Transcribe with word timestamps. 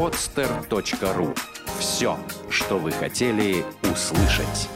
podster.ru 0.00 1.36
Все, 1.78 2.16
что 2.48 2.78
вы 2.78 2.90
хотели 2.90 3.66
услышать. 3.82 4.70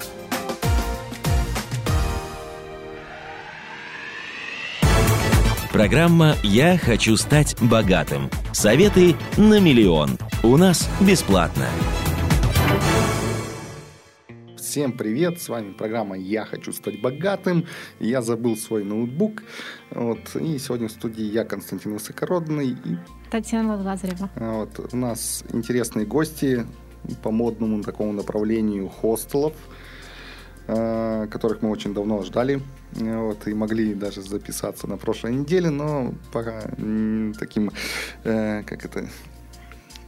Программа 5.72 6.36
«Я 6.42 6.76
хочу 6.76 7.16
стать 7.16 7.56
богатым». 7.62 8.28
Советы 8.52 9.16
на 9.38 9.60
миллион. 9.60 10.18
У 10.42 10.58
нас 10.58 10.90
бесплатно. 11.00 11.68
Всем 14.74 14.90
привет, 14.90 15.40
с 15.40 15.48
вами 15.48 15.72
программа 15.72 16.18
«Я 16.18 16.44
хочу 16.44 16.72
стать 16.72 17.00
богатым». 17.00 17.64
Я 18.00 18.22
забыл 18.22 18.56
свой 18.56 18.82
ноутбук. 18.82 19.44
Вот, 19.92 20.34
и 20.34 20.58
сегодня 20.58 20.88
в 20.88 20.90
студии 20.90 21.22
я, 21.22 21.44
Константин 21.44 21.92
Высокородный. 21.92 22.70
И, 22.70 22.96
Татьяна 23.30 23.76
Лазарева. 23.76 24.28
вот, 24.34 24.92
у 24.92 24.96
нас 24.96 25.44
интересные 25.52 26.06
гости 26.06 26.66
по 27.22 27.30
модному 27.30 27.84
такому 27.84 28.12
направлению 28.12 28.88
хостелов, 28.88 29.52
э, 30.66 31.28
которых 31.30 31.62
мы 31.62 31.70
очень 31.70 31.94
давно 31.94 32.24
ждали. 32.24 32.60
Вот, 32.94 33.46
и 33.46 33.54
могли 33.54 33.94
даже 33.94 34.22
записаться 34.22 34.88
на 34.88 34.96
прошлой 34.96 35.36
неделе, 35.36 35.70
но 35.70 36.14
по 36.32 36.40
м, 36.40 37.32
таким, 37.38 37.70
э, 38.24 38.64
как 38.64 38.84
это, 38.84 39.08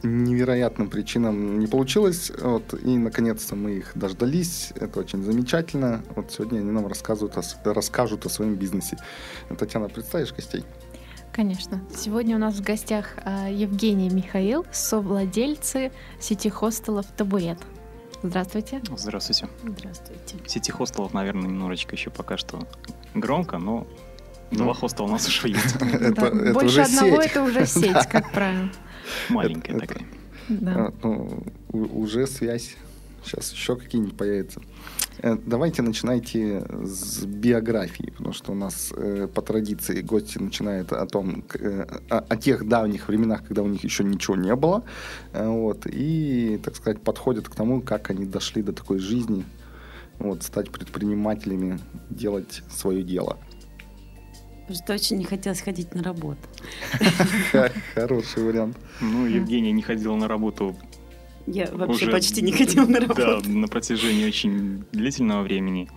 невероятным 0.03 0.89
причинам 0.89 1.59
не 1.59 1.67
получилось. 1.67 2.31
Вот, 2.39 2.73
и 2.73 2.97
наконец-то 2.97 3.55
мы 3.55 3.71
их 3.77 3.91
дождались. 3.95 4.71
Это 4.75 4.99
очень 4.99 5.23
замечательно. 5.23 6.03
Вот 6.15 6.31
сегодня 6.31 6.59
они 6.59 6.71
нам 6.71 6.87
рассказывают 6.87 7.35
о, 7.37 7.73
расскажут 7.73 8.25
о 8.25 8.29
своем 8.29 8.55
бизнесе. 8.55 8.97
Татьяна, 9.57 9.89
представишь 9.89 10.33
гостей? 10.33 10.63
Конечно. 11.33 11.81
Сегодня 11.95 12.35
у 12.35 12.39
нас 12.39 12.55
в 12.55 12.61
гостях 12.63 13.15
а, 13.23 13.47
Евгений 13.49 14.09
Михаил, 14.09 14.65
совладельцы 14.71 15.91
сети 16.19 16.49
хостелов 16.49 17.05
«Табурет». 17.15 17.59
Здравствуйте. 18.23 18.81
Здравствуйте. 18.97 19.47
Здравствуйте. 19.63 20.35
Сети 20.47 20.71
хостелов, 20.71 21.13
наверное, 21.13 21.43
немножечко 21.43 21.95
еще 21.95 22.09
пока 22.09 22.37
что 22.37 22.67
громко, 23.13 23.59
но 23.59 23.85
два 24.49 24.73
хостела 24.73 25.05
у 25.05 25.11
нас 25.11 25.27
уже 25.27 25.49
есть. 25.49 25.75
Это- 25.79 26.25
это 26.25 26.53
Больше 26.53 26.67
уже 26.67 26.81
одного 26.83 27.21
сеть. 27.21 27.31
это 27.31 27.43
уже 27.43 27.65
сеть, 27.67 28.07
как 28.09 28.31
правило. 28.31 28.69
Маленькая 29.29 29.73
Это- 29.77 29.87
такая. 29.87 30.07
Да. 30.49 30.71
А, 30.75 30.93
ну, 31.03 31.43
у- 31.73 32.01
уже 32.01 32.25
связь. 32.27 32.75
Сейчас 33.23 33.51
еще 33.51 33.75
какие-нибудь 33.75 34.15
появятся. 34.15 34.61
Э, 35.21 35.35
Давайте 35.45 35.81
начинайте 35.81 36.65
с 36.85 37.25
биографии, 37.25 38.11
потому 38.15 38.31
что 38.33 38.53
у 38.53 38.55
нас 38.55 38.93
э, 38.95 39.27
по 39.33 39.41
традиции 39.41 40.01
гости 40.01 40.37
начинают 40.37 40.93
о 40.93 41.05
том, 41.07 41.41
к- 41.41 41.57
э, 41.57 41.87
о, 42.09 42.19
о 42.19 42.37
тех 42.37 42.65
давних 42.67 43.09
временах, 43.09 43.43
когда 43.45 43.63
у 43.63 43.67
них 43.67 43.83
еще 43.83 44.03
ничего 44.05 44.37
не 44.37 44.55
было, 44.55 44.83
Э, 45.33 45.47
вот, 45.49 45.85
и, 45.87 46.59
так 46.63 46.75
сказать, 46.77 47.01
подходят 47.01 47.49
к 47.49 47.55
тому, 47.55 47.81
как 47.81 48.09
они 48.11 48.25
дошли 48.25 48.61
до 48.61 48.71
такой 48.71 48.99
жизни, 48.99 49.43
вот, 50.19 50.43
стать 50.43 50.71
предпринимателями, 50.71 51.79
делать 52.09 52.63
свое 52.69 53.03
дело. 53.03 53.37
Просто 54.67 54.93
очень 54.93 55.17
не 55.17 55.23
хотелось 55.23 55.61
ходить 55.61 55.95
на 55.95 56.03
работу. 56.03 56.39
Хороший 57.95 58.43
вариант. 58.43 58.77
Ну, 59.01 59.25
Евгения 59.25 59.71
не 59.71 59.81
ходила 59.81 60.15
на 60.15 60.27
работу 60.27 60.75
Я 61.45 61.67
вообще 61.71 62.05
уже, 62.05 62.11
почти 62.11 62.41
не 62.41 62.51
ходила 62.51 62.85
на 62.85 62.99
Да, 63.07 63.07
работу. 63.07 63.49
на 63.49 63.67
протяжении 63.67 64.25
очень 64.27 64.83
длительного 64.91 65.43
времени. 65.43 65.89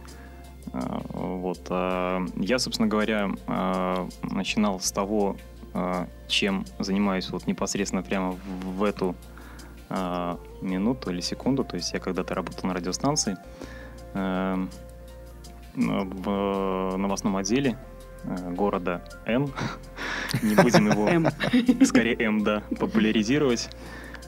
А, 0.72 1.02
Вот. 1.12 1.66
а, 1.70 2.24
Я, 2.36 2.58
собственно 2.60 2.88
говоря, 2.88 3.30
а, 3.48 4.08
начинал 4.22 4.78
с 4.80 4.92
того, 4.92 5.36
чем 6.27 6.64
занимаюсь 6.80 7.30
вот 7.30 7.46
непосредственно 7.46 8.02
прямо 8.02 8.36
в 8.64 8.82
эту 8.82 9.14
минуту 10.60 11.10
или 11.12 11.20
секунду. 11.20 11.62
То 11.62 11.77
есть 11.77 11.92
я 11.92 12.00
когда-то 12.00 12.34
работал 12.34 12.66
на 12.68 12.74
радиостанции 12.74 13.36
в 15.74 16.96
новостном 16.96 17.36
отделе 17.36 17.78
города 18.25 19.03
Н. 19.27 19.51
Не 20.42 20.55
будем 20.55 20.91
его 20.91 21.08
М. 21.08 21.29
скорее 21.85 22.17
М, 22.25 22.45
да, 22.45 22.63
популяризировать. 22.79 23.69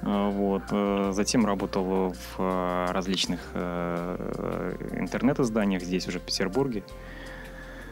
А, 0.02 0.30
Вот. 0.30 0.62
э, 0.70 1.10
Затем 1.14 1.46
работал 1.46 2.12
в 2.12 2.16
э, 2.38 2.86
различных 2.90 3.40
э, 3.54 4.76
интернет-изданиях 4.98 5.82
здесь 5.82 6.08
уже 6.08 6.18
в 6.18 6.22
Петербурге. 6.22 6.82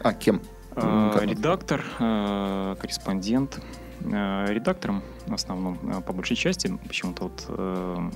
А, 0.03 0.13
кем? 0.13 0.41
Интернет. 0.77 1.39
Редактор, 1.39 1.85
э, 1.99 2.77
корреспондент. 2.81 3.61
Э, 4.05 4.47
Редактором 4.49 5.03
в 5.27 5.35
основном, 5.35 5.79
э, 5.83 6.01
по 6.01 6.13
большей 6.13 6.37
части. 6.37 6.73
Почему-то 6.87 7.25
вот, 7.25 8.13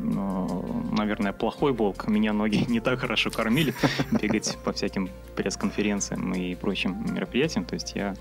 наверное, 0.00 1.32
плохой 1.32 1.72
волк. 1.72 2.08
Меня 2.08 2.32
ноги 2.32 2.64
не 2.68 2.80
так 2.80 3.00
хорошо 3.00 3.30
кормили 3.30 3.74
бегать 4.10 4.58
по 4.64 4.72
всяким 4.72 5.10
пресс-конференциям 5.36 6.32
и 6.32 6.54
прочим 6.54 7.14
мероприятиям. 7.14 7.64
То 7.64 7.74
есть 7.74 7.94
я 7.94 8.14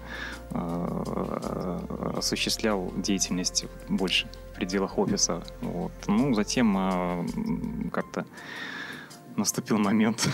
э, 0.52 1.80
осуществлял 2.18 2.92
деятельность 2.98 3.66
больше 3.88 4.28
в 4.52 4.56
пределах 4.56 4.98
офиса. 4.98 5.44
Вот. 5.62 5.92
Ну, 6.08 6.34
затем 6.34 6.78
э, 6.78 7.90
как-то 7.92 8.26
наступил 9.36 9.78
момент 9.78 10.30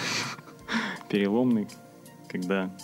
переломный, 1.09 1.67
когда 2.28 2.75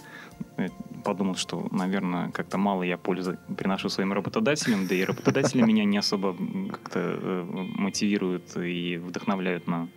э, 0.58 0.68
подумал, 1.02 1.36
что, 1.36 1.68
наверное, 1.72 2.32
как-то 2.32 2.58
мало 2.58 2.84
я 2.84 2.98
пользы 2.98 3.38
приношу 3.58 3.90
своим 3.90 4.14
работодателям, 4.14 4.88
да 4.88 4.96
и 4.96 5.04
работодатели 5.04 5.62
меня 5.62 5.86
не 5.86 5.98
особо 5.98 6.36
как-то 6.70 7.00
э, 7.00 7.44
мотивируют 7.76 8.56
и 8.58 8.98
вдохновляют 8.98 9.68
на, 9.68 9.90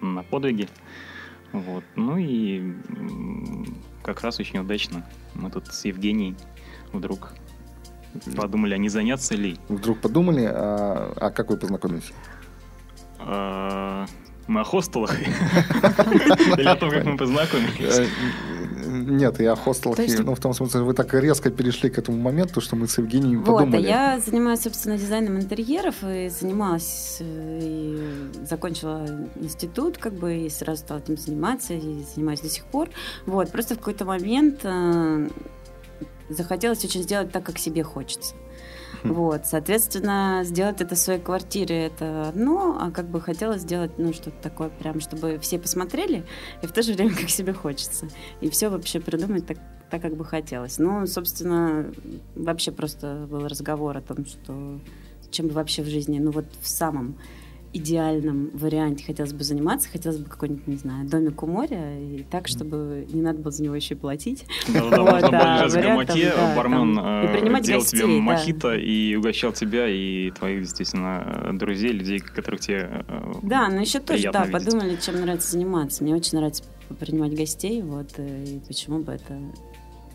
на 0.00 0.22
подвиги. 0.22 0.68
Вот. 1.52 1.84
Ну 1.96 2.16
и 2.16 2.74
как 4.02 4.22
раз 4.22 4.40
очень 4.40 4.58
удачно 4.58 5.06
мы 5.34 5.50
тут 5.50 5.66
с 5.66 5.84
Евгенией 5.84 6.34
вдруг 6.92 7.32
подумали, 8.36 8.74
а 8.74 8.78
не 8.78 8.88
заняться 8.88 9.34
ли. 9.34 9.58
Вдруг 9.68 10.00
подумали, 10.00 10.44
а, 10.44 11.12
а 11.16 11.30
как 11.30 11.50
вы 11.50 11.56
познакомились? 11.56 12.12
А, 13.18 14.06
Мы 14.48 14.60
о 14.60 14.64
хостелах 14.64 15.18
или 15.20 16.66
о 16.66 16.76
том, 16.76 16.90
как 16.90 17.04
мы 17.04 17.16
познакомились. 17.16 18.08
Нет, 19.02 19.40
я 19.40 19.54
хостел, 19.56 19.94
есть- 19.98 20.18
ну, 20.20 20.34
в 20.34 20.40
том 20.40 20.54
смысле, 20.54 20.80
вы 20.82 20.94
так 20.94 21.12
резко 21.14 21.50
перешли 21.50 21.90
к 21.90 21.98
этому 21.98 22.18
моменту, 22.18 22.60
что 22.60 22.76
мы 22.76 22.86
с 22.88 22.98
Евгением 22.98 23.42
Вот, 23.44 23.60
а 23.60 23.64
подумали. 23.64 23.86
я 23.86 24.20
занимаюсь, 24.24 24.60
собственно, 24.60 24.96
дизайном 24.98 25.38
интерьеров 25.38 25.96
и 26.04 26.28
занималась, 26.28 27.18
э, 27.20 27.60
и 27.62 28.46
закончила 28.46 29.06
институт, 29.36 29.98
как 29.98 30.12
бы, 30.14 30.46
и 30.46 30.48
сразу 30.50 30.80
стала 30.80 30.98
этим 30.98 31.16
заниматься, 31.16 31.74
и 31.74 32.04
занимаюсь 32.14 32.40
до 32.40 32.48
сих 32.48 32.64
пор. 32.64 32.88
Вот, 33.26 33.50
просто 33.50 33.74
в 33.74 33.78
какой-то 33.78 34.04
момент 34.04 34.60
э, 34.64 35.28
захотелось 36.28 36.84
очень 36.84 37.02
сделать 37.02 37.30
так, 37.32 37.44
как 37.44 37.58
себе 37.58 37.82
хочется. 37.82 38.34
Вот, 39.04 39.46
соответственно, 39.46 40.42
сделать 40.44 40.80
это 40.80 40.94
в 40.94 40.98
своей 40.98 41.20
квартире 41.20 41.86
это 41.86 42.28
одно, 42.28 42.78
а 42.80 42.90
как 42.90 43.08
бы 43.08 43.20
хотелось 43.20 43.62
сделать, 43.62 43.98
ну, 43.98 44.12
что-то 44.12 44.36
такое 44.42 44.68
прям, 44.68 45.00
чтобы 45.00 45.38
все 45.38 45.58
посмотрели, 45.58 46.24
и 46.62 46.66
в 46.66 46.72
то 46.72 46.82
же 46.82 46.92
время 46.92 47.14
как 47.20 47.28
себе 47.28 47.52
хочется. 47.52 48.08
И 48.40 48.48
все 48.50 48.68
вообще 48.68 49.00
придумать 49.00 49.46
так, 49.46 49.58
так, 49.90 50.02
как 50.02 50.16
бы 50.16 50.24
хотелось. 50.24 50.78
Ну, 50.78 51.06
собственно, 51.06 51.92
вообще 52.36 52.70
просто 52.70 53.26
был 53.28 53.48
разговор 53.48 53.96
о 53.96 54.00
том, 54.00 54.24
что 54.24 54.80
чем 55.30 55.48
бы 55.48 55.54
вообще 55.54 55.82
в 55.82 55.86
жизни, 55.86 56.18
ну, 56.18 56.30
вот 56.30 56.46
в 56.60 56.68
самом 56.68 57.16
идеальном 57.72 58.50
варианте 58.52 59.04
хотелось 59.04 59.32
бы 59.32 59.44
заниматься, 59.44 59.88
хотелось 59.88 60.18
бы 60.18 60.28
какой-нибудь, 60.28 60.66
не 60.66 60.76
знаю, 60.76 61.08
домик 61.08 61.42
у 61.42 61.46
моря, 61.46 61.98
и 61.98 62.24
так, 62.30 62.48
чтобы 62.48 63.06
не 63.12 63.22
надо 63.22 63.38
было 63.38 63.50
за 63.50 63.62
него 63.62 63.74
еще 63.74 63.94
и 63.94 63.96
платить. 63.96 64.44
В 64.66 65.82
гамаке, 65.82 66.32
бармен 66.56 66.98
э, 66.98 67.60
делал 67.62 67.84
тебе 67.84 68.06
мохито 68.06 68.74
и 68.74 69.14
угощал 69.14 69.52
тебя 69.52 69.88
и 69.88 70.30
твоих, 70.30 70.62
естественно, 70.62 71.50
друзей, 71.54 71.92
людей, 71.92 72.18
которых 72.18 72.60
тебе 72.60 73.04
э, 73.08 73.32
Да, 73.42 73.68
но 73.68 73.80
еще 73.80 74.00
тоже, 74.00 74.30
да, 74.32 74.46
подумали, 74.50 74.96
чем 74.96 75.20
нравится 75.20 75.52
заниматься. 75.52 76.04
Мне 76.04 76.14
очень 76.14 76.36
нравится 76.38 76.64
принимать 76.98 77.34
гостей, 77.34 77.82
вот, 77.82 78.08
э, 78.16 78.44
и 78.44 78.60
почему 78.66 79.00
бы 79.00 79.12
это 79.12 79.38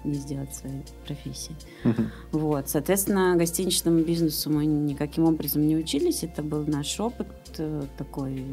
не 0.08 0.16
сделать 0.16 0.54
своей 0.56 0.84
профессией. 1.06 1.56
Мгм. 1.84 2.12
Вот, 2.32 2.70
соответственно, 2.70 3.36
гостиничному 3.38 4.00
бизнесу 4.00 4.50
мы 4.50 4.66
никаким 4.66 5.26
образом 5.26 5.68
не 5.68 5.76
учились. 5.76 6.24
Это 6.24 6.42
был 6.42 6.66
наш 6.66 7.00
опыт 7.00 7.28
э, 7.58 7.84
такой 7.98 8.46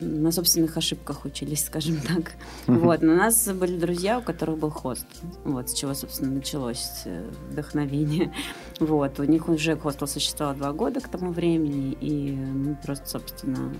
на 0.00 0.32
собственных 0.32 0.76
ошибках 0.76 1.24
учились, 1.24 1.64
скажем 1.66 2.00
так. 2.00 2.32
Вот, 2.66 3.02
но 3.02 3.12
у 3.12 3.16
нас 3.16 3.48
были 3.48 3.78
друзья, 3.78 4.18
у 4.18 4.22
которых 4.22 4.58
был 4.58 4.70
хост. 4.70 5.06
Вот, 5.44 5.70
с 5.70 5.74
чего, 5.74 5.94
собственно, 5.94 6.32
началось 6.32 7.02
э, 7.04 7.30
вдохновение. 7.50 8.32
Вот, 8.80 9.20
у 9.20 9.24
них 9.24 9.48
уже 9.48 9.76
хостел 9.76 10.08
существовал 10.08 10.56
два 10.56 10.72
года 10.72 11.00
к 11.00 11.08
тому 11.08 11.30
времени, 11.30 11.96
и 12.00 12.32
мы 12.32 12.74
просто, 12.74 13.06
собственно, 13.08 13.72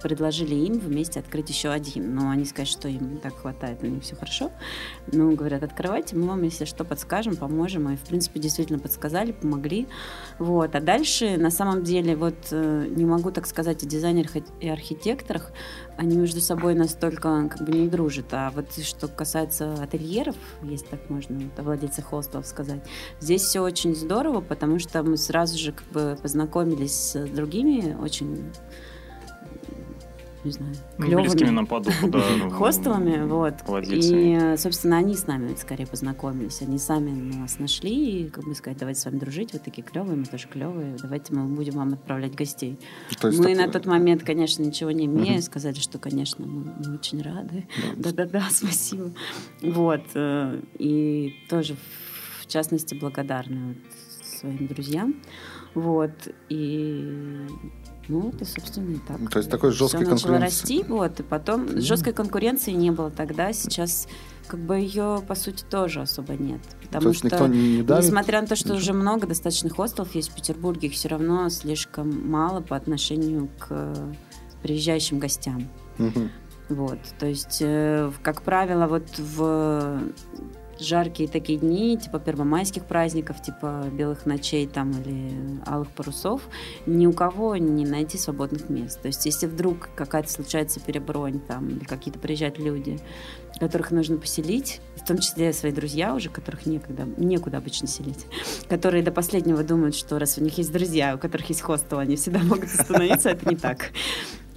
предложили 0.00 0.54
им 0.54 0.78
вместе 0.78 1.18
открыть 1.18 1.50
еще 1.50 1.70
один. 1.70 2.14
Но 2.14 2.30
они 2.30 2.44
сказали, 2.44 2.68
что 2.68 2.88
им 2.88 3.18
так 3.18 3.34
хватает, 3.36 3.82
у 3.82 3.86
них 3.86 4.04
все 4.04 4.14
хорошо. 4.14 4.52
Ну, 5.10 5.34
говорят, 5.34 5.64
открывайте, 5.64 6.14
мы 6.14 6.28
вам, 6.28 6.44
если 6.44 6.64
что, 6.64 6.84
подскажем, 6.84 7.34
поможем. 7.34 7.88
И, 7.90 7.96
в 7.96 8.02
принципе, 8.02 8.38
действительно 8.38 8.78
подсказали, 8.78 9.32
помогли. 9.32 9.88
Вот. 10.38 10.76
А 10.76 10.80
дальше, 10.80 11.36
на 11.36 11.50
самом 11.50 11.82
деле, 11.82 12.14
вот 12.14 12.36
э, 12.52 12.86
не 12.88 13.04
могу 13.04 13.32
так 13.32 13.46
сказать 13.46 13.82
о 13.82 13.86
дизайнерах 13.86 14.36
и 14.60 14.68
архитекторах, 15.16 15.50
они 15.96 16.16
между 16.16 16.40
собой 16.40 16.74
настолько 16.74 17.48
как 17.48 17.62
бы 17.66 17.72
не 17.72 17.88
дружат. 17.88 18.26
А 18.32 18.50
вот 18.50 18.72
что 18.82 19.08
касается 19.08 19.74
ательеров, 19.74 20.36
если 20.62 20.86
так 20.86 21.10
можно 21.10 21.50
владельцах 21.58 22.06
хостелов 22.06 22.46
сказать, 22.46 22.82
здесь 23.20 23.42
все 23.42 23.60
очень 23.60 23.94
здорово, 23.94 24.40
потому 24.40 24.78
что 24.78 25.02
мы 25.02 25.16
сразу 25.16 25.58
же 25.58 25.72
как 25.72 25.86
бы 25.88 26.18
познакомились 26.20 27.12
с 27.12 27.26
другими 27.26 27.96
очень 28.00 28.52
не 30.46 30.52
знаю, 30.52 30.74
клевыми. 30.96 31.22
Близкими 31.22 31.50
нам 31.50 31.66
по 31.66 31.80
духу, 31.80 32.08
да. 32.08 32.20
Хостелами, 32.50 33.26
вот. 33.26 33.54
И, 33.82 34.54
собственно, 34.56 34.98
они 34.98 35.14
с 35.14 35.26
нами 35.26 35.54
скорее 35.56 35.86
познакомились. 35.86 36.62
Они 36.62 36.78
сами 36.78 37.10
нас 37.10 37.58
нашли 37.58 38.22
и, 38.22 38.30
как 38.30 38.44
бы 38.44 38.54
сказать, 38.54 38.78
давайте 38.78 39.00
с 39.00 39.04
вами 39.04 39.18
дружить, 39.18 39.52
вы 39.52 39.58
такие 39.58 39.82
клевые, 39.82 40.16
мы 40.16 40.24
тоже 40.24 40.48
клевые, 40.48 40.96
давайте 41.02 41.34
мы 41.34 41.44
будем 41.46 41.74
вам 41.74 41.94
отправлять 41.94 42.34
гостей. 42.34 42.78
Мы 43.22 43.54
на 43.54 43.68
тот 43.68 43.86
момент, 43.86 44.22
конечно, 44.22 44.62
ничего 44.62 44.90
не 44.90 45.06
имея, 45.06 45.40
сказали, 45.40 45.74
что, 45.74 45.98
конечно, 45.98 46.46
мы, 46.46 46.94
очень 46.94 47.20
рады. 47.22 47.66
Да-да-да, 47.96 48.46
спасибо. 48.50 49.12
Вот. 49.62 50.02
Э, 50.14 50.60
и 50.78 51.34
тоже, 51.50 51.76
в 52.42 52.46
частности, 52.46 52.94
благодарны 52.94 53.74
вот 53.74 53.76
своим 54.38 54.66
друзьям. 54.66 55.16
Вот. 55.74 56.28
И 56.48 57.46
ну, 58.08 58.30
это, 58.30 58.44
собственно, 58.44 58.92
и 58.92 58.98
так. 58.98 59.30
То 59.30 59.38
есть 59.38 59.50
такой 59.50 59.72
жесткой 59.72 60.04
Все 60.04 60.10
конкуренции. 60.10 60.44
расти, 60.44 60.84
вот, 60.88 61.20
и 61.20 61.22
потом 61.22 61.64
mm. 61.64 61.80
жесткой 61.80 62.12
конкуренции 62.12 62.72
не 62.72 62.90
было 62.90 63.10
тогда, 63.10 63.52
сейчас 63.52 64.08
как 64.46 64.60
бы 64.60 64.76
ее, 64.76 65.22
по 65.26 65.34
сути, 65.34 65.64
тоже 65.68 66.02
особо 66.02 66.34
нет. 66.34 66.60
Потому 66.82 67.12
то 67.12 67.14
что, 67.14 67.46
не, 67.48 67.78
не 67.78 67.82
давит? 67.82 68.04
несмотря 68.04 68.40
на 68.40 68.46
то, 68.46 68.56
что 68.56 68.74
уже 68.74 68.92
много 68.92 69.26
достаточно 69.26 69.70
хостелов 69.70 70.14
есть 70.14 70.30
в 70.30 70.34
Петербурге, 70.34 70.88
их 70.88 70.94
все 70.94 71.08
равно 71.08 71.48
слишком 71.48 72.30
мало 72.30 72.60
по 72.60 72.76
отношению 72.76 73.48
к 73.58 73.94
приезжающим 74.62 75.18
гостям. 75.18 75.68
Угу. 75.98 76.28
Вот, 76.68 76.98
то 77.18 77.26
есть, 77.26 77.58
э, 77.60 78.10
как 78.22 78.42
правило, 78.42 78.86
вот 78.86 79.06
в 79.18 80.00
жаркие 80.80 81.28
такие 81.28 81.58
дни, 81.58 81.96
типа 81.96 82.18
первомайских 82.18 82.84
праздников, 82.84 83.42
типа 83.42 83.84
белых 83.92 84.26
ночей 84.26 84.66
там 84.66 84.90
или 84.90 85.60
алых 85.66 85.90
парусов, 85.90 86.42
ни 86.86 87.06
у 87.06 87.12
кого 87.12 87.56
не 87.56 87.84
найти 87.84 88.18
свободных 88.18 88.68
мест. 88.68 89.00
То 89.00 89.08
есть 89.08 89.26
если 89.26 89.46
вдруг 89.46 89.88
какая-то 89.94 90.30
случается 90.30 90.80
перебронь 90.80 91.40
там, 91.40 91.68
или 91.68 91.84
какие-то 91.84 92.18
приезжают 92.18 92.58
люди, 92.58 92.98
которых 93.58 93.90
нужно 93.90 94.18
поселить, 94.18 94.80
в 94.96 95.06
том 95.06 95.18
числе 95.18 95.52
свои 95.52 95.72
друзья 95.72 96.14
уже, 96.14 96.28
которых 96.28 96.66
некогда, 96.66 97.04
некуда 97.16 97.58
обычно 97.58 97.88
селить, 97.88 98.26
которые 98.68 99.02
до 99.02 99.12
последнего 99.12 99.62
думают, 99.62 99.94
что 99.94 100.18
раз 100.18 100.38
у 100.38 100.42
них 100.42 100.58
есть 100.58 100.72
друзья, 100.72 101.14
у 101.14 101.18
которых 101.18 101.48
есть 101.48 101.62
хостел, 101.62 101.98
они 101.98 102.16
всегда 102.16 102.40
могут 102.40 102.64
остановиться, 102.64 103.30
это 103.30 103.48
не 103.48 103.56
так. 103.56 103.92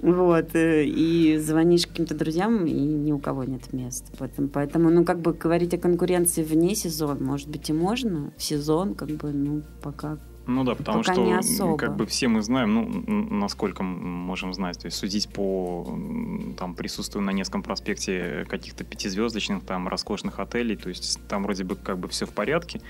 Вот, 0.02 0.54
э, 0.54 0.84
и 0.84 1.36
звонишь 1.38 1.86
каким-то 1.86 2.14
друзьям, 2.14 2.66
и 2.66 2.72
ни 2.72 3.12
у 3.12 3.18
кого 3.18 3.44
нет 3.44 3.72
мест. 3.72 4.12
Поэтому, 4.18 4.48
поэтому, 4.48 4.90
ну, 4.90 5.04
как 5.04 5.20
бы 5.20 5.32
говорить 5.32 5.74
о 5.74 5.78
конкуренции 5.78 6.42
вне 6.42 6.74
сезона, 6.74 7.22
может 7.22 7.48
быть, 7.48 7.68
и 7.68 7.72
можно. 7.72 8.32
В 8.36 8.42
сезон, 8.42 8.94
как 8.94 9.10
бы, 9.10 9.32
ну, 9.32 9.62
пока 9.82 10.18
ну 10.46 10.64
да, 10.64 10.74
потому 10.74 11.02
Пока 11.02 11.42
что 11.42 11.76
как 11.76 11.96
бы 11.96 12.06
все 12.06 12.26
мы 12.26 12.42
знаем, 12.42 12.74
ну, 12.74 13.36
насколько 13.36 13.84
можем 13.84 14.52
знать, 14.52 14.80
то 14.80 14.86
есть 14.86 14.96
судить 14.96 15.28
по 15.28 15.86
там 16.58 16.74
присутствию 16.74 17.22
на 17.22 17.30
Невском 17.30 17.62
проспекте 17.62 18.46
каких-то 18.48 18.82
пятизвездочных 18.82 19.62
там 19.64 19.86
роскошных 19.86 20.40
отелей, 20.40 20.76
то 20.76 20.88
есть 20.88 21.20
там 21.28 21.44
вроде 21.44 21.62
бы 21.62 21.76
как 21.76 21.98
бы 21.98 22.08
все 22.08 22.26
в 22.26 22.30
порядке, 22.30 22.80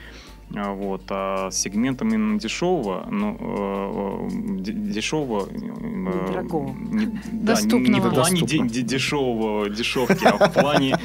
вот. 0.50 1.02
А 1.10 1.50
с 1.50 1.58
сегментом 1.58 2.08
именно 2.08 2.38
дешевого, 2.38 3.06
ну, 3.10 3.36
э, 3.40 4.68
э, 4.68 4.72
дешевого... 4.72 5.48
Э, 5.48 6.26
Недорогого. 6.26 6.74
Не, 6.76 7.06
да, 7.32 7.60
не 7.60 8.00
в 8.00 8.10
плане 8.10 8.42
де, 8.42 8.82
дешевого, 8.82 9.70
дешевки, 9.70 10.24
а 10.24 10.48
в 10.48 10.52
плане 10.52 10.98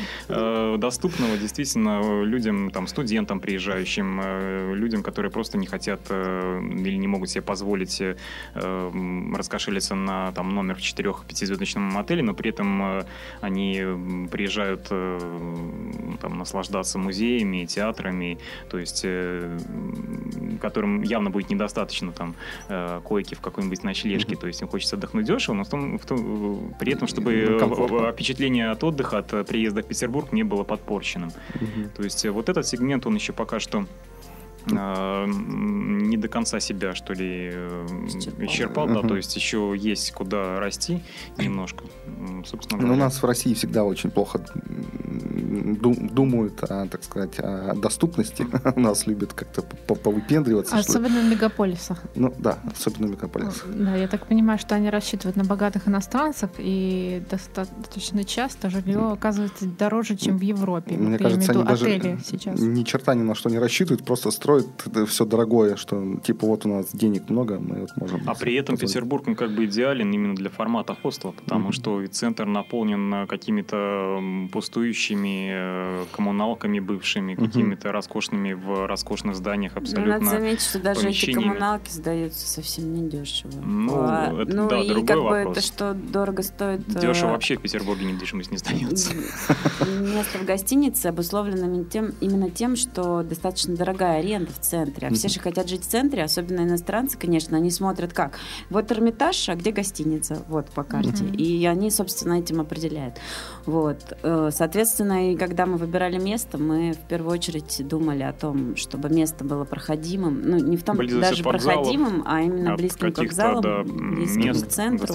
доступного 0.78 1.38
действительно 1.38 2.24
людям, 2.24 2.72
там, 2.72 2.88
студентам 2.88 3.40
приезжающим, 3.40 4.74
людям, 4.74 5.04
которые 5.04 5.32
просто 5.32 5.58
не 5.58 5.68
хотят 5.68 6.00
или 6.10 6.98
не 6.98 7.08
могут 7.08 7.30
себе 7.30 7.42
позволить 7.42 8.02
раскошелиться 8.54 9.96
на 9.96 10.32
там, 10.32 10.50
номер 10.56 10.76
в 10.76 10.82
четырех-пятизвездочном 10.82 11.98
отеле, 11.98 12.24
но 12.24 12.34
при 12.34 12.50
этом 12.50 13.04
они 13.42 13.84
приезжают 14.32 14.88
там, 14.90 16.38
наслаждаться 16.38 16.98
музеями, 16.98 17.66
театрами, 17.66 18.38
то 18.70 18.80
есть 18.80 19.06
которым 20.62 21.02
явно 21.02 21.30
будет 21.30 21.50
недостаточно 21.50 22.12
там 22.12 22.36
э, 22.70 23.02
койки 23.04 23.36
в 23.36 23.42
какой-нибудь 23.42 23.84
ночлежке, 23.84 24.34
mm-hmm. 24.34 24.40
то 24.40 24.48
есть 24.48 24.62
им 24.62 24.68
хочется 24.68 24.96
отдохнуть 24.96 25.26
дешево, 25.26 25.56
но 25.56 25.64
в 25.64 25.70
том, 25.70 25.98
в 25.98 26.06
том, 26.06 26.74
при 26.80 26.94
этом, 26.94 27.08
чтобы 27.08 27.48
ну, 27.50 27.60
Комфортно. 27.60 28.12
впечатление 28.12 28.72
от 28.72 28.84
отдыха, 28.84 29.20
от 29.20 29.48
приезда 29.48 29.82
в 29.82 29.88
Петербург 29.88 30.32
не 30.32 30.44
было 30.44 30.64
подпорченным. 30.64 31.32
Mm-hmm. 31.54 31.90
То 31.96 32.04
есть 32.04 32.26
вот 32.26 32.50
этот 32.50 32.68
сегмент, 32.68 33.06
он 33.06 33.16
еще 33.16 33.34
пока 33.34 33.60
что 33.60 33.86
э, 34.70 35.26
не 35.28 36.18
до 36.18 36.28
конца 36.28 36.60
себя, 36.60 36.96
что 36.96 37.14
ли, 37.14 37.50
исчерпал, 37.50 38.46
исчерпал 38.46 38.88
да, 38.88 39.08
то 39.08 39.16
есть 39.16 39.36
еще 39.36 39.74
есть 39.78 40.12
куда 40.12 40.60
расти 40.60 41.02
немножко. 41.38 41.86
Собственно 42.46 42.80
говоря. 42.80 42.88
Но 42.88 42.94
у 42.94 43.06
нас 43.06 43.22
в 43.22 43.26
России 43.26 43.54
всегда 43.54 43.84
очень 43.84 44.12
плохо 44.12 44.40
думают, 45.86 46.64
о, 46.64 46.88
так 46.88 47.04
сказать, 47.04 47.40
о 47.40 47.74
доступности. 47.76 48.48
У 48.76 48.80
нас 48.80 49.08
любят 49.08 49.34
как-то 49.34 49.62
повыпендриваться. 49.62 50.78
Особенно 50.78 51.22
в 51.22 51.26
мегаполисах. 51.26 52.04
Ну 52.16 52.34
да, 52.38 52.60
особенно 52.72 53.08
в 53.08 53.12
мегаполисах. 53.12 53.66
Да, 53.68 53.96
я 53.96 54.08
так 54.08 54.28
понимаю, 54.28 54.60
что 54.60 54.76
они 54.76 54.90
рассчитывают 54.90 55.36
на 55.36 55.44
богатых 55.44 55.88
иностранцев, 55.88 56.50
и 56.58 57.24
достаточно 57.30 58.24
часто 58.24 58.70
жилье 58.70 59.12
оказывается 59.12 59.66
дороже, 59.66 60.16
чем 60.16 60.38
в 60.38 60.42
Европе. 60.42 60.96
Мне 60.96 61.18
кажется, 61.18 61.52
они 61.52 61.64
даже 61.64 62.20
сейчас. 62.26 62.60
ни 62.60 62.84
черта 62.84 63.16
ни 63.16 63.24
на 63.24 63.36
что 63.36 63.50
не 63.50 63.60
рассчитывают, 63.60 64.06
просто 64.06 64.32
строят 64.32 64.55
все 65.08 65.26
дорогое, 65.26 65.76
что 65.76 66.18
типа 66.24 66.48
вот 66.48 66.66
у 66.66 66.70
нас 66.70 66.94
денег 66.94 67.30
много, 67.30 67.60
мы 67.60 67.82
вот 67.82 67.98
можем... 67.98 68.22
А 68.26 68.36
при 68.36 68.56
этом 68.56 68.76
позволить. 68.76 68.94
Петербург, 68.94 69.28
он 69.28 69.36
как 69.36 69.52
бы 69.52 69.66
идеален 69.66 70.12
именно 70.12 70.36
для 70.36 70.50
формата 70.50 70.96
хостела, 70.96 71.32
потому 71.32 71.70
mm-hmm. 71.70 71.74
что 71.74 72.08
центр 72.08 72.46
наполнен 72.46 73.28
какими-то 73.28 74.20
пустующими 74.52 75.66
Э, 75.66 76.06
коммуналками 76.12 76.80
бывшими, 76.80 77.36
угу. 77.36 77.46
какими-то 77.46 77.92
роскошными 77.92 78.54
в 78.54 78.88
роскошных 78.88 79.36
зданиях 79.36 79.76
абсолютно. 79.76 80.20
надо 80.20 80.26
заметить, 80.26 80.62
что 80.62 80.80
даже 80.80 81.10
эти 81.10 81.32
коммуналки 81.32 81.90
сдаются 81.90 82.48
совсем 82.48 82.94
недешево. 82.94 83.52
Ну, 83.64 83.94
а, 83.96 84.42
это, 84.42 84.56
ну 84.56 84.68
да, 84.68 84.82
и 84.82 84.88
другой 84.88 85.08
как 85.08 85.18
вопрос. 85.18 85.46
бы 85.46 85.52
это 85.52 85.62
что 85.62 85.94
дорого 85.94 86.44
стоит. 86.44 86.86
Дешево 86.88 87.30
э, 87.30 87.32
вообще 87.32 87.58
в 87.58 87.62
Петербурге 87.62 88.06
недвижимость 88.06 88.52
не 88.52 88.58
сдается. 88.58 89.14
Место 89.14 90.40
в 90.40 90.46
гостинице 90.46 91.08
обусловлено 91.08 91.84
тем, 91.86 92.14
именно 92.22 92.50
тем, 92.50 92.76
что 92.76 93.24
достаточно 93.24 93.76
дорогая 93.76 94.20
аренда 94.20 94.45
в 94.50 94.60
центре. 94.60 95.08
А 95.08 95.14
все 95.14 95.30
же 95.30 95.40
хотят 95.40 95.70
жить 95.70 95.84
в 95.84 95.88
центре, 95.88 96.24
особенно 96.24 96.62
иностранцы, 96.62 97.18
конечно, 97.18 97.58
они 97.58 97.72
смотрят 97.72 98.14
как. 98.14 98.40
Вот 98.70 98.92
Эрмитаж, 98.92 99.50
а 99.50 99.56
где 99.56 99.72
гостиница? 99.72 100.44
Вот 100.48 100.68
по 100.68 100.84
карте. 100.84 101.26
И 101.26 101.66
они, 101.66 101.92
собственно, 101.92 102.40
этим 102.40 102.62
определяют. 102.62 103.16
Вот. 103.66 104.18
Э, 104.24 104.50
соответственно, 104.52 105.32
и 105.32 105.36
когда 105.36 105.66
мы 105.66 105.78
выбирали 105.78 106.18
место, 106.18 106.58
мы 106.58 106.94
в 106.94 107.08
первую 107.08 107.34
очередь 107.34 107.82
думали 107.88 108.24
о 108.24 108.34
том, 108.34 108.76
чтобы 108.76 109.10
место 109.10 109.44
было 109.44 109.64
проходимым, 109.64 110.42
ну, 110.44 110.58
не 110.58 110.78
в 110.78 110.84
том 110.84 110.98
Близость 110.98 111.22
даже 111.22 111.44
проходимым, 111.44 112.24
а 112.26 112.42
именно 112.42 112.76
близким 112.76 113.12
к 113.12 113.18
вокзалам, 113.18 114.16
близким 114.16 114.54
к 114.54 114.68
центру 114.68 115.08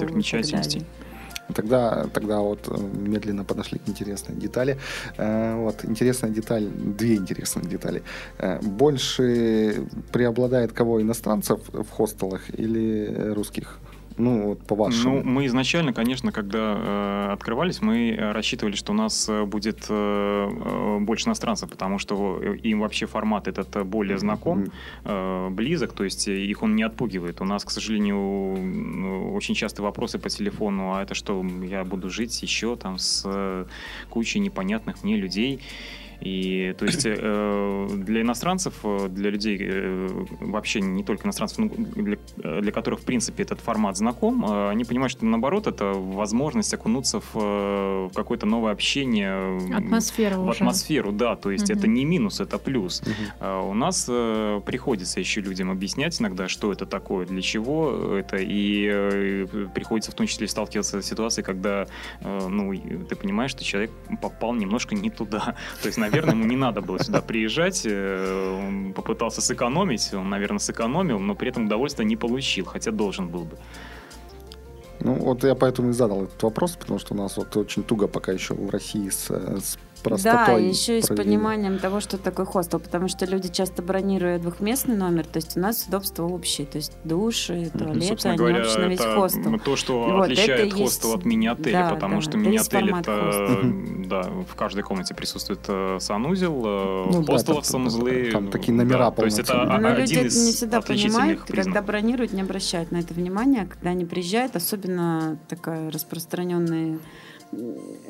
Тогда, 1.53 2.07
тогда 2.13 2.39
вот 2.39 2.67
э, 2.67 2.77
медленно 2.77 3.43
подошли 3.43 3.79
к 3.79 3.89
интересной 3.89 4.35
детали. 4.35 4.77
Э, 5.17 5.55
вот, 5.55 5.83
интересная 5.85 6.31
деталь, 6.31 6.65
две 6.65 7.15
интересные 7.15 7.65
детали. 7.65 8.03
Больше 8.61 9.85
преобладает 10.11 10.71
кого, 10.71 11.01
иностранцев 11.01 11.59
в 11.73 11.89
хостелах 11.89 12.41
или 12.57 13.33
русских? 13.33 13.79
Ну, 14.21 14.49
вот 14.49 14.59
по 14.67 14.75
вашему. 14.75 15.23
Ну, 15.23 15.23
мы 15.23 15.45
изначально, 15.47 15.93
конечно, 15.93 16.31
когда 16.31 16.75
э, 16.77 17.33
открывались, 17.33 17.81
мы 17.81 18.15
рассчитывали, 18.33 18.75
что 18.75 18.91
у 18.91 18.95
нас 18.95 19.27
э, 19.27 19.45
будет 19.45 19.85
э, 19.89 20.49
э, 20.51 20.99
больше 20.99 21.27
иностранцев, 21.27 21.71
потому 21.71 21.97
что 21.97 22.39
им 22.63 22.81
вообще 22.81 23.07
формат 23.07 23.47
этот 23.47 23.83
более 23.87 24.19
знаком, 24.19 24.65
э, 25.05 25.49
близок, 25.49 25.93
то 25.93 26.03
есть 26.03 26.27
их 26.27 26.61
он 26.61 26.75
не 26.75 26.83
отпугивает. 26.83 27.41
У 27.41 27.45
нас, 27.45 27.65
к 27.65 27.71
сожалению, 27.71 29.33
очень 29.33 29.55
часто 29.55 29.81
вопросы 29.81 30.19
по 30.19 30.29
телефону, 30.29 30.93
а 30.93 31.01
это 31.01 31.15
что, 31.15 31.43
я 31.63 31.83
буду 31.83 32.11
жить 32.11 32.43
еще 32.43 32.75
там 32.75 32.99
с 32.99 33.65
кучей 34.09 34.39
непонятных 34.39 35.03
мне 35.03 35.15
людей. 35.15 35.59
И 36.21 36.73
то 36.77 36.85
есть 36.85 37.03
э, 37.05 37.87
для 37.95 38.21
иностранцев, 38.21 38.73
э, 38.83 39.07
для 39.09 39.29
людей 39.31 39.57
э, 39.61 40.07
вообще 40.39 40.79
не 40.81 41.03
только 41.03 41.25
иностранцев, 41.25 41.57
но 41.57 41.67
для, 41.67 42.17
для 42.61 42.71
которых 42.71 42.99
в 43.01 43.03
принципе 43.05 43.43
этот 43.43 43.59
формат 43.59 43.97
знаком, 43.97 44.45
э, 44.45 44.69
они 44.69 44.83
понимают, 44.85 45.11
что 45.11 45.25
наоборот 45.25 45.67
это 45.67 45.85
возможность 45.93 46.73
окунуться 46.73 47.19
в, 47.19 47.35
э, 47.35 48.07
в 48.11 48.13
какое-то 48.13 48.45
новое 48.45 48.71
общение, 48.71 49.75
Атмосфера 49.75 50.37
в 50.37 50.43
уже. 50.43 50.59
атмосферу, 50.59 51.11
да, 51.11 51.35
то 51.35 51.49
есть 51.51 51.69
Мгм. 51.69 51.77
это 51.79 51.87
не 51.87 52.05
минус, 52.05 52.39
это 52.39 52.57
плюс. 52.57 53.01
Мгм. 53.01 53.13
А 53.39 53.61
У 53.61 53.73
нас 53.73 54.05
э, 54.09 54.61
приходится 54.65 55.19
еще 55.19 55.41
людям 55.41 55.71
объяснять 55.71 56.19
иногда, 56.21 56.47
что 56.47 56.71
это 56.71 56.85
такое, 56.85 57.25
для 57.25 57.41
чего 57.41 58.15
это, 58.17 58.37
и 58.37 58.87
э, 58.91 59.47
приходится 59.73 60.11
в 60.11 60.13
том 60.15 60.27
числе 60.27 60.47
сталкиваться 60.47 61.01
с 61.01 61.05
ситуацией, 61.05 61.43
когда, 61.45 61.87
э, 62.21 62.47
ну, 62.47 62.73
ты 63.09 63.15
понимаешь, 63.15 63.51
что 63.51 63.63
человек 63.63 63.91
попал 64.21 64.53
немножко 64.53 64.93
не 64.95 65.09
туда. 65.09 65.55
То 65.81 65.87
есть, 65.87 65.97
наверное, 65.97 66.10
ему 66.17 66.45
не 66.45 66.55
надо 66.55 66.81
было 66.81 66.99
сюда 66.99 67.21
приезжать, 67.21 67.83
э, 67.85 68.57
он 68.67 68.93
попытался 68.93 69.41
сэкономить, 69.41 70.13
он, 70.13 70.29
наверное, 70.29 70.59
сэкономил, 70.59 71.19
но 71.19 71.35
при 71.35 71.49
этом 71.49 71.65
удовольствия 71.65 72.05
не 72.05 72.15
получил, 72.15 72.65
хотя 72.65 72.91
должен 72.91 73.29
был 73.29 73.43
бы. 73.45 73.57
Ну, 74.99 75.15
вот 75.15 75.43
я 75.43 75.55
поэтому 75.55 75.89
и 75.89 75.93
задал 75.93 76.23
этот 76.23 76.43
вопрос, 76.43 76.75
потому 76.75 76.99
что 76.99 77.13
у 77.13 77.17
нас 77.17 77.37
вот 77.37 77.57
очень 77.57 77.83
туго 77.83 78.07
пока 78.07 78.31
еще 78.31 78.53
в 78.53 78.69
России 78.69 79.09
с, 79.09 79.31
э, 79.31 79.57
с 79.57 79.77
простотой. 80.01 80.61
Да, 80.61 80.67
еще 80.67 80.99
и 80.99 81.01
с 81.01 81.07
пониманием 81.07 81.77
того, 81.79 81.99
что 81.99 82.17
такое 82.17 82.45
хостел, 82.45 82.79
потому 82.79 83.07
что 83.07 83.25
люди 83.25 83.49
часто 83.49 83.81
бронируют 83.81 84.41
двухместный 84.41 84.95
номер, 84.95 85.25
то 85.25 85.37
есть 85.37 85.55
у 85.57 85.59
нас 85.59 85.85
удобства 85.87 86.23
общие, 86.25 86.67
то 86.67 86.77
есть 86.77 86.93
души, 87.03 87.69
Ну, 87.73 87.79
туалеты, 87.79 88.07
собственно 88.07 88.33
они 88.33 88.37
говоря, 88.39 88.61
общие 88.61 88.79
на 88.79 88.85
весь 88.89 88.99
это 88.99 89.15
хостел. 89.15 89.59
то, 89.59 89.75
что 89.75 89.99
Вот, 90.03 90.23
отличает 90.23 90.49
это 90.49 90.61
и 90.63 90.65
есть- 90.79 90.81
хостел 91.01 91.13
от 91.13 91.25
мини-отеля, 91.25 91.87
да, 91.89 91.89
потому 91.95 92.15
да, 92.15 92.21
что 92.21 92.37
мини-отель 92.37 92.89
это, 92.91 93.59
да, 94.07 94.21
в 94.23 94.55
каждой 94.55 94.83
комнате 94.83 95.13
присутствует 95.13 95.61
э, 95.67 95.97
санузел, 95.99 96.61
э, 96.65 97.05
Ну 97.11 97.21
в 97.21 97.25
да, 97.25 97.33
хостелах 97.33 97.63
там- 97.63 97.71
санузлы. 97.71 98.29
там 98.31 98.49
такие 98.49 98.73
номера 98.73 99.09
да, 99.09 99.11
То 99.11 99.25
есть 99.25 99.39
это 99.39 99.61
а- 99.61 99.77
Но 99.79 99.87
один 99.89 100.01
люди 100.01 100.13
это 100.15 100.23
не 100.23 100.51
всегда 100.51 100.81
понимают, 100.81 101.39
и 101.39 101.43
признаков. 101.47 101.73
когда 101.73 101.81
бронируют, 101.81 102.33
не 102.33 102.41
обращают 102.41 102.91
на 102.91 102.97
это 102.97 103.13
внимания, 103.13 103.65
когда 103.69 103.91
они 103.91 104.05
приезжают, 104.05 104.55
особенно 104.55 105.37
такая 105.47 105.89
распространенная 105.91 106.99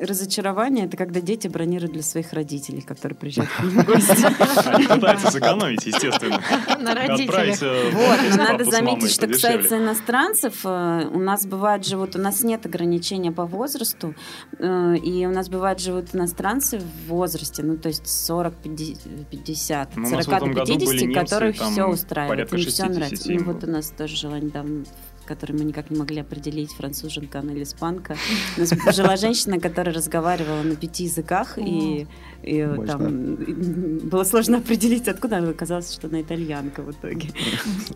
разочарование, 0.00 0.86
это 0.86 0.96
когда 0.96 1.20
дети 1.20 1.48
бронируют 1.48 1.92
для 1.92 2.02
своих 2.02 2.32
родителей, 2.32 2.80
которые 2.80 3.16
приезжают 3.16 3.50
к 3.50 3.62
ним 3.62 3.70
в 3.70 3.86
гости. 3.86 4.68
Они 4.68 4.86
пытаются 4.88 5.30
сэкономить, 5.30 5.84
естественно. 5.84 6.40
На 6.78 6.94
родителях. 6.94 7.62
Э, 7.62 7.90
Вот, 7.90 8.36
надо 8.36 8.64
заметить, 8.64 9.10
что 9.10 9.26
касается 9.26 9.78
иностранцев, 9.78 10.60
э, 10.64 11.08
у 11.12 11.18
нас 11.18 11.46
бывает 11.46 11.84
живут, 11.84 12.16
у 12.16 12.18
нас 12.18 12.42
нет 12.42 12.66
ограничения 12.66 13.32
по 13.32 13.44
возрасту, 13.44 14.14
э, 14.58 14.96
и 14.96 15.26
у 15.26 15.30
нас 15.30 15.48
бывает 15.48 15.80
живут 15.80 16.14
иностранцы 16.14 16.78
в 16.78 17.08
возрасте, 17.08 17.62
ну 17.62 17.76
то 17.76 17.88
есть 17.88 18.06
40, 18.06 18.54
50, 19.30 19.96
Ну, 19.96 20.08
у 20.08 20.10
нас 20.10 20.26
в 20.26 20.30
40 20.30 20.36
этом 20.36 20.54
до 20.54 20.60
году 20.60 20.72
были 20.86 21.00
50, 21.00 21.08
немцы, 21.08 21.20
которых 21.20 21.56
все 21.56 21.86
устраивает, 21.86 22.52
им 22.52 22.58
все 22.58 22.70
60 22.70 22.90
нравится. 22.90 23.32
Ну 23.32 23.44
вот 23.44 23.64
у 23.64 23.70
нас 23.70 23.90
тоже 23.90 24.16
жила 24.16 24.38
недавно 24.38 24.84
который 25.32 25.52
мы 25.52 25.64
никак 25.64 25.90
не 25.90 25.98
могли 25.98 26.20
определить, 26.20 26.72
француженка 26.72 27.40
она 27.40 27.52
или 27.52 27.62
испанка. 27.62 28.16
У 28.56 28.60
нас 28.60 28.70
жила 28.94 29.16
женщина, 29.16 29.58
которая 29.58 29.94
разговаривала 29.94 30.62
на 30.62 30.76
пяти 30.76 31.04
языках, 31.04 31.58
и, 31.58 32.06
и 32.42 32.64
Мощно. 32.64 32.86
там 32.86 33.34
было 34.08 34.24
сложно 34.24 34.58
определить, 34.58 35.08
откуда 35.08 35.38
она 35.38 35.48
оказалось, 35.48 35.92
что 35.92 36.08
она 36.08 36.20
итальянка 36.20 36.82
в 36.82 36.90
итоге. 36.90 37.28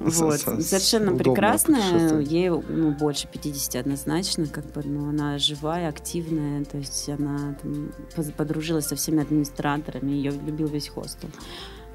Вот. 0.01 0.41
Совершенно 0.41 1.17
прекрасная. 1.17 2.21
Ей 2.21 2.51
ну, 2.51 2.93
больше 2.93 3.29
50 3.29 3.77
однозначно, 3.77 4.47
как 4.47 4.65
бы, 4.73 4.83
но 4.85 5.09
она 5.09 5.39
живая, 5.39 5.89
активная. 5.89 6.65
То 6.65 6.79
есть 6.79 7.09
она 7.09 7.57
там, 7.63 7.93
подружилась 8.37 8.87
со 8.87 8.97
всеми 8.97 9.23
администраторами, 9.23 10.13
ее 10.13 10.31
любил 10.31 10.69
весь 10.69 10.89
хостел. 10.89 11.29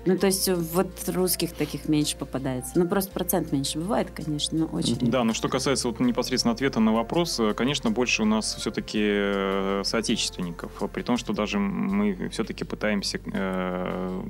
Ну, 0.05 0.17
то 0.17 0.27
есть 0.27 0.49
вот 0.49 0.89
русских 1.09 1.53
таких 1.53 1.87
меньше 1.87 2.17
попадается. 2.17 2.71
Ну, 2.75 2.87
просто 2.87 3.11
процент 3.11 3.51
меньше 3.51 3.77
бывает, 3.79 4.09
конечно, 4.11 4.57
но 4.57 4.65
очень. 4.65 4.97
Да, 4.99 5.23
но 5.23 5.33
что 5.33 5.47
касается 5.47 5.87
вот 5.89 5.99
непосредственно 5.99 6.53
ответа 6.53 6.79
на 6.79 6.91
вопрос, 6.91 7.39
э, 7.39 7.53
конечно, 7.53 7.91
больше 7.91 8.23
у 8.23 8.25
нас 8.25 8.55
все-таки 8.55 9.83
соотечественников, 9.83 10.71
а 10.81 10.87
при 10.87 11.03
том, 11.03 11.17
что 11.17 11.33
даже 11.33 11.59
мы 11.59 12.29
все-таки 12.29 12.63
пытаемся 12.63 13.19
э, 13.31 14.21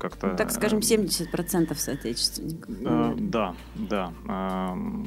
как-то... 0.00 0.28
Ну, 0.28 0.36
так 0.36 0.50
скажем, 0.50 0.80
70% 0.80 1.74
соотечественников. 1.76 2.74
Э, 2.84 3.14
Да, 3.16 3.54
да. 3.74 4.12
М, 4.26 5.06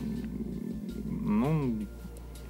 Ну, 1.26 1.88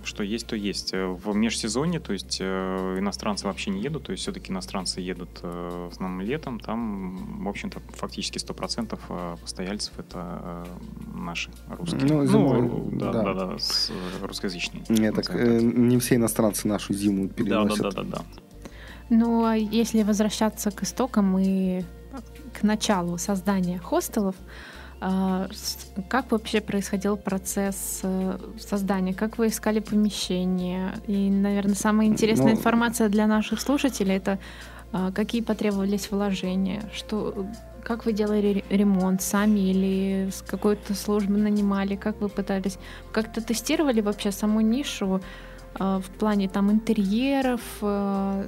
что 0.05 0.24
есть, 0.24 0.48
то 0.48 0.55
есть. 0.55 0.93
Э, 0.93 1.07
В 1.07 1.36
межсезонье, 1.36 2.00
то 2.00 2.13
есть 2.13 2.38
э, 2.41 2.95
иностранцы 3.00 3.45
вообще 3.45 3.72
не 3.72 3.81
едут, 3.81 4.03
то 4.03 4.12
есть 4.12 4.24
все-таки 4.24 4.51
иностранцы 4.51 5.01
едут 5.01 5.39
э, 5.43 5.88
в 5.89 5.93
основном 5.93 6.22
летом, 6.22 6.60
там, 6.60 7.43
в 7.43 7.48
общем-то, 7.50 7.81
фактически 7.95 8.38
100% 8.38 9.00
э, 9.10 9.36
постояльцев 9.41 9.93
это 9.98 10.65
э, 10.65 10.65
наши 11.15 11.50
русские. 11.69 12.05
Ну, 12.05 12.25
зимой, 12.25 12.89
да, 12.93 13.12
да. 13.12 13.24
да, 13.24 13.33
да, 13.33 13.57
с, 13.57 13.91
русскоязычные. 14.22 14.83
Нет, 14.89 15.15
так, 15.15 15.29
э, 15.36 15.60
не 15.62 15.98
все 16.00 16.15
иностранцы 16.15 16.67
нашу 16.67 16.93
зиму 16.93 17.27
Да, 17.27 17.33
да, 17.33 17.36
переносят. 17.36 17.81
да, 17.81 17.91
да, 17.91 18.03
да. 18.03 18.22
Ну, 19.10 19.45
а 19.45 19.55
если 19.55 20.03
возвращаться 20.03 20.72
к 20.72 20.83
истокам 20.83 21.38
и 21.38 21.83
к 22.53 22.63
началу 22.63 23.17
создания 23.17 23.79
хостелов, 23.79 24.36
как 26.10 26.31
вообще 26.31 26.62
происходил 26.62 27.17
процесс 27.17 28.00
э, 28.03 28.38
создания? 28.60 29.13
Как 29.13 29.38
вы 29.38 29.48
искали 29.48 29.79
помещение? 29.79 30.93
И, 31.07 31.29
наверное, 31.29 31.75
самая 31.75 32.07
интересная 32.07 32.53
Ну- 32.53 32.57
информация 32.60 33.10
для 33.10 33.27
наших 33.27 33.60
слушателей 33.62 34.15
это 34.15 34.39
а, 34.95 35.12
какие 35.12 35.41
потребовались 35.41 36.12
вложения, 36.12 36.83
что 36.93 37.45
как 37.83 38.05
вы 38.05 38.13
делали 38.13 38.53
ре- 38.69 38.77
ремонт 38.77 39.22
сами 39.22 39.60
или 39.60 40.29
с 40.31 40.41
какой-то 40.41 40.93
службы 40.93 41.36
нанимали, 41.38 41.95
как 41.95 42.22
вы 42.22 42.29
пытались, 42.29 42.77
как-то 43.12 43.41
тестировали 43.41 44.01
вообще 44.01 44.31
саму 44.31 44.62
нишу 44.62 45.19
а, 45.79 46.00
в 46.00 46.05
плане 46.19 46.48
там 46.48 46.72
интерьеров, 46.72 47.62
а, 47.81 48.45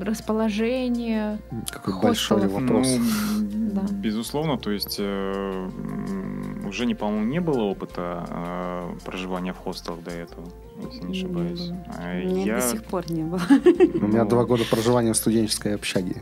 расположения. 0.00 1.40
Какой 1.72 1.92
Хостелов. 1.94 2.42
большой 2.42 2.48
вопрос. 2.48 2.88
Ну, 3.40 3.59
Да. 3.74 3.82
безусловно, 3.90 4.58
то 4.58 4.70
есть 4.70 4.96
э, 4.98 5.68
уже, 6.66 6.86
не, 6.86 6.94
по-моему, 6.94 7.24
не 7.26 7.40
было 7.40 7.62
опыта 7.62 8.26
э, 8.28 8.92
проживания 9.04 9.52
в 9.52 9.58
хостелах 9.58 10.02
до 10.02 10.10
этого, 10.10 10.44
если 10.84 11.00
не 11.06 11.06
Не 11.12 11.18
ошибаюсь. 11.18 11.60
было. 11.68 11.84
А 11.98 12.14
Мне 12.24 12.44
я- 12.44 12.56
до 12.56 12.62
сих 12.62 12.84
пор 12.84 13.10
не 13.10 13.22
было. 13.22 13.40
У 14.02 14.06
меня 14.06 14.24
два 14.24 14.44
года 14.44 14.64
проживания 14.70 15.12
в 15.12 15.16
студенческой 15.16 15.74
общаге. 15.74 16.16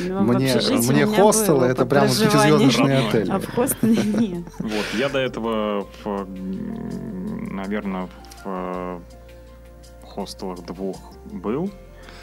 Ну, 0.00 0.20
Мне, 0.22 0.54
мне 0.54 0.78
у 0.78 0.82
меня 0.92 1.06
хостел 1.06 1.56
был 1.58 1.64
это 1.64 1.84
пятизвездочный 1.86 2.94
Родной. 2.96 3.08
отель. 3.08 3.30
А 3.30 3.38
в 3.38 3.46
хостеле 3.54 4.02
нет. 4.28 4.44
Вот, 4.58 4.86
я 4.98 5.08
до 5.08 5.18
этого, 5.18 5.86
наверное, 7.50 8.06
в 8.06 8.46
э, 8.46 9.00
хостелах 10.04 10.64
двух 10.64 10.96
был. 11.32 11.70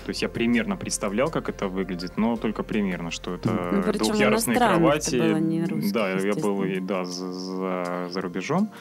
То 0.06 0.12
есть 0.12 0.22
я 0.22 0.30
примерно 0.30 0.78
представлял, 0.78 1.32
как 1.32 1.50
это 1.50 1.68
выглядит, 1.68 2.16
но 2.16 2.38
только 2.38 2.62
примерно, 2.62 3.10
что 3.10 3.34
это 3.34 3.50
Ну, 3.72 3.92
двухъярусные 3.92 4.56
кровати. 4.56 5.18
было, 5.18 5.38
не 5.38 5.66
русских, 5.66 5.92
да, 5.94 6.10
я 6.10 6.34
был 6.36 6.64
да, 6.82 7.06
за, 7.06 7.34
за, 7.34 8.08
за 8.12 8.22
рубежом. 8.22 8.72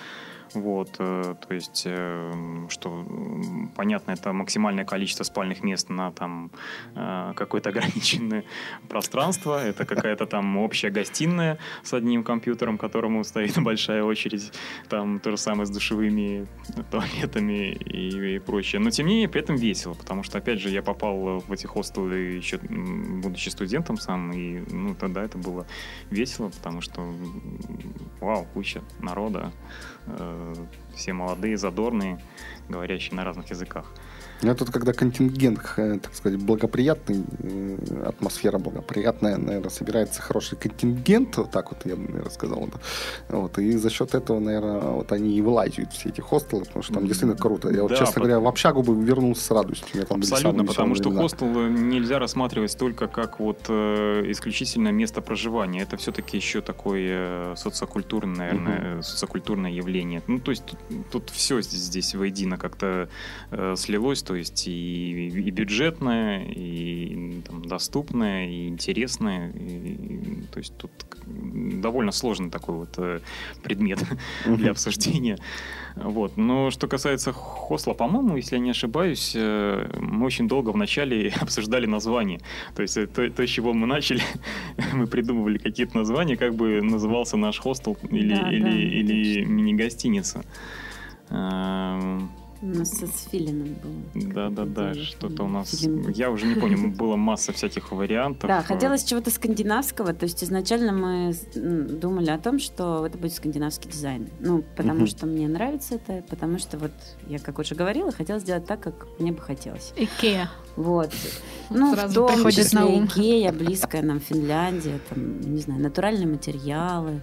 Вот, 0.55 0.97
э, 0.99 1.35
то 1.47 1.55
есть, 1.55 1.83
э, 1.85 2.33
что 2.69 3.05
понятно, 3.75 4.13
это 4.13 4.33
максимальное 4.33 4.85
количество 4.85 5.25
спальных 5.25 5.65
мест 5.65 5.91
на 5.91 6.13
там 6.13 6.51
э, 6.95 7.33
какое-то 7.35 7.69
ограниченное 7.75 8.45
пространство. 8.89 9.63
Это 9.65 9.85
какая-то 9.85 10.27
там 10.27 10.57
общая 10.59 10.91
гостиная 10.91 11.59
с 11.83 11.93
одним 11.93 12.23
компьютером, 12.23 12.79
которому 12.79 13.25
стоит 13.25 13.59
большая 13.59 14.05
очередь. 14.05 14.53
Там 14.89 15.19
то 15.19 15.31
же 15.31 15.37
самое 15.37 15.67
с 15.67 15.71
душевыми 15.71 16.47
туалетами 16.91 17.73
и, 17.73 18.37
и 18.37 18.39
прочее. 18.39 18.81
Но 18.81 18.91
тем 18.91 19.07
не 19.07 19.15
менее, 19.15 19.29
при 19.29 19.41
этом 19.41 19.57
весело, 19.57 19.95
потому 19.95 20.23
что, 20.23 20.39
опять 20.39 20.61
же, 20.61 20.69
я 20.69 20.83
попал 20.83 21.41
в 21.41 21.53
эти 21.53 21.67
хостелы 21.67 22.15
еще 22.15 22.59
будучи 22.59 23.49
студентом 23.49 23.97
сам, 23.97 24.33
и 24.33 24.61
ну, 24.71 24.95
тогда 24.95 25.23
это 25.23 25.39
было 25.39 25.67
весело, 26.11 26.49
потому 26.51 26.81
что 26.81 27.03
вау, 28.21 28.47
куча 28.55 28.83
народа, 29.01 29.53
все 30.95 31.13
молодые, 31.13 31.57
задорные, 31.57 32.19
говорящие 32.69 33.17
на 33.17 33.25
разных 33.25 33.51
языках. 33.51 33.93
Ну, 34.43 34.55
тут, 34.55 34.71
когда 34.71 34.93
контингент, 34.93 35.61
э, 35.77 35.99
так 36.03 36.15
сказать, 36.15 36.39
благоприятный, 36.41 37.25
э, 37.43 38.05
атмосфера 38.07 38.59
благоприятная, 38.59 39.37
наверное, 39.39 39.71
собирается 39.71 40.21
хороший 40.21 40.59
контингент, 40.59 41.37
вот 41.37 41.51
так 41.51 41.71
вот 41.71 41.87
я 41.87 41.97
бы, 41.97 42.03
наверное, 42.03 42.31
сказал. 42.31 42.69
Да. 42.71 43.39
Вот, 43.39 43.59
и 43.59 43.73
за 43.77 43.91
счет 43.91 44.15
этого, 44.15 44.41
наверное, 44.41 44.81
вот 44.81 45.13
они 45.13 45.37
и 45.37 45.41
вылазят 45.41 45.93
все 45.93 46.09
эти 46.11 46.21
хостелы, 46.21 46.65
потому 46.65 46.83
что 46.83 46.95
там 46.95 47.07
действительно 47.07 47.41
круто. 47.41 47.71
Я 47.71 47.83
вот, 47.83 47.91
Да, 47.93 47.97
честно 47.97 48.15
пот- 48.15 48.23
говоря, 48.25 48.41
в 48.41 48.47
общагу 48.47 48.83
бы 48.83 49.03
вернулся 49.03 49.43
с 49.43 49.51
радостью. 49.51 49.89
Меня 49.95 50.05
там 50.07 50.19
Абсолютно, 50.19 50.65
потому 50.65 50.95
что 50.95 51.09
времена. 51.09 51.23
хостел 51.23 51.69
нельзя 51.69 52.19
рассматривать 52.19 52.77
только 52.77 53.07
как 53.07 53.41
вот 53.41 53.61
э, 53.69 54.25
исключительно 54.31 54.89
место 54.89 55.21
проживания. 55.23 55.83
Это 55.83 55.97
все-таки 55.97 56.37
еще 56.37 56.61
такое 56.61 57.53
э, 57.53 57.55
социокультурное, 57.57 58.37
наверное, 58.37 58.99
э, 58.99 59.03
социокультурное 59.03 59.71
явление. 59.71 60.23
Ну, 60.27 60.39
то 60.39 60.51
есть 60.51 60.65
тут, 61.11 61.31
все 61.31 61.61
здесь 61.63 62.15
воедино 62.15 62.59
как-то 62.59 63.09
э, 63.51 63.75
слилось. 63.77 64.23
То 64.23 64.34
то 64.35 64.39
есть 64.39 64.67
и, 64.67 65.29
и 65.29 65.51
бюджетное, 65.53 66.45
и 66.45 67.41
там, 67.47 67.65
доступное, 67.65 68.49
и 68.49 68.67
интересное. 68.67 69.53
И, 69.53 70.43
то 70.51 70.59
есть 70.59 70.77
тут 70.77 70.91
довольно 71.25 72.11
сложный 72.11 72.51
такой 72.51 72.75
вот 72.75 72.89
э, 72.97 73.21
предмет 73.63 74.01
для 74.45 74.73
обсуждения. 74.73 75.39
Вот. 75.95 76.37
Но 76.37 76.73
что 76.73 76.89
касается 76.89 77.33
хостла, 77.33 77.95
по-моему, 77.95 78.37
если 78.37 78.57
я 78.57 78.61
не 78.61 78.71
ошибаюсь, 78.71 79.35
э, 79.37 79.89
мы 80.01 80.27
очень 80.27 80.49
долго 80.49 80.71
вначале 80.71 81.33
обсуждали 81.41 81.87
название. 81.87 82.41
То 82.75 82.83
есть 82.83 82.97
э, 82.97 83.07
то, 83.07 83.31
то 83.31 83.47
с 83.47 83.49
чего 83.49 83.73
мы 83.73 83.87
начали, 83.87 84.23
мы 84.93 85.07
придумывали 85.07 85.59
какие-то 85.59 85.97
названия, 85.97 86.37
как 86.37 86.57
бы 86.57 86.83
назывался 86.83 87.37
наш 87.37 87.61
хостел 87.61 87.97
или, 88.11 88.35
Да, 88.35 88.51
или, 88.51 88.63
да, 88.63 88.71
или 88.71 89.45
мини-гостиница. 89.45 90.45
У 92.65 92.79
нас 92.79 92.93
с 92.93 93.29
Филином 93.31 93.75
было. 93.75 94.33
Да, 94.33 94.49
да, 94.49 94.65
да, 94.65 94.93
Идея. 94.93 95.05
что-то 95.05 95.43
у 95.45 95.49
нас, 95.49 95.71
Филин. 95.83 96.09
я 96.11 96.31
уже 96.31 96.47
не 96.47 96.55
помню, 96.55 96.89
было 96.97 97.15
масса 97.17 97.53
всяких 97.53 97.93
вариантов. 97.93 98.49
Да, 98.49 98.63
хотелось 98.63 99.05
чего-то 99.05 99.31
скандинавского. 99.31 100.15
То 100.15 100.25
есть 100.25 100.43
изначально 100.43 100.93
мы 100.93 101.35
думали 101.55 102.31
о 102.31 102.39
том, 102.39 102.59
что 102.59 103.05
это 103.05 103.19
будет 103.19 103.35
скандинавский 103.35 103.91
дизайн. 103.91 104.29
Ну, 104.41 104.65
потому 104.77 105.01
Мгм. 105.01 105.07
что 105.09 105.27
мне 105.27 105.47
нравится 105.47 105.97
это, 105.97 106.25
потому 106.31 106.59
что 106.59 106.79
вот 106.79 106.93
я, 107.27 107.39
как 107.39 107.59
уже 107.59 107.75
говорила, 107.75 108.11
хотела 108.13 108.39
сделать 108.39 108.65
так, 108.65 108.81
как 108.81 109.07
мне 109.19 109.33
бы 109.33 109.41
хотелось. 109.43 109.93
Икеа. 109.97 110.49
Вот. 110.77 111.11
Ну, 111.69 111.95
Сразу 111.95 112.13
в 112.13 112.15
том 112.29 112.35
приходит 112.37 112.65
числе 112.65 112.81
на 112.81 112.87
ум. 112.87 113.05
Икея, 113.05 113.53
близкая 113.53 114.03
нам 114.03 114.21
Финляндия, 114.21 115.01
там, 115.11 115.41
не 115.43 115.61
знаю, 115.61 115.83
натуральные 115.83 116.27
материалы, 116.29 117.21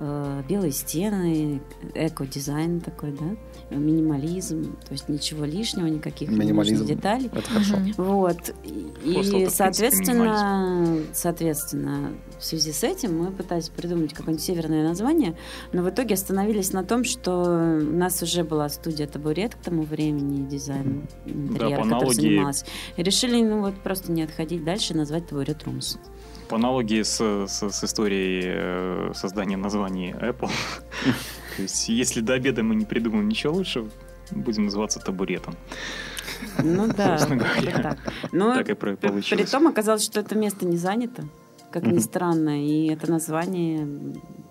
э, 0.00 0.42
белые 0.48 0.72
стены, 0.72 1.60
эко-дизайн 1.94 2.80
такой, 2.80 3.12
да, 3.12 3.36
минимализм, 3.70 4.76
то 4.86 4.92
есть 4.92 5.08
ничего 5.08 5.44
лишнего, 5.44 5.86
никаких 5.86 6.30
Минимализм. 6.30 6.84
деталей. 6.84 7.30
Это 7.32 7.42
хорошо. 7.48 7.76
Вот. 7.96 8.50
И, 8.64 9.12
принципе, 9.12 9.50
соответственно, 9.50 10.98
соответственно, 11.12 12.12
в 12.38 12.44
связи 12.44 12.72
с 12.72 12.82
этим 12.84 13.18
мы 13.18 13.30
пытались 13.30 13.68
придумать 13.68 14.12
какое-нибудь 14.12 14.44
северное 14.44 14.86
название, 14.86 15.36
но 15.72 15.82
в 15.82 15.90
итоге 15.90 16.14
остановились 16.14 16.72
на 16.72 16.84
том, 16.84 17.04
что 17.04 17.78
у 17.80 17.96
нас 17.96 18.22
уже 18.22 18.44
была 18.44 18.68
студия 18.68 19.06
табурет 19.06 19.54
к 19.54 19.58
тому 19.58 19.82
времени, 19.82 20.48
дизайн 20.48 21.06
интерьера, 21.26 21.76
по 21.76 21.82
которой 21.82 21.82
аналогии- 21.82 22.14
занималась. 22.14 22.64
И 22.96 23.02
решили, 23.02 23.42
ну 23.42 23.60
вот, 23.60 23.74
просто 23.82 24.12
не 24.12 24.22
отходить 24.22 24.64
дальше, 24.64 24.94
назвать 24.94 25.26
табурет 25.28 25.62
Румс. 25.64 25.96
По 26.48 26.56
аналогии 26.56 27.02
с, 27.02 27.20
с, 27.20 27.70
с 27.70 27.84
историей 27.84 28.42
э, 28.44 29.12
создания 29.14 29.56
названий 29.56 30.10
Apple. 30.12 30.50
То 31.60 31.64
есть, 31.64 31.88
если 31.90 32.20
до 32.22 32.32
обеда 32.34 32.62
мы 32.62 32.74
не 32.74 32.86
придумаем 32.86 33.28
ничего 33.28 33.52
лучше, 33.52 33.90
будем 34.30 34.64
называться 34.64 34.98
табуретом. 34.98 35.56
Ну 36.62 36.86
да, 36.88 37.18
так. 37.18 37.98
Но 38.32 38.54
Так 38.54 38.70
и 38.70 38.74
про- 38.74 38.96
при 38.96 39.08
получилось. 39.08 39.50
том 39.50 39.66
оказалось, 39.66 40.02
что 40.04 40.20
это 40.20 40.34
место 40.36 40.64
не 40.64 40.78
занято, 40.78 41.24
как 41.70 41.86
ни 41.86 41.98
странно, 41.98 42.64
и 42.64 42.86
это 42.86 43.10
название, 43.10 43.86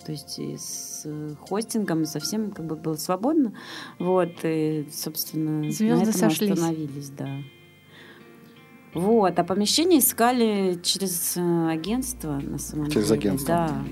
то 0.05 0.11
есть 0.11 0.39
с 0.39 1.07
хостингом 1.39 2.05
совсем 2.05 2.51
как 2.51 2.65
бы 2.65 2.75
было 2.75 2.95
свободно, 2.95 3.53
вот, 3.97 4.29
и, 4.43 4.87
собственно, 4.93 5.63
Звезды 5.71 6.05
на 6.05 6.09
этом 6.09 6.21
мы 6.21 6.29
сошлись. 6.29 6.51
остановились, 6.51 7.09
да. 7.09 7.29
Вот, 8.93 9.37
а 9.37 9.43
помещение 9.43 9.99
искали 9.99 10.79
через 10.81 11.33
э, 11.37 11.69
агентство, 11.71 12.39
на 12.41 12.57
самом 12.57 12.89
Через 12.89 13.07
деле. 13.09 13.19
агентство. 13.19 13.47
Да. 13.47 13.83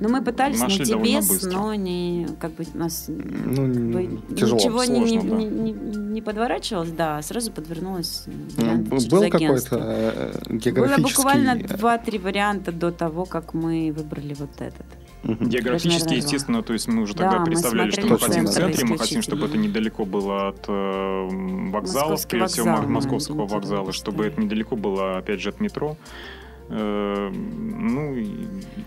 Но 0.00 0.08
мы 0.08 0.22
пытались 0.22 0.60
Нашли 0.60 0.94
найти 0.94 0.94
без, 1.14 1.28
быстро. 1.28 1.50
но 1.50 1.74
не, 1.74 2.26
как 2.40 2.52
бы, 2.54 2.64
нас 2.74 3.04
Ну, 3.08 3.66
бы 3.92 4.20
тяжело, 4.34 4.56
ничего 4.58 4.84
не, 4.84 5.00
не, 5.00 5.08
сложно, 5.20 5.30
да. 5.30 5.36
не, 5.36 5.46
не- 5.72 5.96
не 6.14 6.22
подворачивалось, 6.22 6.90
да, 6.90 7.20
сразу 7.22 7.52
подвернулось 7.52 8.24
э, 8.26 8.30
Ну, 8.76 8.84
через 8.90 9.06
был 9.08 9.22
агентство. 9.22 9.76
какой-то 9.78 9.92
э, 9.94 10.32
Было 10.48 10.58
географический... 10.58 11.14
буквально 11.16 11.50
э, 11.50 11.76
два-три 11.76 12.18
варианта 12.18 12.72
до 12.72 12.90
того, 12.90 13.26
как 13.26 13.52
мы 13.52 13.92
выбрали 13.96 14.34
вот 14.34 14.50
этот. 14.60 14.86
Географически, 15.26 16.14
естественно, 16.14 16.62
то 16.62 16.72
есть 16.72 16.88
мы 16.88 17.02
уже 17.02 17.14
Да, 17.14 17.24
тогда 17.24 17.38
мы 17.40 17.46
представляли, 17.46 17.90
что 17.90 18.02
смотрели 18.02 18.12
мы 18.12 18.18
хотим 18.28 18.44
в 18.44 18.50
центр 18.50 18.70
центре, 18.70 18.86
мы 18.86 18.98
хотим, 18.98 19.22
чтобы 19.22 19.46
это 19.46 19.58
недалеко 19.58 20.04
было 20.04 20.48
от 20.48 20.64
э, 20.68 21.28
вокзала, 21.70 22.10
Московский 22.10 22.46
всего 22.46 22.66
вокзал 22.66 22.82
мы 22.82 22.88
московского 22.88 23.46
вокзала, 23.46 23.92
чтобы 23.92 24.24
да. 24.24 24.28
это 24.28 24.40
недалеко 24.40 24.76
было, 24.76 25.18
опять 25.18 25.40
же, 25.40 25.50
от 25.50 25.60
метро. 25.60 25.96
Э, 26.68 27.30
Ну, 27.30 28.16
и, 28.16 28.26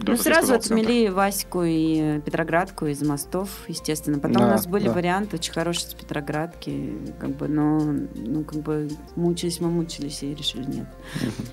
да, 0.01 0.12
ну, 0.12 0.17
сразу 0.17 0.48
сказал, 0.48 0.62
центр. 0.62 0.84
отмели 0.84 1.08
Ваську 1.10 1.63
и 1.63 2.19
Петроградку 2.22 2.88
из 2.88 3.01
мостов, 3.01 3.50
естественно. 3.67 4.19
Потом 4.19 4.38
Да, 4.38 4.46
у 4.46 4.48
нас 4.48 4.67
были 4.67 4.86
да. 4.86 4.93
варианты 4.93 5.38
очень 5.38 5.53
хорошие 5.53 5.89
с 5.89 5.93
Петроградки, 5.93 6.93
как 7.19 7.38
бы, 7.38 7.48
но, 7.48 7.80
ну, 7.80 8.43
как 8.43 8.62
бы, 8.62 8.89
мучились 9.15 9.62
мы, 9.62 9.69
мучились 9.69 10.23
и 10.23 10.34
решили 10.34 10.65
нет. 10.65 10.88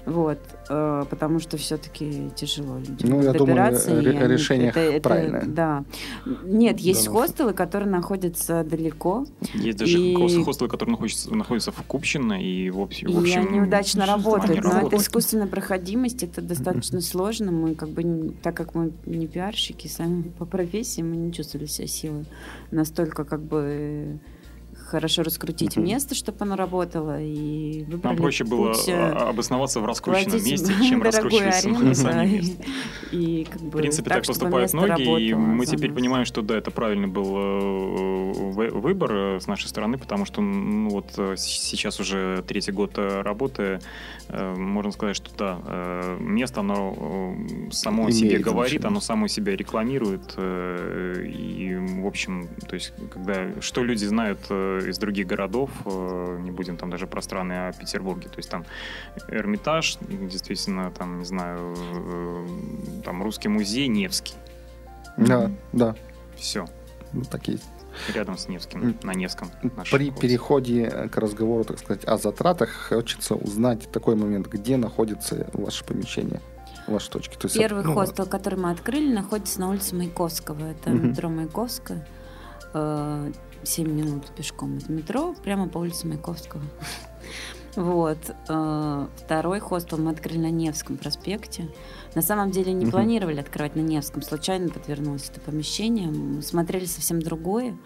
Вот, 0.05 0.39
потому 0.69 1.39
что 1.41 1.57
все-таки 1.57 2.31
тяжело 2.35 2.79
людям 2.79 2.97
Ну, 3.11 3.23
я 3.23 3.33
думаю, 3.33 3.57
добираться. 3.57 3.91
и 4.01 4.05
ре- 4.05 4.19
они- 4.19 4.33
решение 4.35 4.69
это- 4.71 4.81
это- 4.81 5.01
правильное. 5.03 5.45
Да. 5.47 5.85
Нет, 6.45 6.79
есть 6.81 7.05
Да, 7.07 7.11
ну, 7.13 7.17
хостелы, 7.21 7.53
которые 7.53 7.89
находятся 7.91 8.65
далеко, 8.65 9.27
Есть 9.55 9.79
даже 9.79 9.99
И- 9.99 10.43
хостелы, 10.45 10.69
которые 10.71 10.93
находятся, 10.93 11.35
находятся 11.35 11.73
в 11.73 11.83
Купчино, 11.83 12.41
и 12.43 12.71
в, 12.71 12.81
общем- 12.81 13.09
И 13.09 13.13
в 13.13 13.19
общем... 13.19 13.49
они 13.49 13.61
удачно 13.61 14.07
работают, 14.07 14.63
но 14.65 14.69
это 14.71 14.79
работают. 14.79 15.03
искусственная 15.03 15.47
проходимость, 15.47 16.23
это 16.23 16.41
достаточно 16.43 17.01
сложно. 17.01 17.53
Мы 17.53 17.75
как 17.75 17.91
бы, 17.91 18.35
так 18.43 18.57
как 18.57 18.75
мы 18.75 18.93
не 19.07 19.27
пиарщики, 19.27 19.89
сами 19.89 20.23
по 20.39 20.45
профессии, 20.47 21.03
мы 21.03 21.17
не 21.17 21.33
чувствовали 21.33 21.67
себя 21.67 21.87
силой 21.87 22.25
настолько 22.71 23.25
как 23.25 23.41
бы 23.43 24.19
хорошо 24.87 25.23
раскрутить 25.23 25.77
Мгм. 25.77 25.87
место, 25.87 26.15
чтобы 26.15 26.39
оно 26.41 26.57
работало, 26.57 27.21
и 27.21 27.83
выбрали 27.85 28.03
Нам 28.05 28.17
проще 28.17 28.45
было 28.45 28.73
путь, 28.73 28.89
э, 28.89 28.95
а, 28.97 29.29
обосноваться 29.31 29.81
в 29.81 29.87
раскрученном 29.87 30.43
месте, 30.45 30.73
чем 30.89 31.03
раскручиваться 31.03 31.69
на 31.69 31.95
да, 31.95 32.25
месте. 32.25 32.65
и, 33.13 33.41
и 33.41 33.45
как 33.45 33.61
бы 33.63 33.71
В 33.79 33.81
принципе, 33.81 34.09
так, 34.11 34.25
чтобы 34.25 34.39
поступают 34.39 34.73
многие, 34.73 35.21
и 35.29 35.35
мы 35.35 35.67
теперь 35.67 35.93
понимаем, 35.93 36.25
что 36.25 36.43
да, 36.43 36.57
это 36.57 36.71
правильный 36.71 37.09
был 37.09 37.37
э, 37.37 38.33
вы- 38.53 38.71
выбор 38.71 39.13
э, 39.13 39.41
с 39.41 39.47
нашей 39.47 39.67
стороны, 39.69 39.99
потому 39.99 40.25
что 40.25 40.41
ну, 40.41 40.89
вот 40.91 41.07
э, 41.19 41.35
сейчас 41.37 42.01
уже 42.01 42.45
третий 42.47 42.73
год 42.73 42.93
э, 42.97 43.23
работы, 43.23 43.81
э, 44.29 44.55
можно 44.55 44.93
сказать, 44.93 45.17
что 45.17 45.31
да, 45.37 45.59
э, 45.67 46.17
место, 46.21 46.61
оно 46.61 46.95
э, 46.99 47.71
само 47.71 48.05
Имеет 48.05 48.15
себе 48.17 48.39
говорит, 48.39 48.71
значение. 48.73 48.89
оно 48.89 49.01
само 49.01 49.29
себя 49.29 49.57
рекламирует, 49.57 50.35
э, 50.37 51.25
и, 51.27 51.75
в 51.77 52.07
общем, 52.07 52.49
то 52.69 52.75
есть, 52.75 52.93
когда, 53.13 53.61
что 53.61 53.83
люди 53.83 54.05
знают 54.05 54.41
э, 54.51 54.76
из 54.79 54.99
других 54.99 55.27
городов, 55.27 55.71
э, 55.85 56.39
не 56.41 56.51
будем 56.51 56.77
там 56.77 56.91
даже 56.91 57.07
про 57.07 57.23
страны, 57.23 57.53
а 57.69 57.73
Петербурге, 57.73 58.29
то 58.29 58.39
есть 58.39 58.51
там 58.51 58.65
Эрмитаж, 59.29 59.99
действительно, 60.01 60.91
там, 60.91 61.19
не 61.19 61.25
знаю, 61.25 61.75
э, 61.77 62.47
там 63.05 63.23
Русский 63.23 63.49
музей, 63.49 63.89
Невский. 63.89 64.35
Да, 65.17 65.51
да, 65.73 65.95
Все, 66.37 66.67
ну, 67.13 67.23
так 67.23 67.49
и 67.49 67.53
есть. 67.53 67.65
рядом 68.15 68.37
с 68.37 68.49
Невским, 68.49 68.97
на 69.03 69.13
Невском. 69.13 69.51
При 69.63 69.71
хостел. 69.71 70.15
переходе 70.21 71.09
к 71.11 71.17
разговору, 71.17 71.65
так 71.65 71.79
сказать, 71.79 72.05
о 72.05 72.19
затратах, 72.19 72.71
хочется 72.91 73.35
узнать 73.35 73.91
такой 73.91 74.15
момент, 74.17 74.47
где 74.49 74.77
находится 74.77 75.49
ваше 75.55 75.85
помещение, 75.85 76.41
ваши 76.87 77.09
точки. 77.11 77.37
То 77.37 77.47
есть, 77.47 77.57
Первый 77.59 77.83
ну, 77.85 77.95
хостел, 77.95 78.27
который 78.27 78.59
мы 78.59 78.71
открыли, 78.71 79.11
находится 79.13 79.59
на 79.61 79.71
улице 79.71 79.95
Маяковского. 79.97 80.71
Это 80.71 80.91
Мгм. 80.91 81.09
метро 81.09 81.29
Маяковская. 81.31 82.07
Э, 83.67 83.69
7 83.69 83.89
минут 83.91 84.31
пешком 84.35 84.79
от 84.79 84.89
метро, 84.89 85.35
прямо 85.43 85.69
по 85.69 85.79
улице 85.79 86.07
Маяковского. 86.07 86.63
Вот. 87.75 88.17
Э, 88.49 89.07
Второй 89.17 89.61
хостел 89.61 89.99
мы 89.99 90.11
открыли 90.11 90.39
на 90.39 90.51
Невском 90.51 90.97
проспекте. 90.97 91.69
На 92.15 92.23
самом 92.23 92.51
деле 92.51 92.73
не 92.73 92.87
планировали 92.87 93.39
открывать 93.39 93.77
на 93.77 93.81
Невском. 93.81 94.23
Случайно 94.23 94.71
подвернулось 94.71 95.29
это 95.29 95.41
помещение. 95.41 96.09
Мы 96.09 96.41
смотрели 96.41 96.87
совсем 96.87 97.21
другое. 97.21 97.77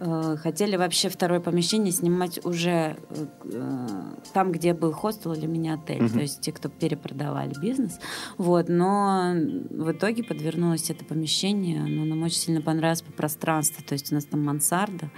Э, 0.00 0.36
Хотели 0.40 0.76
вообще 0.76 1.08
второе 1.08 1.40
помещение 1.40 1.92
снимать 1.92 2.44
уже 2.44 2.96
э, 3.10 3.26
э, 3.44 3.86
там, 4.32 4.52
где 4.52 4.74
был 4.74 4.92
хостел 4.92 5.32
или 5.32 5.46
мини-отель. 5.46 6.02
Мгм. 6.02 6.12
То 6.12 6.20
есть 6.20 6.40
те, 6.40 6.52
кто 6.52 6.68
перепродавали 6.68 7.54
бизнес. 7.60 7.98
Вот, 8.36 8.68
но 8.68 9.32
в 9.70 9.90
итоге 9.92 10.22
подвернулось 10.22 10.90
это 10.90 11.04
помещение, 11.04 11.82
оно 11.82 12.04
нам 12.04 12.22
очень 12.22 12.38
сильно 12.38 12.60
понравилось 12.60 13.02
по 13.02 13.12
пространству, 13.12 13.84
то 13.86 13.94
есть 13.94 14.12
у 14.12 14.14
нас 14.14 14.24
там 14.24 14.44
мансарда, 14.44 15.10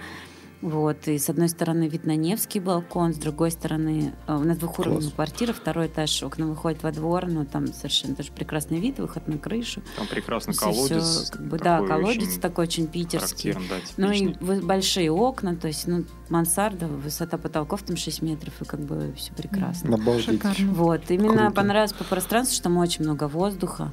вот, 0.61 1.07
и 1.07 1.17
с 1.17 1.29
одной 1.29 1.49
стороны 1.49 1.87
вид 1.87 2.05
на 2.05 2.15
Невский 2.15 2.59
балкон, 2.59 3.13
с 3.13 3.17
другой 3.17 3.49
стороны 3.51 4.13
э, 4.27 4.35
у 4.35 4.39
нас 4.43 4.57
двухуровневая 4.57 5.01
Класс. 5.01 5.13
квартира, 5.15 5.53
второй 5.53 5.87
этаж, 5.87 6.21
окна 6.23 6.45
выходят 6.45 6.83
во 6.83 6.91
двор, 6.91 7.25
но 7.27 7.45
там 7.45 7.67
совершенно 7.73 8.15
тоже 8.15 8.31
прекрасный 8.31 8.79
вид, 8.79 8.99
выход 8.99 9.27
на 9.27 9.37
крышу. 9.39 9.81
Там 9.97 10.05
прекрасный 10.07 10.53
Всё- 10.53 10.61
колодец. 10.71 11.03
всё, 11.03 11.31
как 11.33 11.41
бы, 11.47 11.57
да, 11.57 11.77
такой 11.79 11.87
колодец 11.89 12.27
очень 12.29 12.41
такой 12.41 12.65
очень 12.65 12.87
питерский. 12.87 13.53
да, 13.53 13.59
Ну 13.97 14.11
и 14.11 14.27
большие 14.61 15.11
окна, 15.11 15.55
то 15.55 15.67
есть, 15.67 15.87
ну, 15.87 16.05
мансарда, 16.29 16.87
высота 16.87 17.37
потолков 17.37 17.83
там 17.83 17.97
6 17.97 18.21
метров, 18.21 18.53
и 18.61 18.65
как 18.65 18.81
бы 18.81 19.13
все 19.17 19.33
прекрасно. 19.33 19.95
Обалдеть. 19.95 20.25
Шикарно. 20.25 20.73
Вот, 20.73 21.01
именно 21.09 21.37
Круто. 21.37 21.51
понравилось 21.55 21.93
по 21.93 22.03
пространству, 22.03 22.53
что 22.55 22.63
там 22.65 22.77
очень 22.77 23.03
много 23.03 23.27
воздуха. 23.27 23.91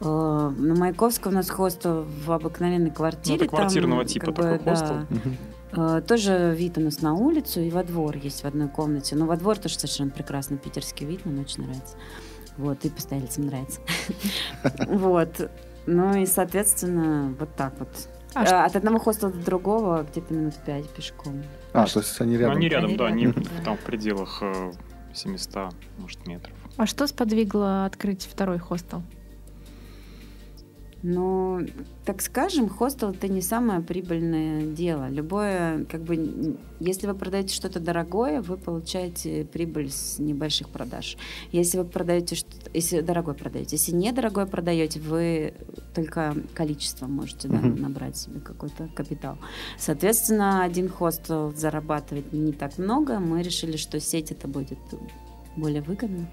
Э, 0.00 0.52
На 0.56 0.74
Маяковского 0.74 1.30
у 1.30 1.34
нас 1.34 1.48
хостел 1.50 2.04
в 2.24 2.30
обыкновенной 2.32 2.88
Ну, 2.90 2.94
квартире. 2.94 3.36
это 3.36 3.46
квартирного 3.48 4.02
там, 4.02 4.08
типа 4.08 4.26
такой 4.32 4.58
бы, 4.58 4.64
да. 4.64 4.70
хостел. 4.70 4.96
Э, 5.10 5.30
Тоже 6.06 6.54
вид 6.56 6.78
у 6.78 6.80
нас 6.80 7.02
на 7.02 7.14
улицу 7.14 7.60
и 7.60 7.70
во 7.70 7.82
двор 7.84 8.16
есть 8.16 8.42
в 8.42 8.46
одной 8.46 8.68
комнате. 8.68 9.16
Но 9.16 9.26
во 9.26 9.36
двор 9.36 9.58
тоже 9.58 9.76
совершенно 9.76 10.10
прекрасный 10.10 10.56
питерский 10.58 11.06
вид, 11.06 11.24
нам 11.26 11.38
очень 11.40 11.64
нравится. 11.64 11.96
Вот, 12.56 12.84
и 12.84 12.90
постояльцам 12.90 13.46
нравится. 13.46 13.80
Вот. 14.86 15.50
Ну 15.86 16.14
и, 16.16 16.24
соответственно, 16.26 17.34
вот 17.38 17.54
так 17.56 17.74
вот. 17.78 17.88
А 18.34 18.44
Э, 18.44 18.64
От 18.64 18.74
одного 18.76 18.98
хостела 18.98 19.30
до 19.30 19.44
другого 19.44 20.06
где-то 20.10 20.32
минут 20.34 20.54
пять 20.64 20.88
пешком. 20.88 21.42
А, 21.72 21.86
то 21.86 22.00
есть 22.00 22.20
они 22.20 22.36
рядом. 22.36 22.56
Они 22.56 22.68
рядом, 22.68 22.88
Они 22.90 22.96
да, 22.96 23.06
они 23.06 23.24
рядом, 23.26 23.42
да. 23.42 23.64
там 23.64 23.76
в 23.76 23.80
пределах 23.80 24.38
э, 24.42 24.72
700, 25.12 25.74
может, 25.98 26.26
метров. 26.26 26.54
А 26.76 26.86
что 26.86 27.06
сподвигло 27.06 27.84
открыть 27.84 28.24
второй 28.30 28.58
хостел? 28.58 29.02
Ну, 31.06 31.60
так 32.06 32.22
скажем, 32.22 32.66
хостел 32.66 33.10
это 33.10 33.28
не 33.28 33.42
самое 33.42 33.82
прибыльное 33.82 34.62
дело. 34.62 35.10
Любое, 35.10 35.84
как 35.84 36.02
бы, 36.02 36.56
если 36.80 37.06
вы 37.06 37.14
продаете 37.14 37.54
что-то 37.54 37.78
дорогое, 37.78 38.40
вы 38.40 38.56
получаете 38.56 39.44
прибыль 39.44 39.90
с 39.90 40.18
небольших 40.18 40.70
продаж. 40.70 41.18
Если 41.52 41.76
вы 41.76 41.84
продаете 41.84 42.36
что-то, 42.36 42.70
если 42.72 43.02
дорогое 43.02 43.34
продаете, 43.34 43.76
если 43.76 43.92
недорогое 43.92 44.46
продаете, 44.46 44.98
вы 44.98 45.52
только 45.94 46.34
количеством 46.54 47.12
можете 47.12 47.48
да, 47.48 47.60
набрать 47.60 48.16
себе 48.16 48.40
какой-то 48.40 48.88
капитал. 48.94 49.36
Соответственно, 49.76 50.64
один 50.64 50.88
хостел 50.88 51.52
зарабатывает 51.54 52.32
не 52.32 52.52
так 52.52 52.78
много. 52.78 53.18
Мы 53.18 53.42
решили, 53.42 53.76
что 53.76 54.00
сеть 54.00 54.30
это 54.30 54.48
будет 54.48 54.78
более 55.54 55.82
выгодно. 55.82 56.26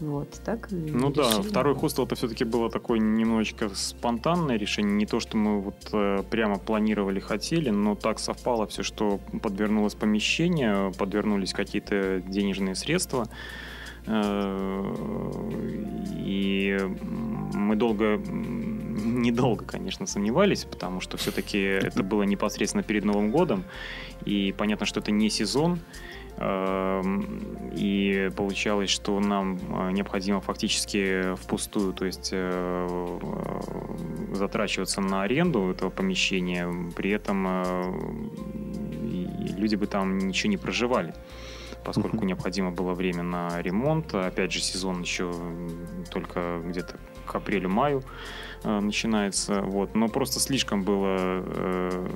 Вот, 0.00 0.30
так 0.44 0.72
и 0.72 0.74
Ну 0.74 1.10
да, 1.10 1.28
решили. 1.28 1.42
второй 1.48 1.74
хостел 1.74 2.04
это 2.06 2.14
все-таки 2.14 2.44
было 2.44 2.70
такое 2.70 2.98
немножечко 2.98 3.68
спонтанное 3.74 4.56
решение. 4.56 4.94
Не 4.94 5.06
то, 5.06 5.20
что 5.20 5.36
мы 5.36 5.60
вот 5.60 5.76
э, 5.92 6.22
прямо 6.30 6.58
планировали, 6.58 7.20
хотели, 7.20 7.70
но 7.70 7.94
так 7.94 8.18
совпало 8.18 8.66
все, 8.66 8.82
что 8.82 9.20
подвернулось 9.42 9.94
помещение, 9.94 10.90
подвернулись 10.98 11.52
какие-то 11.52 12.20
денежные 12.26 12.74
средства. 12.74 13.28
Э, 14.06 14.84
И 16.24 16.78
мы 17.52 17.76
долго, 17.76 18.16
недолго, 18.16 19.64
конечно, 19.64 20.06
сомневались, 20.06 20.64
потому 20.64 21.00
что 21.00 21.16
все-таки 21.16 21.58
это 21.58 22.02
было 22.02 22.22
непосредственно 22.22 22.82
перед 22.82 23.04
Новым 23.04 23.30
годом. 23.30 23.64
И 24.24 24.54
понятно, 24.56 24.86
что 24.86 25.00
это 25.00 25.10
не 25.12 25.28
сезон. 25.30 25.78
Эм, 26.38 27.70
И 27.72 28.30
получалось, 28.36 28.90
что 28.90 29.20
нам 29.20 29.56
э, 29.56 29.92
необходимо 29.92 30.40
фактически 30.40 31.34
впустую, 31.36 31.92
то 31.92 32.04
есть 32.04 32.30
э, 32.32 32.88
э, 33.20 34.34
затрачиваться 34.34 35.00
на 35.00 35.22
аренду 35.22 35.70
этого 35.70 35.90
помещения, 35.90 36.68
при 36.96 37.10
этом 37.10 37.46
люди 39.56 39.76
бы 39.76 39.86
там 39.86 40.18
ничего 40.18 40.50
не 40.50 40.56
проживали 40.56 41.14
поскольку 41.84 42.24
необходимо 42.24 42.70
было 42.70 42.92
время 42.92 43.22
на 43.22 43.62
ремонт. 43.62 44.14
Опять 44.14 44.52
же, 44.52 44.60
сезон 44.60 45.00
еще 45.00 45.32
только 46.10 46.60
где-то 46.64 46.96
к 47.30 47.36
апрелю-маю 47.36 48.02
э, 48.64 48.80
начинается. 48.80 49.62
Вот. 49.62 49.94
Но 49.94 50.08
просто 50.08 50.40
слишком 50.40 50.82
было 50.82 51.16
э, 51.18 52.10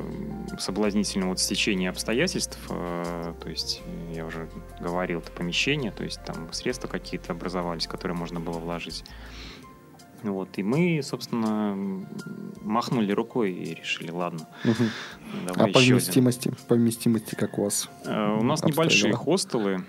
соблазнительно 0.58 1.28
вот 1.28 1.38
стечение 1.38 1.90
обстоятельств. 1.90 2.58
э, 2.68 3.34
то 3.40 3.48
есть, 3.48 3.82
я 4.12 4.26
уже 4.26 4.48
говорил, 4.80 5.20
это 5.20 5.30
помещение, 5.30 5.92
то 5.92 6.02
есть 6.02 6.20
там 6.24 6.52
средства 6.52 6.88
какие-то 6.88 7.32
образовались, 7.32 7.86
которые 7.86 8.16
можно 8.16 8.40
было 8.40 8.58
вложить. 8.58 9.04
Вот. 10.24 10.48
И 10.58 10.62
мы, 10.62 11.00
собственно, 11.02 11.76
махнули 12.62 13.12
рукой 13.12 13.52
и 13.52 13.74
решили, 13.74 14.10
ладно, 14.10 14.46
Мгм. 14.64 14.88
давай 15.46 15.70
А 15.70 15.72
по 15.72 15.78
еще 15.78 15.78
один. 15.78 15.92
вместимости? 15.96 16.50
По 16.68 16.74
вместимости 16.74 17.34
как 17.34 17.58
у 17.58 17.64
вас? 17.64 17.88
Э, 18.06 18.38
У 18.40 18.42
нас 18.42 18.62
обстоят 18.62 18.76
небольшие 18.76 19.12
хостелы, 19.14 19.84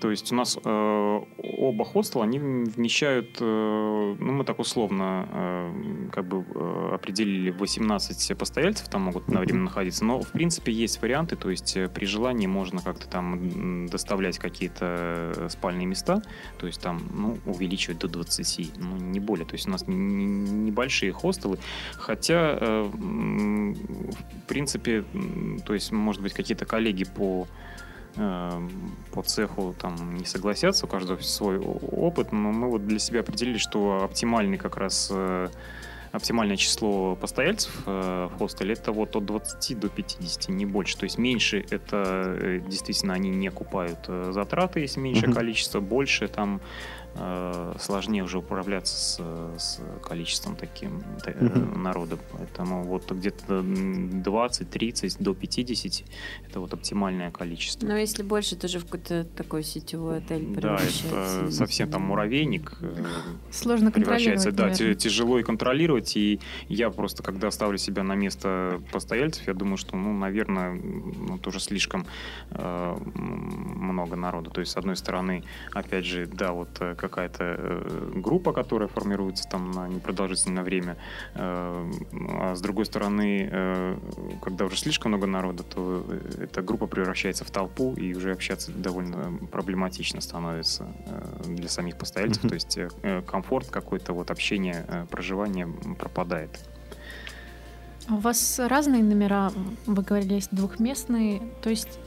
то 0.00 0.10
есть 0.10 0.32
у 0.32 0.34
нас 0.34 0.58
э, 0.64 1.20
оба 1.58 1.84
хостела, 1.84 2.24
они 2.24 2.38
вмещают, 2.38 3.36
э, 3.40 4.16
ну 4.18 4.32
мы 4.32 4.44
так 4.44 4.58
условно 4.58 5.28
э, 5.30 6.08
как 6.12 6.26
бы 6.26 6.44
э, 6.54 6.90
определили 6.94 7.50
18 7.50 8.36
постояльцев 8.38 8.88
там 8.88 9.02
могут 9.02 9.24
одновременно 9.28 9.64
находиться, 9.64 10.04
но 10.04 10.20
в 10.20 10.32
принципе 10.32 10.72
есть 10.72 11.02
варианты, 11.02 11.36
то 11.36 11.50
есть 11.50 11.76
э, 11.76 11.88
при 11.88 12.06
желании 12.06 12.46
можно 12.46 12.80
как-то 12.80 13.06
там 13.08 13.86
доставлять 13.86 14.38
какие-то 14.38 15.32
э, 15.36 15.48
спальные 15.50 15.86
места, 15.86 16.22
то 16.58 16.66
есть 16.66 16.80
там, 16.80 17.02
ну, 17.12 17.38
увеличивать 17.46 17.98
до 17.98 18.08
20, 18.08 18.72
ну, 18.78 18.96
не 19.10 19.20
более, 19.20 19.44
то 19.46 19.54
есть 19.54 19.66
у 19.68 19.70
нас 19.70 19.86
не- 19.86 19.94
не- 19.96 20.50
небольшие 20.70 21.12
хостелы, 21.12 21.58
хотя, 21.96 22.58
э, 22.60 22.90
в 22.92 24.46
принципе, 24.46 25.04
то 25.66 25.74
есть, 25.74 25.92
может 25.92 26.22
быть, 26.22 26.32
какие-то 26.32 26.64
коллеги 26.66 27.04
по 27.04 27.46
э, 28.16 28.68
по 29.12 29.22
цеху 29.22 29.72
там 29.78 30.16
не 30.16 30.24
согласятся, 30.24 30.86
у 30.86 30.88
каждого 30.88 31.20
свой 31.20 31.58
опыт, 31.58 32.32
но 32.32 32.50
мы 32.50 32.68
вот 32.68 32.84
для 32.86 32.98
себя 32.98 33.20
определили, 33.20 33.56
что 33.58 34.02
оптимальный 34.02 34.58
как 34.58 34.76
раз 34.76 35.10
э, 35.12 35.48
оптимальное 36.10 36.56
число 36.56 37.14
постояльцев 37.14 37.70
в 37.86 38.32
хостеле 38.36 38.72
это 38.72 38.90
вот 38.90 39.14
от 39.14 39.24
20 39.26 39.78
до 39.78 39.88
50, 39.88 40.48
не 40.48 40.66
больше. 40.66 40.96
То 40.98 41.04
есть 41.04 41.18
меньше 41.18 41.64
это 41.70 42.60
действительно 42.66 43.14
они 43.14 43.30
не 43.30 43.46
окупают 43.46 44.00
э, 44.08 44.30
затраты, 44.32 44.80
если 44.80 44.98
меньшее 44.98 45.28
Мгм. 45.28 45.36
количество, 45.36 45.78
больше 45.78 46.26
там 46.26 46.60
сложнее 47.78 48.22
уже 48.22 48.38
управляться 48.38 48.96
с, 48.96 49.18
с 49.58 49.80
количеством 50.02 50.56
таким 50.56 51.02
э, 51.26 51.44
Мгм. 51.44 51.82
народа. 51.82 52.18
Поэтому 52.32 52.84
вот 52.84 53.10
где-то 53.10 53.54
м, 53.54 54.22
20-30 54.22 55.16
до 55.22 55.34
50 55.34 56.04
это 56.48 56.60
вот 56.60 56.72
оптимальное 56.72 57.30
количество. 57.30 57.86
Но 57.86 57.96
если 57.96 58.22
больше, 58.22 58.56
то 58.56 58.68
же 58.68 58.78
в 58.78 58.84
какой-то 58.84 59.24
такой 59.24 59.62
сетевой 59.64 60.18
отель 60.18 60.46
Да, 60.54 60.60
превращается. 60.60 61.06
это 61.42 61.50
совсем 61.50 61.90
там 61.90 62.02
муравейник. 62.02 62.78
э, 62.80 62.94
Сложно 63.50 63.90
превращается, 63.90 64.50
контролировать, 64.50 64.78
да, 64.78 64.82
наверное. 64.84 64.94
тяжело 65.00 65.38
и 65.38 65.42
контролировать. 65.42 66.16
И 66.16 66.40
я 66.68 66.90
просто, 66.90 67.22
когда 67.22 67.50
ставлю 67.50 67.78
себя 67.78 68.02
на 68.02 68.14
место 68.14 68.80
постояльцев, 68.92 69.46
я 69.46 69.54
думаю, 69.54 69.76
что, 69.76 69.96
ну, 69.96 70.12
наверное, 70.12 70.72
ну, 70.74 71.38
тоже 71.38 71.60
слишком 71.60 72.06
э, 72.50 72.96
много 73.14 74.16
народу. 74.16 74.50
То 74.50 74.60
есть, 74.60 74.72
с 74.72 74.76
одной 74.76 74.96
стороны, 74.96 75.42
опять 75.72 76.04
же, 76.04 76.26
да, 76.26 76.52
вот 76.52 76.68
э, 76.80 76.94
какая-то 77.00 77.44
э, 77.58 78.12
группа, 78.16 78.52
которая 78.52 78.88
формируется 78.88 79.48
там 79.48 79.70
на 79.70 79.88
непродолжительное 79.88 80.62
время, 80.62 80.96
э, 81.34 81.90
а 82.38 82.54
с 82.54 82.60
другой 82.60 82.84
стороны, 82.86 83.48
э, 83.50 83.98
когда 84.42 84.66
уже 84.66 84.76
слишком 84.76 85.12
много 85.12 85.26
народа, 85.26 85.62
то 85.62 86.04
эта 86.38 86.62
группа 86.62 86.86
превращается 86.86 87.44
в 87.44 87.50
толпу, 87.50 87.94
и 87.94 88.14
уже 88.14 88.32
общаться 88.32 88.70
довольно 88.72 89.38
проблематично 89.50 90.20
становится 90.20 90.86
для 91.46 91.68
самих 91.68 91.96
постояльцев. 91.96 92.42
То 92.42 92.54
есть 92.54 92.78
комфорт 93.26 93.68
какой-то, 93.68 94.12
вот 94.12 94.30
общение, 94.30 95.06
проживание 95.10 95.66
пропадает. 95.98 96.60
А 98.08 98.14
У 98.14 98.18
вас 98.18 98.58
разные 98.58 99.02
номера, 99.02 99.52
вы 99.86 100.02
говорили, 100.02 100.34
есть 100.34 100.50
двухместные, 100.52 101.40
то 101.62 101.70
есть 101.70 101.98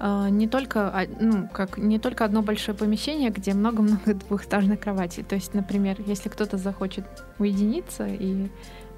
не 0.00 0.48
только, 0.48 1.06
ну, 1.20 1.48
как, 1.52 1.78
не 1.78 1.98
только 1.98 2.24
одно 2.24 2.42
большое 2.42 2.76
помещение, 2.76 3.30
где 3.30 3.54
много-много 3.54 4.14
двухэтажных 4.28 4.80
кроватей. 4.80 5.22
То 5.22 5.34
есть, 5.36 5.54
например, 5.54 5.96
если 6.06 6.28
кто-то 6.28 6.58
захочет 6.58 7.04
уединиться 7.38 8.06
и, 8.06 8.48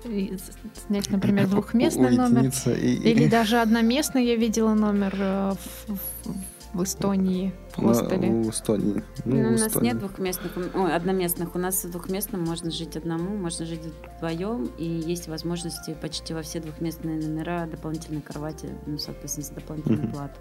и 0.04 0.36
с- 0.36 0.86
снять, 0.86 1.10
например, 1.10 1.46
двухместный 1.48 2.10
номер, 2.16 2.36
Уединиться 2.36 2.72
и- 2.72 2.94
и- 2.94 3.10
или 3.12 3.28
даже 3.28 3.60
одноместный, 3.60 4.24
я 4.26 4.36
видела 4.36 4.74
номер 4.74 5.14
э, 5.18 5.52
в, 5.86 5.92
в- 6.24 6.36
в 6.72 6.82
Эстонии, 6.82 7.54
в 7.74 7.78
Ну, 7.80 7.88
хостеле. 7.88 8.28
У 8.28 8.50
Эстонии. 8.50 9.02
Ну, 9.24 9.36
Ну, 9.36 9.42
у 9.42 9.48
в 9.48 9.50
нас 9.52 9.66
Эстонии. 9.68 9.88
нет 9.88 9.98
двухместных, 9.98 10.52
ой, 10.74 10.94
одноместных. 10.94 11.54
У 11.54 11.58
нас 11.58 11.82
в 11.84 11.90
двухместном 11.90 12.44
можно 12.44 12.70
жить 12.70 12.96
одному, 12.96 13.34
можно 13.34 13.64
жить 13.64 13.80
вдвоем, 14.18 14.68
и 14.76 14.84
есть 14.84 15.26
возможности 15.28 15.94
почти 16.02 16.34
во 16.34 16.42
все 16.42 16.60
двухместные 16.60 17.16
номера 17.18 17.66
дополнительной 17.66 18.20
кровати, 18.20 18.68
ну, 18.86 18.98
соответственно, 18.98 19.46
за 19.46 19.54
дополнительную 19.54 20.02
Мгм. 20.02 20.12
плату. 20.12 20.34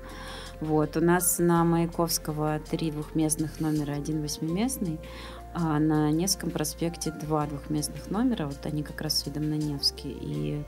Вот, 0.62 0.98
у 0.98 1.02
нас 1.02 1.38
на 1.40 1.64
Маяковского 1.64 2.60
три 2.70 2.92
двухместных 2.92 3.60
номера, 3.60 3.94
один 3.94 4.22
восьмиместный, 4.22 5.00
а 5.54 5.80
на 5.80 6.12
Невском 6.12 6.50
проспекте 6.52 7.12
два 7.12 7.46
двухместных 7.46 8.10
номера, 8.10 8.46
вот 8.48 8.60
они 8.66 8.84
как 8.84 9.02
раз 9.02 9.20
с 9.20 9.26
видом 9.26 9.50
на 9.50 9.56
Невский, 9.56 10.12
и 10.12 10.64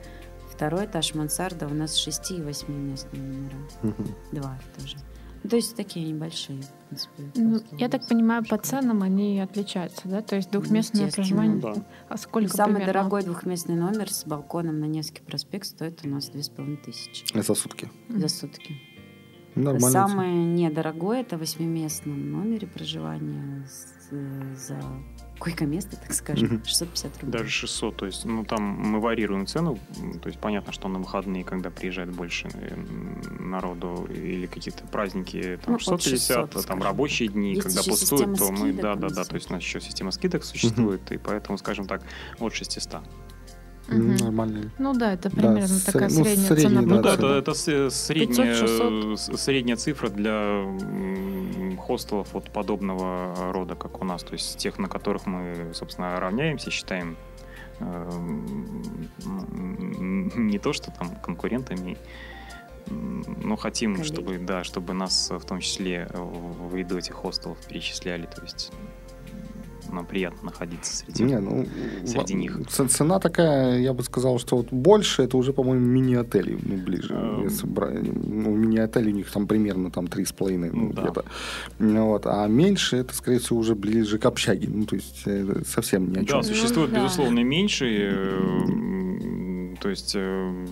второй 0.50 0.86
этаж 0.86 1.14
мансарда 1.14 1.66
у 1.66 1.74
нас 1.74 1.94
шести 1.96 2.36
и 2.36 2.42
восьмиместные 2.42 3.22
номера, 3.22 3.94
два 4.32 4.58
тоже. 4.78 4.96
Ну, 5.44 5.50
То 5.50 5.56
есть 5.56 5.76
такие 5.76 6.04
небольшие. 6.04 6.60
в 6.62 6.88
принципе, 6.88 7.22
Ну, 7.36 7.60
я 7.78 7.88
так 7.88 8.08
понимаю, 8.08 8.44
по 8.44 8.58
ценам 8.58 9.02
они 9.04 9.38
отличаются, 9.40 10.02
да? 10.08 10.20
То 10.20 10.34
есть 10.34 10.50
двухместное 10.50 11.12
проживание. 11.12 11.60
да. 11.62 11.74
А 12.08 12.16
сколько 12.16 12.48
Самый 12.48 12.76
примерно? 12.76 12.92
дорогой 12.92 13.22
двухместный 13.22 13.76
номер 13.76 14.10
с 14.12 14.24
балконом 14.24 14.80
на 14.80 14.86
Невский 14.86 15.22
проспект 15.22 15.66
стоит 15.66 16.00
у 16.04 16.08
нас 16.08 16.28
две 16.30 16.42
с 16.42 16.48
половиной 16.48 16.78
тысячи 16.78 17.24
За 17.40 17.54
сутки. 17.54 17.88
За 18.08 18.26
сутки. 18.28 18.74
Нормально. 19.58 19.90
Самое 19.90 20.34
недорогое 20.34 21.20
это 21.20 21.36
в 21.36 21.40
восьмиместном 21.40 22.30
номере 22.32 22.66
проживания 22.66 23.66
за 24.56 24.80
койко-место, 25.38 25.96
так 25.96 26.12
скажем, 26.12 26.48
Мгм. 26.48 26.64
650 26.64 27.20
рублей. 27.22 27.38
Даже 27.38 27.50
600, 27.50 27.96
то 27.96 28.06
есть, 28.06 28.24
ну, 28.24 28.44
там 28.44 28.62
мы 28.62 29.00
варьируем 29.00 29.46
цену, 29.46 29.78
то 30.20 30.28
есть, 30.28 30.40
понятно, 30.40 30.72
что 30.72 30.88
на 30.88 30.98
выходные, 30.98 31.44
когда 31.44 31.70
приезжает 31.70 32.10
больше 32.10 32.48
народу 33.38 34.08
или 34.12 34.46
какие-то 34.46 34.84
праздники, 34.88 35.58
там, 35.64 35.74
Ну, 35.74 35.74
от 35.76 35.80
650, 35.82 36.18
600, 36.18 36.36
а 36.36 36.52
там 36.54 36.62
скажем. 36.62 36.82
рабочие 36.82 37.28
дни, 37.28 37.50
Есть 37.54 37.62
когда 37.62 37.82
пустуют, 37.84 38.38
то 38.38 38.50
мы, 38.50 38.56
скидок, 38.58 38.76
да, 38.82 38.82
да, 38.82 38.92
он 38.94 39.00
да, 39.00 39.08
здесь. 39.10 39.26
то 39.28 39.34
есть, 39.36 39.50
у 39.50 39.54
нас 39.54 39.62
еще 39.62 39.80
система 39.80 40.10
скидок 40.10 40.42
существует, 40.44 41.12
и 41.12 41.18
поэтому, 41.18 41.56
скажем 41.58 41.86
так, 41.86 42.02
от 42.40 42.52
600. 42.54 43.02
М, 43.90 44.08
Мгм. 44.08 44.16
Нормально. 44.16 44.70
Ну 44.78 44.92
да, 44.94 45.12
это 45.14 45.30
Да, 45.30 45.36
примерно 45.36 45.66
с- 45.68 45.84
такая 45.84 46.08
ну, 46.10 46.24
средняя 46.24 46.46
средний, 46.48 46.62
цена. 46.64 46.80
да, 46.82 46.86
Ну 46.86 46.96
да, 46.96 47.02
да, 47.02 47.12
это, 47.14 47.22
да. 47.22 47.38
это 47.38 47.54
средняя, 47.90 48.54
500-600. 48.54 49.16
с- 49.16 49.36
средняя 49.42 49.76
цифра 49.76 50.08
для 50.10 50.64
хостелов 51.78 52.32
вот 52.34 52.50
подобного 52.50 53.52
рода, 53.52 53.74
как 53.76 54.02
у 54.02 54.04
нас. 54.04 54.22
То 54.24 54.34
есть 54.34 54.58
тех, 54.58 54.78
на 54.78 54.88
которых 54.88 55.24
мы, 55.26 55.70
собственно, 55.72 56.18
равняемся, 56.20 56.70
считаем 56.70 57.16
эм, 57.80 58.82
не 60.50 60.58
то, 60.58 60.72
что 60.72 60.90
там 60.90 61.14
конкурентами, 61.16 61.96
но 62.90 63.56
хотим, 63.56 63.94
Коллеги. 63.96 64.12
чтобы, 64.12 64.38
да, 64.38 64.64
чтобы 64.64 64.94
нас 64.94 65.30
в 65.30 65.44
том 65.44 65.60
числе 65.60 66.08
в 66.12 66.74
ряду 66.74 66.98
этих 66.98 67.14
хостелов 67.14 67.58
перечисляли. 67.66 68.26
То 68.26 68.42
есть 68.42 68.72
нам 69.94 70.06
приятно 70.06 70.46
находиться 70.46 70.96
среди 70.96 71.24
Не, 71.24 71.38
ну, 71.40 71.66
среди 72.04 72.34
них. 72.34 72.58
Цена 72.68 73.18
такая, 73.18 73.78
я 73.80 73.92
бы 73.92 74.02
сказал, 74.02 74.38
что 74.38 74.56
вот 74.56 74.68
больше, 74.72 75.22
это 75.22 75.36
уже, 75.36 75.52
по-моему, 75.52 75.84
мини-отели, 75.86 76.58
ну, 76.62 76.76
ближе. 76.76 77.14
Эм. 77.14 77.44
Если 77.44 77.66
брать, 77.66 78.02
ну, 78.02 78.54
мини-отели 78.54 79.10
у 79.12 79.14
них 79.14 79.30
там 79.30 79.46
примерно 79.46 79.90
там 79.90 80.06
3,5, 80.06 80.70
ну, 80.72 80.86
Ну, 80.88 80.92
да. 80.92 81.02
где-то. 81.02 81.24
Ну, 81.78 82.06
Вот. 82.08 82.26
А 82.26 82.46
меньше, 82.46 82.96
это, 82.98 83.14
скорее 83.14 83.38
всего, 83.38 83.58
уже 83.58 83.74
ближе 83.74 84.18
к 84.18 84.26
общаге. 84.26 84.68
Ну, 84.72 84.84
то 84.86 84.96
есть, 84.96 85.22
э, 85.26 85.62
совсем 85.66 86.12
ни 86.12 86.18
о 86.18 86.24
чем. 86.24 86.40
Да, 86.40 86.42
существует, 86.42 86.90
Ну, 86.90 86.96
да. 86.96 87.04
безусловно, 87.04 87.40
меньше. 87.40 87.86
э, 87.88 89.74
То 89.80 89.90
есть 89.90 90.12
э, 90.16 90.66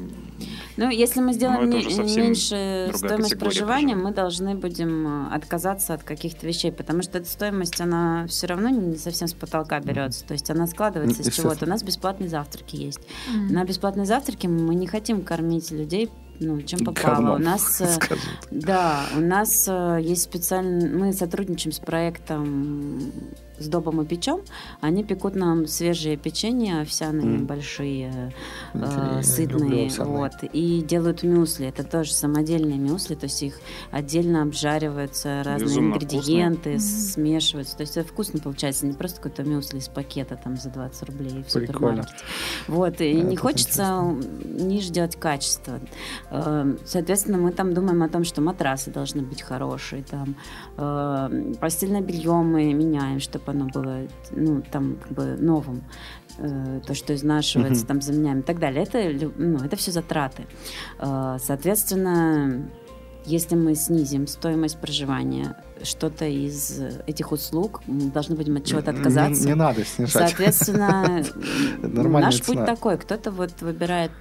Ну, 0.76 0.90
если 0.90 1.20
мы 1.20 1.32
сделаем 1.32 1.70
не- 1.70 1.82
совсем 1.82 2.22
меньше 2.22 2.90
стоимость 2.94 3.38
проживания, 3.38 3.94
проживания. 3.94 3.96
мы 3.96 4.12
должны 4.12 4.54
будем 4.54 5.28
э, 5.28 5.34
отказаться 5.34 5.94
от 5.94 6.02
каких-то 6.02 6.46
вещей, 6.46 6.72
потому 6.72 7.02
что 7.02 7.18
эта 7.18 7.28
стоимость, 7.28 7.80
она 7.80 8.26
все 8.28 8.46
равно 8.46 8.68
не 8.68 8.96
совсем 8.96 9.28
с 9.28 9.34
потолка 9.34 9.80
берется. 9.80 10.24
То 10.24 10.32
есть 10.32 10.50
она 10.50 10.66
складывается 10.66 11.22
из 11.22 11.26
Естественно. 11.26 11.50
чего-то. 11.54 11.66
У 11.66 11.68
нас 11.68 11.82
бесплатные 11.82 12.28
завтраки 12.28 12.76
есть. 12.76 13.00
Мгм. 13.32 13.54
На 13.54 13.64
бесплатные 13.64 14.06
завтраки 14.06 14.46
мы 14.46 14.74
не 14.74 14.86
хотим 14.86 15.22
кормить 15.22 15.70
людей 15.70 16.10
ну, 16.38 16.60
чем 16.62 16.80
попало. 16.84 17.14
Говном, 17.14 17.34
У 17.36 17.38
нас, 17.38 17.80
э, 17.80 17.86
скажем. 17.94 18.18
да, 18.50 19.06
у 19.16 19.20
нас 19.20 19.66
э, 19.68 19.98
есть 20.02 20.22
специальный, 20.22 20.88
мы 20.90 21.12
сотрудничаем 21.12 21.72
с 21.72 21.78
проектом 21.78 23.12
с 23.58 23.68
Добом 23.68 24.02
и 24.02 24.04
печем. 24.06 24.40
Они 24.80 25.02
пекут 25.04 25.34
нам 25.34 25.66
свежие 25.66 26.16
печенья 26.16 26.82
овсяные, 26.82 27.26
Мгм. 27.38 27.46
большие, 27.46 28.32
э, 28.74 28.78
люблю 28.78 29.22
сытные, 29.22 29.90
вот, 29.98 30.32
и 30.52 30.82
делают 30.82 31.22
мюсли. 31.22 31.66
Это 31.66 31.84
тоже 31.84 32.12
самодельные 32.12 32.78
мюсли, 32.78 33.14
то 33.14 33.24
есть 33.24 33.42
их 33.42 33.58
отдельно 33.90 34.42
обжариваются 34.42 35.42
разные 35.44 35.68
Безумно 35.68 35.94
ингредиенты, 35.94 36.70
Мгм. 36.72 36.78
смешиваются. 36.80 37.76
То 37.76 37.82
есть 37.82 37.96
это 37.96 38.08
вкусно 38.08 38.40
получается, 38.40 38.86
не 38.86 38.92
просто 38.92 39.20
какой-то 39.20 39.44
мюсли 39.44 39.78
из 39.78 39.88
пакета 39.88 40.38
там 40.42 40.56
за 40.56 40.70
20 40.70 41.02
рублей 41.04 41.42
в 41.46 41.52
Прикольно. 41.52 42.02
супермаркете. 42.02 42.24
Вот, 42.68 43.00
и 43.00 43.10
Это 43.12 43.26
не 43.28 43.36
хочется 43.36 44.16
ниже 44.44 44.90
делать 44.90 45.16
качество. 45.16 45.80
Э, 46.30 46.74
Соответственно, 46.84 47.38
мы 47.38 47.52
там 47.52 47.72
думаем 47.74 48.02
о 48.02 48.08
том, 48.08 48.24
что 48.24 48.40
матрасы 48.40 48.90
должны 48.90 49.22
быть 49.22 49.42
хорошие, 49.42 50.02
там 50.02 50.34
э, 50.76 51.54
постельное 51.60 52.00
белье 52.00 52.32
мы 52.32 52.72
меняем, 52.74 53.20
чтобы 53.20 53.44
оно 53.48 53.66
было, 53.66 54.06
ну, 54.32 54.62
там, 54.70 54.96
как 55.02 55.12
бы 55.12 55.36
новым. 55.38 55.82
Э, 56.38 56.80
То, 56.86 56.94
что 56.94 57.14
изнашивается, 57.14 57.80
Мгм. 57.80 57.86
там 57.88 58.00
заменяем 58.02 58.40
и 58.40 58.42
так 58.42 58.58
далее. 58.58 58.82
Это, 58.82 59.30
ну, 59.36 59.58
это 59.58 59.76
все 59.76 59.90
затраты. 59.90 60.46
Э, 60.98 61.36
Соответственно, 61.40 62.68
если 63.24 63.56
мы 63.56 63.74
снизим 63.74 64.26
стоимость 64.26 64.78
проживания, 64.78 65.56
что-то 65.82 66.24
из 66.26 66.80
этих 67.06 67.32
услуг, 67.32 67.80
мы 67.86 68.10
должны 68.10 68.36
будем 68.36 68.56
от 68.56 68.64
чего-то 68.64 68.92
Не- 68.92 68.98
отказаться. 68.98 69.46
Не, 69.48 69.54
надо 69.54 69.84
снижать. 69.84 70.12
Соответственно, 70.28 71.24
наш 71.82 72.38
путь 72.38 72.56
цена. 72.56 72.66
такой. 72.66 72.98
Кто-то 72.98 73.30
вот 73.30 73.60
выбирает 73.62 74.12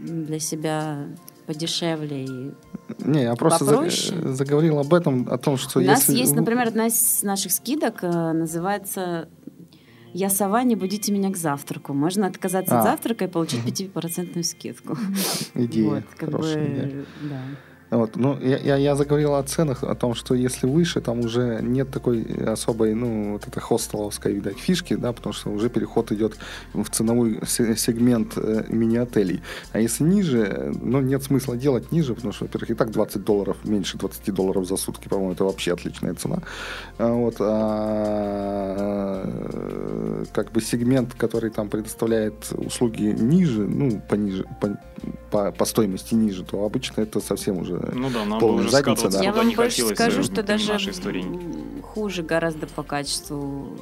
для 0.00 0.38
себя 0.38 1.06
подешевле. 1.48 2.24
И... 2.24 2.52
Не, 3.04 3.22
я 3.22 3.34
просто 3.34 3.64
за- 3.64 4.34
заговорил 4.34 4.78
об 4.78 4.92
этом, 4.92 5.26
о 5.30 5.38
том, 5.38 5.56
что 5.56 5.80
У 5.80 5.82
нас 5.82 6.00
если... 6.08 6.20
есть, 6.20 6.32
вы- 6.32 6.40
например, 6.40 6.68
одна 6.68 6.86
из 6.86 7.22
наших 7.22 7.50
скидок 7.52 8.04
э, 8.04 8.32
называется 8.32 9.28
«Я 10.12 10.28
сова, 10.30 10.62
не 10.62 10.76
будите 10.76 11.10
меня 11.10 11.30
к 11.32 11.36
завтраку». 11.36 11.94
Можно 11.94 12.26
отказаться 12.26 12.76
А. 12.76 12.78
от 12.80 12.84
завтрака 12.84 13.24
и 13.24 13.28
получить 13.28 13.60
5% 13.64 14.42
скидку. 14.42 14.96
Идея, 15.54 15.88
Вот, 15.90 16.04
как 16.18 16.30
хорошая 16.30 16.66
бы, 16.66 16.74
идея. 16.74 17.04
да. 17.30 17.40
Вот, 17.90 18.16
ну, 18.16 18.38
я, 18.40 18.58
я, 18.58 18.76
я 18.76 18.94
заговорил 18.96 19.34
о 19.34 19.42
ценах, 19.42 19.82
о 19.82 19.94
том, 19.94 20.14
что 20.14 20.34
если 20.34 20.66
выше, 20.66 21.00
там 21.00 21.20
уже 21.20 21.60
нет 21.62 21.90
такой 21.90 22.22
особой, 22.46 22.94
ну, 22.94 23.32
вот 23.32 23.48
это 23.48 23.60
хостеловской, 23.60 24.34
видать, 24.34 24.58
фишки, 24.58 24.94
да, 24.94 25.12
потому 25.12 25.32
что 25.32 25.50
уже 25.50 25.70
переход 25.70 26.12
идет 26.12 26.36
в 26.74 26.88
ценовой 26.90 27.40
се- 27.46 27.76
сегмент 27.76 28.36
э, 28.36 28.64
мини-отелей. 28.68 29.40
А 29.72 29.80
если 29.80 30.04
ниже, 30.04 30.72
ну, 30.82 31.00
нет 31.00 31.22
смысла 31.22 31.56
делать 31.56 31.90
ниже, 31.90 32.14
потому 32.14 32.32
что, 32.32 32.44
во-первых, 32.44 32.70
и 32.70 32.74
так 32.74 32.90
20 32.90 33.24
долларов, 33.24 33.56
меньше 33.64 33.96
20 33.96 34.34
долларов 34.34 34.66
за 34.66 34.76
сутки, 34.76 35.08
по-моему, 35.08 35.32
это 35.32 35.44
вообще 35.44 35.72
отличная 35.72 36.14
цена. 36.14 36.42
А 36.98 37.12
Вот, 37.12 37.36
а, 37.40 39.24
э, 39.24 40.24
как 40.32 40.52
бы 40.52 40.60
сегмент, 40.60 41.14
который 41.14 41.50
там 41.50 41.68
предоставляет 41.70 42.52
услуги 42.52 43.16
ниже, 43.18 43.66
ну, 43.66 44.00
пониже, 44.08 44.44
по, 44.60 44.78
по, 45.30 45.52
по 45.52 45.64
стоимости 45.64 46.14
ниже, 46.14 46.44
то 46.44 46.64
обычно 46.64 47.02
это 47.02 47.20
совсем 47.20 47.58
уже 47.58 47.74
ну 47.94 48.10
да, 48.10 48.24
нам 48.24 48.40
полная 48.40 48.62
уже 48.64 48.70
задница, 48.70 49.10
да. 49.10 49.22
Я 49.22 49.32
вам 49.32 49.50
больше 49.50 49.86
скажу, 49.86 50.20
э, 50.20 50.24
что 50.24 50.42
даже 50.42 50.78
хуже 51.82 52.22
гораздо 52.22 52.66
по 52.66 52.82
качеству 52.82 53.76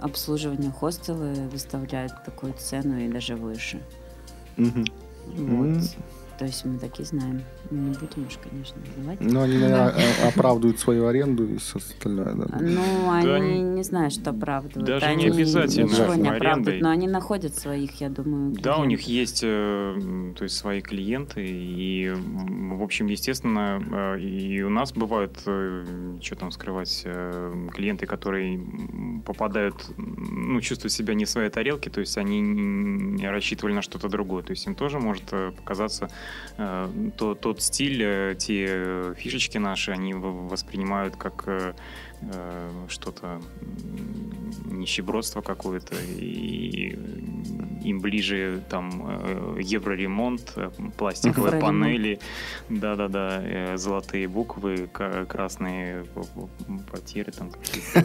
обслуживания 0.00 0.70
хостелы 0.70 1.48
выставляют 1.50 2.12
такую 2.24 2.54
цену 2.54 2.98
и 2.98 3.08
даже 3.08 3.36
выше. 3.36 3.80
Мгм. 4.56 4.84
Вот. 5.26 5.66
М. 5.66 5.88
То 6.42 6.46
есть 6.46 6.64
мы 6.64 6.76
такие 6.76 7.04
знаем. 7.04 7.40
Не 7.70 7.90
будем 7.92 8.26
уж, 8.26 8.36
конечно, 8.42 8.76
называть. 8.96 9.20
Ну, 9.20 9.42
они, 9.42 9.58
наверное, 9.58 9.94
оправдывают 10.26 10.80
свою 10.80 11.06
аренду 11.06 11.46
и 11.46 11.58
все 11.58 11.78
остальное. 11.78 12.34
Да. 12.34 12.58
Ну, 12.60 12.80
Да 13.22 13.34
они 13.36 13.60
не- 13.60 13.76
не 13.76 13.82
знаю, 13.84 14.10
что 14.10 14.30
оправдывают. 14.30 14.84
Даже 14.84 15.06
они 15.06 15.26
не 15.26 15.30
обязательно 15.30 15.84
ничего 15.84 16.14
не 16.16 16.28
оправдывают, 16.28 16.82
но 16.82 16.90
они 16.90 17.06
находят 17.06 17.54
своих, 17.54 18.00
я 18.00 18.08
думаю. 18.08 18.56
Да, 18.60 18.78
у 18.78 18.84
них 18.84 19.04
клиентов. 19.04 19.20
есть 19.20 19.40
э, 19.44 20.32
то 20.36 20.42
есть 20.42 20.56
свои 20.56 20.80
клиенты, 20.80 21.46
и, 21.46 22.12
в 22.12 22.82
общем, 22.82 23.06
естественно, 23.06 23.80
э, 24.16 24.20
и 24.20 24.62
у 24.62 24.68
нас 24.70 24.92
бывают, 24.92 25.38
э, 25.46 26.18
что 26.20 26.34
там 26.34 26.50
скрывать, 26.50 27.06
клиенты, 27.72 28.06
которые 28.06 28.60
попадают, 29.24 29.76
ну, 29.96 30.60
чувствуют 30.60 30.92
себя 30.92 31.14
не 31.14 31.24
в 31.24 31.30
своей 31.30 31.50
тарелке, 31.50 31.88
то 31.88 32.00
есть 32.00 32.18
они 32.18 33.24
рассчитывали 33.24 33.74
на 33.74 33.82
что-то 33.82 34.08
другое, 34.08 34.42
то 34.42 34.50
есть 34.50 34.66
им 34.66 34.74
тоже 34.74 34.98
может 34.98 35.22
показаться 35.56 36.08
то- 36.56 37.34
тот 37.34 37.62
стиль, 37.62 38.02
э, 38.02 38.34
те 38.38 38.66
э, 38.68 39.14
фишечки 39.16 39.58
наши, 39.58 39.90
они 39.90 40.14
воспринимают 40.14 41.16
как 41.16 41.44
э, 41.46 41.50
э, 41.50 41.72
что-то 42.88 43.26
м, 43.26 44.78
нищебродство 44.80 45.40
какое-то, 45.40 45.94
и 46.18 46.98
им 47.84 48.00
ближе 48.00 48.62
там 48.70 48.90
э, 49.08 49.60
евроремонт, 49.60 50.52
э, 50.56 50.70
пластиковые 50.96 51.54
Евроремонт. 51.56 51.82
панели, 51.84 52.20
да-да-да, 52.68 53.40
э, 53.42 53.76
золотые 53.76 54.28
буквы, 54.28 54.88
красные 55.28 56.04
п- 56.04 56.20
п- 56.22 56.78
потеры 56.92 57.32
там 57.32 57.50
какие-то. 57.50 58.04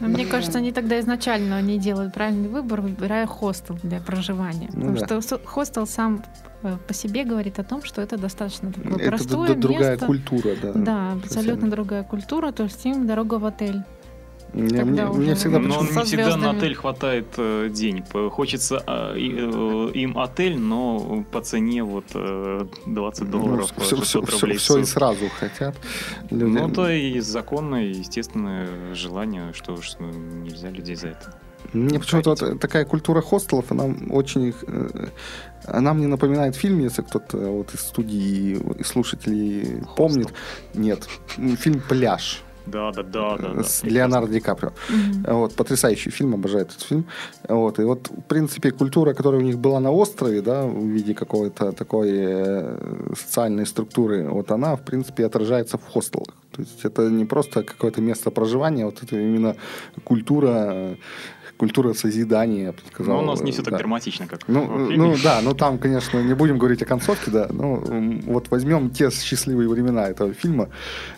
Мне 0.06 0.26
кажется, 0.26 0.58
они 0.58 0.70
тогда 0.72 1.00
изначально 1.00 1.62
не 1.62 1.78
делают 1.78 2.12
правильный 2.12 2.48
выбор, 2.48 2.82
выбирая 2.82 3.26
хостел 3.26 3.78
для 3.82 4.00
проживания. 4.00 4.68
Ну 4.74 4.92
Потому 4.94 5.20
да. 5.20 5.22
что 5.22 5.38
хостел 5.44 5.86
сам 5.86 6.22
э, 6.62 6.76
по 6.86 6.92
себе 6.92 7.24
говорит 7.24 7.58
о 7.58 7.64
том, 7.64 7.82
что 7.82 8.02
это 8.02 8.18
достаточно 8.18 8.70
такое 8.70 8.96
Это 8.98 9.08
простое 9.08 9.54
другая 9.54 9.90
место. 9.92 10.06
культура, 10.06 10.54
да. 10.62 10.72
Да, 10.74 11.12
абсолютно 11.12 11.70
другая 11.70 12.02
культура, 12.04 12.52
то 12.52 12.64
есть 12.64 12.84
им 12.84 13.06
дорога 13.06 13.38
в 13.38 13.45
отель. 13.46 13.82
Мне, 14.52 14.68
тогда 14.78 14.84
мне- 14.84 15.08
уже 15.10 15.20
мне 15.20 15.34
всегда 15.34 15.58
Ну, 15.58 15.68
Но 15.68 15.82
не 15.82 16.04
всегда 16.04 16.36
на 16.36 16.50
отель 16.50 16.74
хватает 16.74 17.26
э, 17.36 17.68
денег. 17.70 18.06
П- 18.08 18.30
Хочется 18.30 18.82
э, 18.86 19.14
э, 19.16 19.90
им 19.92 20.16
отель, 20.18 20.56
но 20.58 21.24
по 21.30 21.40
цене 21.42 21.82
вот 21.82 22.04
э, 22.14 22.66
20 22.86 23.30
долларов, 23.30 23.72
Ну, 23.76 23.84
все, 23.84 23.96
600 23.96 24.30
рублей 24.30 24.56
в 24.58 24.70
и 24.76 24.84
сразу 24.84 25.28
хотят. 25.40 25.76
Люди. 26.30 26.58
Ну, 26.58 26.70
то 26.70 26.88
и 26.88 27.20
законное, 27.20 27.84
естественное 27.84 28.94
желание, 28.94 29.52
что 29.52 29.74
уж 29.74 29.96
ну, 29.98 30.10
нельзя 30.12 30.70
людей 30.70 30.94
за 30.96 31.08
это. 31.08 31.34
Мне 31.72 31.98
почему-то 31.98 32.30
вот 32.30 32.60
такая 32.60 32.84
культура 32.84 33.20
хостелов, 33.20 33.72
она 33.72 33.92
очень... 34.10 34.54
э, 34.68 35.08
Она 35.66 35.92
мне 35.92 36.06
напоминает 36.06 36.54
фильм, 36.56 36.78
если 36.78 37.02
кто-то 37.02 37.36
вот 37.36 37.74
из 37.74 37.80
студии 37.80 38.56
и 38.78 38.84
слушателей 38.84 39.82
помнит. 39.96 40.28
Нет, 40.74 41.08
фильм 41.58 41.82
«Пляж». 41.88 42.42
Да, 42.66 42.90
да, 42.92 43.02
да, 43.02 43.36
да. 43.36 43.48
да. 43.54 43.62
с 43.62 43.82
Леонардо 43.84 44.32
Ди 44.32 44.40
Каприо. 44.40 44.72
Вот, 45.26 45.54
потрясающий 45.54 46.10
фильм, 46.10 46.34
обожаю 46.34 46.62
этот 46.64 46.80
фильм. 46.82 47.04
Вот, 47.48 47.78
и 47.78 47.82
вот, 47.84 48.08
в 48.10 48.22
принципе, 48.22 48.70
культура, 48.70 49.14
которая 49.14 49.40
у 49.40 49.44
них 49.44 49.56
была 49.58 49.80
на 49.80 49.90
острове, 49.92 50.40
да, 50.42 50.64
в 50.66 50.84
виде 50.84 51.14
какой-то 51.14 51.72
такой 51.72 52.10
э, 52.12 53.12
социальной 53.16 53.66
структуры, 53.66 54.28
вот 54.28 54.50
она, 54.50 54.74
в 54.76 54.82
принципе, 54.82 55.26
отражается 55.26 55.78
в 55.78 55.84
хостелах. 55.84 56.34
То 56.52 56.62
есть 56.62 56.84
это 56.84 57.08
не 57.10 57.24
просто 57.24 57.62
какое-то 57.62 58.00
место 58.00 58.30
проживания, 58.30 58.84
вот 58.86 59.02
это 59.02 59.16
именно 59.16 59.56
культура, 60.04 60.48
э, 60.72 60.96
культура 61.58 61.94
созидания, 61.94 62.64
я 62.64 62.72
бы 62.72 62.78
сказал. 62.92 63.16
Но 63.16 63.22
у 63.22 63.26
нас 63.26 63.40
не 63.42 63.50
все 63.52 63.62
так 63.62 63.72
Да. 63.72 63.78
драматично, 63.78 64.26
как 64.26 64.40
Ну, 64.48 64.64
в 64.66 64.88
фильме. 64.88 64.96
ну 65.08 65.14
да, 65.22 65.40
ну 65.42 65.54
там, 65.54 65.78
конечно, 65.78 66.18
не 66.22 66.34
будем 66.34 66.58
говорить 66.58 66.82
о 66.82 66.86
концовке, 66.86 67.30
да. 67.30 67.48
Ну, 67.50 67.82
м, 67.86 68.20
вот 68.26 68.50
возьмем 68.50 68.90
те 68.90 69.10
счастливые 69.10 69.68
времена 69.68 70.08
этого 70.08 70.32
фильма, 70.34 70.68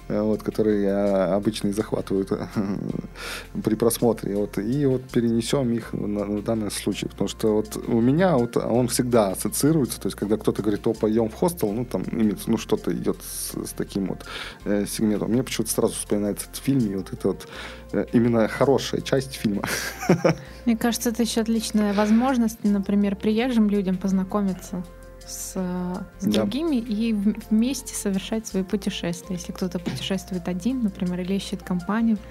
вот, 0.08 0.42
которые 0.42 0.86
э, 0.86 1.34
обычно 1.34 1.72
захватывают 1.72 2.32
э, 2.32 2.48
при 3.62 3.74
просмотре, 3.74 4.36
вот, 4.36 4.58
и 4.58 4.86
вот 4.86 5.02
перенесем 5.04 5.72
их 5.72 5.92
на, 5.92 6.24
на 6.24 6.42
данный 6.42 6.70
случай, 6.70 7.06
потому 7.06 7.28
что 7.28 7.54
вот 7.54 7.76
у 7.86 8.00
меня 8.00 8.36
вот 8.36 8.56
он 8.56 8.88
всегда 8.88 9.32
ассоциируется, 9.32 10.00
то 10.00 10.06
есть 10.06 10.16
когда 10.16 10.36
кто-то 10.36 10.62
говорит, 10.62 10.86
о, 10.86 10.94
пойдем 10.94 11.28
в 11.28 11.34
хостел, 11.34 11.72
ну 11.72 11.84
там 11.84 12.04
имеется, 12.10 12.50
ну 12.50 12.56
что-то 12.56 12.92
идет 12.92 13.18
с, 13.22 13.68
с 13.68 13.72
таким 13.72 14.06
вот 14.06 14.24
э, 14.64 14.86
сегментом, 14.86 15.30
мне 15.30 15.42
почему-то 15.42 15.72
сразу 15.72 15.94
вспоминается 15.94 16.46
этот 16.46 16.62
фильм 16.62 16.90
и 16.90 16.96
вот 16.96 17.12
это 17.12 17.28
вот 17.28 17.48
э, 17.92 18.06
именно 18.12 18.48
хорошая 18.48 19.00
часть 19.00 19.34
фильма. 19.34 19.62
Мне 20.64 20.76
кажется, 20.76 21.10
это 21.10 21.22
еще 21.22 21.40
отличная 21.40 21.94
возможность, 21.94 22.62
например, 22.62 23.16
приезжим 23.16 23.70
людям 23.70 23.96
познакомиться 23.96 24.84
с, 25.28 25.52
э, 25.56 25.94
с 26.20 26.24
Да. 26.24 26.30
другими 26.32 26.76
и 26.76 27.12
в- 27.12 27.34
вместе 27.50 27.94
совершать 27.94 28.46
свои 28.46 28.62
путешествия. 28.62 29.36
Если 29.36 29.52
кто-то 29.52 29.78
путешествует 29.78 30.48
один, 30.48 30.82
например, 30.82 31.20
или 31.20 31.34
ищет 31.34 31.62
компанию, 31.62 32.16
Да, 32.16 32.22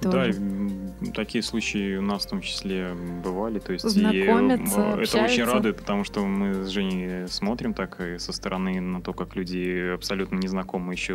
тоже. 0.00 0.30
и, 0.30 0.36
м, 0.36 1.12
такие 1.14 1.42
случаи 1.42 1.96
у 1.96 2.02
нас 2.02 2.24
в 2.26 2.30
том 2.30 2.40
числе 2.40 2.94
бывали. 3.22 3.58
То 3.58 3.72
есть 3.72 3.84
и, 3.84 3.88
Знакомятся, 3.88 4.80
э, 4.80 4.92
это 4.92 5.00
очень 5.02 5.20
общаются. 5.20 5.54
радует, 5.54 5.76
потому 5.76 6.04
что 6.04 6.24
мы 6.24 6.64
с 6.64 6.68
Женей 6.68 7.28
смотрим 7.28 7.74
так 7.74 8.00
и 8.00 8.18
со 8.18 8.32
стороны 8.32 8.80
на 8.80 9.00
то, 9.00 9.12
как 9.12 9.36
люди 9.36 9.92
абсолютно 9.94 10.36
незнакомые 10.36 10.94
еще 10.94 11.14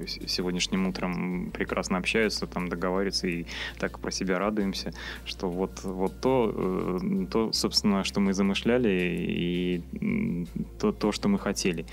э, 0.00 0.04
сегодняшним 0.26 0.86
утром 0.88 1.50
прекрасно 1.52 1.98
общаются, 1.98 2.46
там 2.46 2.68
договариваются 2.68 3.26
и 3.28 3.46
так 3.78 3.98
про 3.98 4.10
себя 4.10 4.38
радуемся, 4.38 4.92
что 5.24 5.48
вот, 5.48 5.82
вот 5.84 6.20
то, 6.20 6.52
э, 7.02 7.26
то, 7.30 7.52
собственно, 7.52 8.04
что 8.04 8.20
мы 8.20 8.32
замышляли 8.34 8.88
и 9.28 9.82
то, 10.80 10.92
то, 10.92 11.12
что 11.12 11.28
мы 11.28 11.38
хотели. 11.38 11.86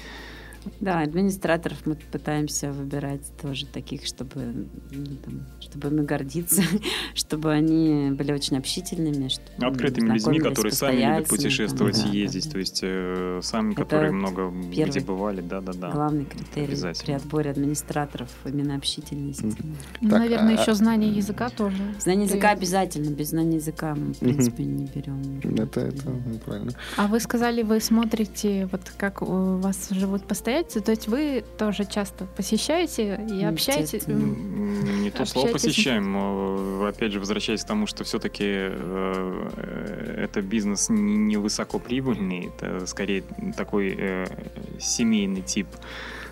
Да, 0.79 1.01
администраторов 1.01 1.85
мы 1.85 1.95
пытаемся 1.95 2.71
выбирать 2.71 3.21
тоже 3.41 3.65
таких, 3.65 4.05
чтобы, 4.05 4.67
ну, 4.91 5.05
там, 5.23 5.41
чтобы 5.59 5.89
ими 5.89 6.05
гордиться, 6.05 6.61
чтобы 7.15 7.51
они 7.51 8.11
были 8.11 8.31
очень 8.31 8.57
общительными. 8.57 9.27
чтобы 9.29 9.67
Открытыми 9.67 10.13
людьми, 10.13 10.39
которые 10.39 10.71
сами 10.73 11.01
любят 11.01 11.27
путешествовать 11.27 11.97
там, 11.97 12.05
и 12.05 12.11
да, 12.11 12.17
ездить. 12.17 12.45
да, 12.45 12.51
То 12.51 12.57
есть 12.59 12.79
э, 12.83 13.39
сами, 13.43 13.73
Это 13.73 13.81
которые 13.83 14.11
много 14.11 14.49
где 14.49 14.99
бывали, 14.99 15.41
да-да-да. 15.41 15.91
Главный 15.91 16.25
критерий 16.25 16.75
при 17.03 17.11
отборе 17.13 17.51
администраторов 17.51 18.29
именно 18.45 18.75
общительность. 18.75 19.43
Мгм. 19.43 19.75
Ну, 20.01 20.09
Так, 20.09 20.19
наверное, 20.19 20.57
а- 20.57 20.61
еще 20.61 20.73
знание 20.73 21.11
языка 21.11 21.49
тоже. 21.49 21.77
Знание 21.99 22.25
языка 22.25 22.47
дает. 22.47 22.57
обязательно, 22.59 23.09
без 23.09 23.29
знания 23.29 23.57
языка 23.57 23.95
мы, 23.95 24.13
в 24.13 24.19
принципе, 24.19 24.63
не 24.63 24.85
берем. 24.85 25.39
Это, 25.59 25.81
это 25.81 26.09
ну, 26.09 26.39
правильно. 26.39 26.71
А 26.97 27.07
вы 27.07 27.19
сказали, 27.19 27.63
вы 27.63 27.79
смотрите, 27.79 28.67
вот 28.71 28.81
как 28.97 29.21
у 29.21 29.57
вас 29.57 29.89
живут 29.91 30.23
постояльцы, 30.53 30.81
то 30.81 30.91
есть 30.91 31.07
вы 31.07 31.43
тоже 31.57 31.85
часто 31.85 32.25
посещаете 32.25 33.19
и 33.29 33.43
общаетесь? 33.43 34.07
Не 34.07 35.09
то 35.09 35.25
слово 35.25 35.47
посещаем. 35.47 36.15
э, 36.15 36.89
Опять 36.89 37.11
же, 37.11 37.19
возвращаясь 37.19 37.63
к 37.63 37.67
тому, 37.67 37.87
что 37.87 38.03
все-таки 38.03 38.45
это 38.45 40.41
бизнес 40.41 40.89
не 40.89 41.37
высокоприбыльный, 41.37 42.51
это 42.55 42.85
скорее 42.85 43.23
такой 43.57 43.95
э, 43.97 44.25
семейный 44.79 45.41
тип 45.41 45.67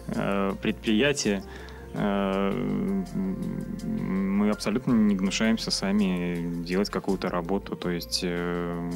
э, 0.08 0.54
предприятия. 0.62 1.44
Э, 1.94 2.52
Мы 3.14 4.50
абсолютно 4.50 4.94
не 4.94 5.16
гнушаемся 5.16 5.72
сами 5.72 6.64
делать 6.64 6.90
какую-то 6.90 7.30
работу. 7.30 7.76
То 7.76 7.90
есть 7.90 8.22
э, 8.24 8.90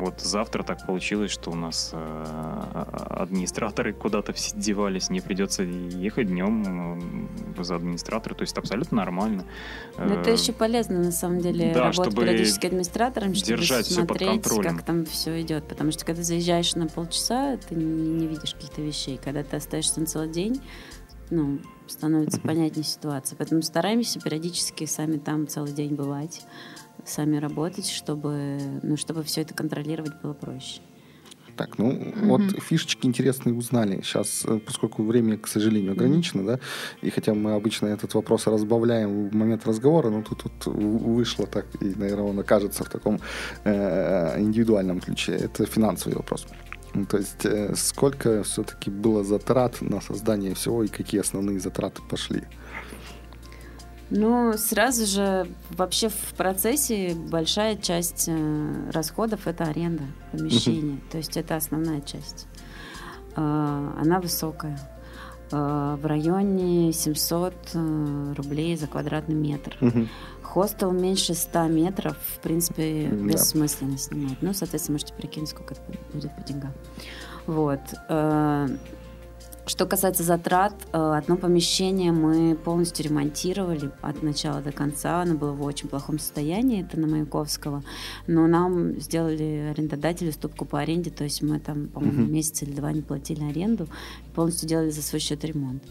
вот 0.00 0.20
завтра 0.20 0.62
так 0.62 0.86
получилось, 0.86 1.30
что 1.30 1.50
у 1.50 1.54
нас 1.54 1.90
э, 1.92 2.84
администраторы 3.10 3.92
куда-то 3.92 4.32
все 4.32 4.56
девались, 4.56 5.10
не 5.10 5.20
придется 5.20 5.62
ехать 5.62 6.28
днем 6.28 7.28
за 7.58 7.76
администратора. 7.76 8.34
То 8.34 8.42
есть 8.42 8.52
это 8.52 8.62
абсолютно 8.62 8.96
нормально. 8.98 9.44
Но 9.98 10.14
это 10.14 10.30
еще 10.30 10.52
полезно, 10.52 10.98
на 10.98 11.12
самом 11.12 11.40
деле, 11.40 11.72
да, 11.74 11.92
работать 11.92 12.16
периодически 12.16 12.66
администратором, 12.66 13.34
чтобы 13.34 13.56
держать 13.56 13.86
всё 13.86 14.00
под 14.06 14.18
смотреть, 14.18 14.42
контролем. 14.42 14.76
как 14.76 14.86
там 14.86 15.04
все 15.04 15.40
идет. 15.42 15.64
Потому 15.64 15.92
что 15.92 16.04
когда 16.04 16.22
заезжаешь 16.22 16.74
на 16.74 16.88
полчаса, 16.88 17.56
ты 17.56 17.74
не, 17.74 17.84
не 17.84 18.26
видишь 18.26 18.54
каких-то 18.54 18.80
вещей. 18.80 19.20
Когда 19.22 19.42
ты 19.42 19.56
остаешься 19.56 20.00
на 20.00 20.06
целый 20.06 20.28
день, 20.30 20.60
ну, 21.30 21.60
становится 21.92 22.40
понятнее 22.40 22.84
ситуация. 22.84 23.36
Поэтому 23.36 23.62
стараемся 23.62 24.20
периодически 24.20 24.86
сами 24.86 25.18
там 25.18 25.46
целый 25.46 25.72
день 25.72 25.94
бывать, 25.94 26.44
сами 27.04 27.36
работать, 27.36 27.88
чтобы, 27.88 28.58
ну, 28.82 28.96
чтобы 28.96 29.22
все 29.22 29.42
это 29.42 29.54
контролировать 29.54 30.20
было 30.22 30.32
проще. 30.32 30.80
Так, 31.56 31.78
ну 31.78 32.14
вот 32.22 32.42
фишечки 32.62 33.06
интересные 33.06 33.54
узнали. 33.54 34.00
Сейчас, 34.02 34.44
э, 34.46 34.58
поскольку 34.58 35.02
время, 35.02 35.36
к 35.36 35.46
сожалению, 35.46 35.92
ограничено, 35.92 36.44
да, 36.44 36.58
и 37.02 37.10
хотя 37.10 37.34
мы 37.34 37.52
обычно 37.52 37.88
этот 37.88 38.14
вопрос 38.14 38.46
разбавляем 38.46 39.28
в 39.28 39.34
момент 39.34 39.66
разговора, 39.66 40.08
но 40.10 40.22
тут, 40.22 40.44
тут 40.44 40.66
вышло 40.66 41.46
так, 41.46 41.66
и, 41.80 41.94
наверное, 41.96 42.24
он 42.24 42.38
окажется 42.38 42.84
в 42.84 42.88
таком 42.88 43.20
э, 43.64 44.40
индивидуальном 44.40 45.00
ключе. 45.00 45.32
Это 45.32 45.66
финансовый 45.66 46.14
вопрос. 46.14 46.46
Ну, 46.94 47.06
То 47.06 47.18
есть 47.18 47.44
э, 47.44 47.74
сколько 47.74 48.42
все-таки 48.42 48.90
было 48.90 49.24
затрат 49.24 49.80
на 49.80 50.00
создание 50.00 50.54
всего 50.54 50.84
и 50.84 50.88
какие 50.88 51.20
основные 51.20 51.58
затраты 51.58 52.02
пошли? 52.08 52.42
Ну, 54.10 54.52
сразу 54.58 55.06
же 55.06 55.48
вообще 55.70 56.10
в 56.10 56.34
процессе 56.36 57.14
большая 57.14 57.76
часть 57.76 58.26
э, 58.28 58.90
расходов 58.92 59.46
это 59.46 59.64
аренда 59.64 60.04
помещения. 60.32 61.00
То 61.10 61.16
есть 61.16 61.36
это 61.38 61.56
основная 61.56 62.02
часть. 62.02 62.46
Э, 63.36 63.40
она 63.98 64.20
высокая. 64.20 64.78
Э, 65.50 65.96
в 65.98 66.06
районе 66.06 66.92
700 66.92 67.54
э, 67.74 68.34
рублей 68.36 68.76
за 68.76 68.86
квадратный 68.86 69.34
метр. 69.34 69.76
Мгм. 69.80 70.08
Хостел 70.52 70.92
меньше 70.92 71.32
100 71.34 71.68
метров, 71.68 72.16
в 72.36 72.40
принципе, 72.40 73.08
Да. 73.10 73.16
бессмысленно 73.32 73.96
снимать. 73.96 74.36
Ну, 74.42 74.52
соответственно, 74.52 74.96
можете 74.96 75.14
прикинуть, 75.14 75.48
сколько 75.48 75.72
это 75.72 75.82
будет 76.12 76.34
по 76.36 76.42
деньгам. 76.42 76.72
Вот. 77.46 77.80
Э, 78.10 78.68
Что 79.64 79.86
касается 79.86 80.24
затрат, 80.24 80.74
э, 80.92 80.98
одно 80.98 81.36
помещение 81.36 82.10
мы 82.10 82.56
полностью 82.56 83.04
ремонтировали 83.06 83.92
от 84.00 84.20
начала 84.20 84.60
до 84.60 84.72
конца. 84.72 85.22
Оно 85.22 85.34
было 85.36 85.52
в 85.52 85.62
очень 85.62 85.88
плохом 85.88 86.18
состоянии, 86.18 86.82
это 86.84 86.98
на 86.98 87.06
Маяковского. 87.06 87.84
Но 88.26 88.48
нам 88.48 88.98
сделали 89.00 89.70
арендодатели 89.70 90.30
уступку 90.30 90.64
по 90.64 90.80
аренде, 90.80 91.10
то 91.10 91.22
есть 91.22 91.42
мы 91.42 91.60
там, 91.60 91.86
по-моему, 91.86 92.26
месяц 92.26 92.62
или 92.62 92.72
два 92.72 92.90
не 92.92 93.02
платили 93.02 93.44
аренду, 93.44 93.86
полностью 94.34 94.68
делали 94.68 94.90
за 94.90 95.00
свой 95.00 95.20
счет 95.20 95.44
ремонт. 95.44 95.84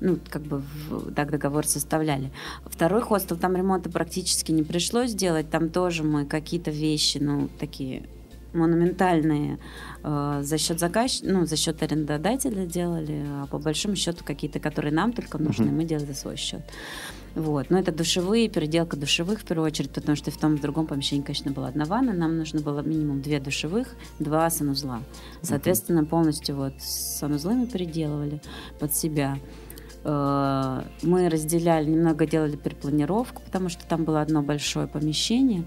Ну, 0.00 0.18
как 0.28 0.42
бы 0.42 0.58
в- 0.88 1.12
так 1.12 1.30
договор 1.30 1.66
составляли. 1.66 2.30
Второй 2.66 3.02
хостел, 3.02 3.36
там 3.36 3.56
ремонта 3.56 3.90
практически 3.90 4.52
не 4.52 4.62
пришлось 4.62 5.12
делать, 5.12 5.50
там 5.50 5.70
тоже 5.70 6.04
мы 6.04 6.24
какие-то 6.24 6.70
вещи, 6.70 7.18
ну, 7.18 7.48
такие 7.58 8.04
монументальные 8.52 9.58
э, 10.02 10.40
за 10.42 10.58
счет 10.58 10.78
заказчика, 10.78 11.28
ну, 11.28 11.46
за 11.46 11.56
счет 11.56 11.82
арендодателя 11.82 12.64
делали, 12.64 13.24
а 13.28 13.46
по 13.46 13.58
большому 13.58 13.96
счету 13.96 14.24
какие-то, 14.24 14.58
которые 14.60 14.92
нам 14.92 15.12
только 15.12 15.38
нужны, 15.38 15.66
мы 15.66 15.84
делали 15.84 16.06
за 16.06 16.14
свой 16.14 16.36
счет. 16.36 16.62
Вот. 17.34 17.70
Но 17.70 17.78
это 17.78 17.92
душевые, 17.92 18.48
переделка 18.48 18.96
душевых 18.96 19.40
в 19.40 19.44
первую 19.44 19.66
очередь, 19.66 19.90
потому 19.90 20.16
что 20.16 20.30
в 20.30 20.36
том 20.38 20.54
и 20.54 20.58
в 20.58 20.60
другом 20.60 20.86
помещении, 20.86 21.22
конечно, 21.22 21.52
была 21.52 21.68
одна 21.68 21.84
ванна, 21.84 22.12
нам 22.12 22.36
нужно 22.36 22.60
было 22.60 22.80
минимум 22.80 23.20
две 23.20 23.38
душевых, 23.38 23.88
два 24.18 24.48
санузла. 24.50 25.02
Соответственно, 25.42 26.04
полностью 26.04 26.56
вот 26.56 26.72
санузлы 26.80 27.54
мы 27.54 27.66
переделывали 27.66 28.40
под 28.80 28.94
себя. 28.94 29.38
Э, 30.04 30.82
Мы 31.02 31.28
разделяли, 31.28 31.90
немного 31.90 32.26
делали 32.26 32.56
перепланировку, 32.56 33.42
потому 33.42 33.68
что 33.68 33.86
там 33.86 34.04
было 34.04 34.20
одно 34.20 34.42
большое 34.42 34.86
помещение. 34.86 35.64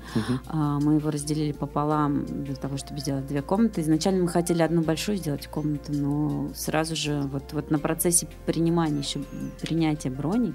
А, 0.47 0.79
Мы 0.79 0.95
его 0.95 1.09
разделили 1.09 1.51
пополам 1.51 2.25
для 2.25 2.55
того, 2.55 2.77
чтобы 2.77 2.99
сделать 2.99 3.27
две 3.27 3.41
комнаты. 3.41 3.81
Изначально 3.81 4.23
мы 4.23 4.29
хотели 4.29 4.61
одну 4.61 4.81
большую 4.81 5.17
сделать 5.17 5.47
комнату, 5.47 5.91
но 5.93 6.49
сразу 6.55 6.95
же 6.95 7.21
вот, 7.21 7.53
вот 7.53 7.71
на 7.71 7.79
процессе 7.79 8.27
принимания 8.45 8.99
еще 8.99 9.21
принятия 9.61 10.09
броней 10.09 10.53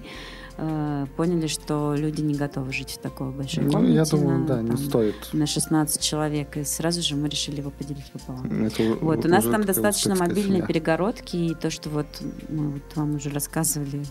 э, 0.59 1.07
поняли, 1.17 1.47
что 1.47 1.95
люди 1.97 2.21
не 2.23 2.35
готовы 2.35 2.73
жить 2.73 2.91
в 2.93 2.99
такой 2.99 3.31
большой 3.31 3.65
Ну, 3.65 3.73
комнате. 3.73 3.95
я 3.95 4.05
думаю, 4.05 4.39
на, 4.41 4.47
да, 4.47 4.63
не 4.63 4.69
там, 4.69 4.79
стоит. 4.79 5.15
на 5.33 5.47
16 5.47 6.01
человек, 6.01 6.57
и 6.57 6.65
сразу 6.65 7.03
же 7.03 7.17
мы 7.17 7.29
решили 7.29 7.61
его 7.61 7.71
поделить 7.71 8.11
пополам. 8.13 8.65
Это 8.65 8.83
Вот, 9.01 9.25
у- 9.25 9.29
нас 9.29 9.45
там 9.45 9.65
достаточно 9.65 10.15
мобильные 10.15 10.45
семья. 10.63 10.67
перегородки, 10.67 11.37
и 11.37 11.55
то, 11.55 11.71
что 11.71 11.91
вот 11.91 12.07
мы 12.49 12.71
вот 12.71 12.83
вам 12.97 13.17
уже 13.17 13.31
рассказывали 13.31 14.03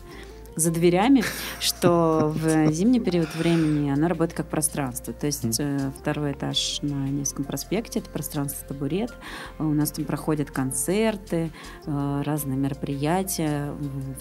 за 0.56 0.72
дверями, 0.72 1.24
что 1.60 2.34
в 2.34 2.72
зимний 2.72 3.00
период 3.00 3.34
времени 3.36 3.90
оно 3.90 4.08
работает 4.08 4.38
как 4.38 4.48
пространство. 4.48 5.14
То 5.14 5.26
есть 5.26 5.60
э, 5.60 5.92
второй 6.00 6.32
этаж 6.32 6.80
на 6.82 7.08
Невском 7.10 7.46
проспекте, 7.46 8.00
это 8.00 8.10
пространство 8.10 8.68
табурет. 8.68 9.14
У 9.60 9.64
нас 9.64 9.92
там 9.92 10.06
проходят 10.06 10.52
концерты, 10.52 11.52
э, 11.86 12.22
разные 12.26 12.58
мероприятия, 12.58 13.74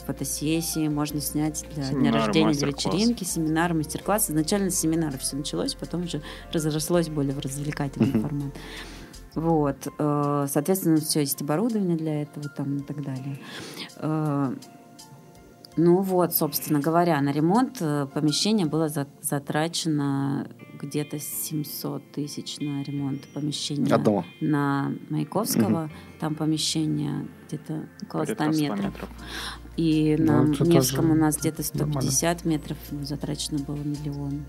фотосессии, 0.07 0.89
можно 0.89 1.21
снять 1.21 1.65
для 1.75 1.91
дня 1.91 2.13
рождения, 2.13 2.53
для 2.53 2.69
вечеринки, 2.69 3.25
семинары, 3.25 3.75
мастер-классы. 3.75 4.33
Изначально 4.33 4.71
с 4.71 4.79
семинаров 4.79 5.21
все 5.21 5.37
началось, 5.37 5.75
потом 5.75 6.03
уже 6.03 6.23
разрослось 6.53 7.09
более 7.09 7.35
в 7.35 7.39
развлекательный 7.39 8.21
формат. 8.21 8.53
Вот, 9.35 9.89
э, 9.99 10.47
соответственно, 10.49 10.99
все 10.99 11.21
есть 11.21 11.43
оборудование 11.43 11.97
для 11.97 12.23
этого 12.23 12.49
там 12.49 12.77
и 12.77 12.83
так 12.83 13.03
далее. 13.03 13.39
Ну 15.77 16.01
вот, 16.03 16.35
собственно 16.35 16.79
говоря, 16.81 17.21
на 17.21 17.33
ремонт 17.33 17.79
э, 17.81 18.07
помещения 18.13 18.65
было 18.67 18.89
за- 18.89 19.09
затрачено 19.21 20.47
где-то 20.81 21.19
700 21.19 22.13
тысяч 22.13 22.59
на 22.61 22.83
ремонт 22.85 23.27
помещения. 23.29 23.93
Одного. 23.93 24.25
На 24.41 24.93
Маяковского 25.11 25.91
там 26.21 26.35
помещение 26.37 27.27
где-то 27.49 27.89
около 28.03 28.25
100 28.25 28.35
Порядка 28.37 28.53
100 28.53 28.63
метров. 28.63 28.85
метров. 28.85 29.09
И 29.77 30.17
Ну, 30.19 30.43
на 30.45 30.65
Невском 30.65 31.11
у 31.11 31.15
нас 31.15 31.37
где-то 31.39 31.63
нормально. 31.75 32.03
150 32.03 32.45
метров 32.45 32.79
затрачено 33.03 33.59
было 33.59 33.77
миллион. 33.77 34.45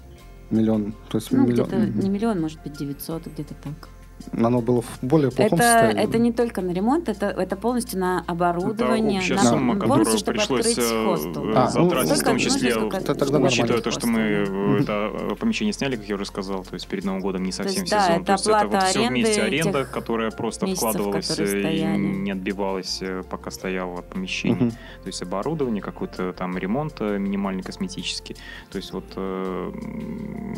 Миллион. 0.52 0.94
То 1.10 1.18
есть 1.18 1.32
Ну, 1.32 1.48
миллион. 1.48 1.68
где-то 1.68 1.82
Мгм. 1.82 2.00
не 2.02 2.10
миллион, 2.10 2.42
может 2.42 2.62
быть, 2.64 2.74
900, 2.78 3.26
где-то 3.28 3.56
так. 3.56 3.90
Оно 4.34 4.62
было 4.62 4.82
в 4.82 5.00
более 5.02 5.32
плохом 5.32 5.60
Это, 5.60 5.64
состоянии. 5.64 6.04
это 6.04 6.18
не 6.18 6.32
только 6.32 6.62
на 6.62 6.72
ремонт, 6.72 7.10
это, 7.10 7.28
это 7.28 7.56
полностью 7.56 8.00
на 8.00 8.24
оборудование, 8.28 9.20
общая 9.20 9.36
на 9.36 9.44
сумма, 9.44 9.76
полностью, 9.80 10.18
которую 10.18 10.18
чтобы 10.18 10.38
пришлось 10.38 10.68
открыть 10.68 10.78
э, 10.78 11.06
хостел. 11.06 11.50
э, 11.50 11.54
А, 11.56 11.72
ну, 11.76 11.90
затратить, 11.90 12.06
в 12.06 12.16
только 12.16 12.30
том 12.30 12.38
числе, 12.38 12.70
Это 12.72 13.16
тогда 13.16 13.40
учитывая 13.40 13.82
то, 13.82 13.92
что 13.92 14.08
мы 14.08 14.20
э, 14.20 14.82
это 14.82 15.36
помещение 15.40 15.74
сняли, 15.74 15.96
как 15.96 16.06
я 16.06 16.16
уже 16.16 16.26
сказал, 16.26 16.64
то 16.64 16.74
есть 16.74 16.88
перед 16.88 17.06
Новым 17.06 17.22
годом 17.22 17.44
не 17.44 17.52
совсем 17.52 17.82
есть, 17.82 17.92
да, 17.92 18.02
сезон. 18.02 18.16
это 18.16 18.26
то 18.26 18.32
есть 18.34 18.48
это 18.48 18.68
вот 18.68 18.84
все 18.84 19.08
вместе 19.10 19.42
аренда, 19.42 19.80
тех 19.84 19.92
которая 19.92 20.32
просто 20.32 20.66
месяцев, 20.66 20.90
вкладывалась 20.90 21.40
и 21.40 21.84
не 21.98 22.32
отбивалась, 22.32 23.02
пока 23.30 23.52
стояло 23.52 24.02
помещение. 24.02 24.72
То 24.72 25.08
есть 25.08 25.22
оборудование, 25.22 25.82
какой-то 25.82 26.34
там 26.34 26.58
ремонт 26.58 27.00
минимальный 27.00 27.64
косметический. 27.64 28.36
То 28.72 28.78
есть 28.78 28.92
вот 28.92 29.06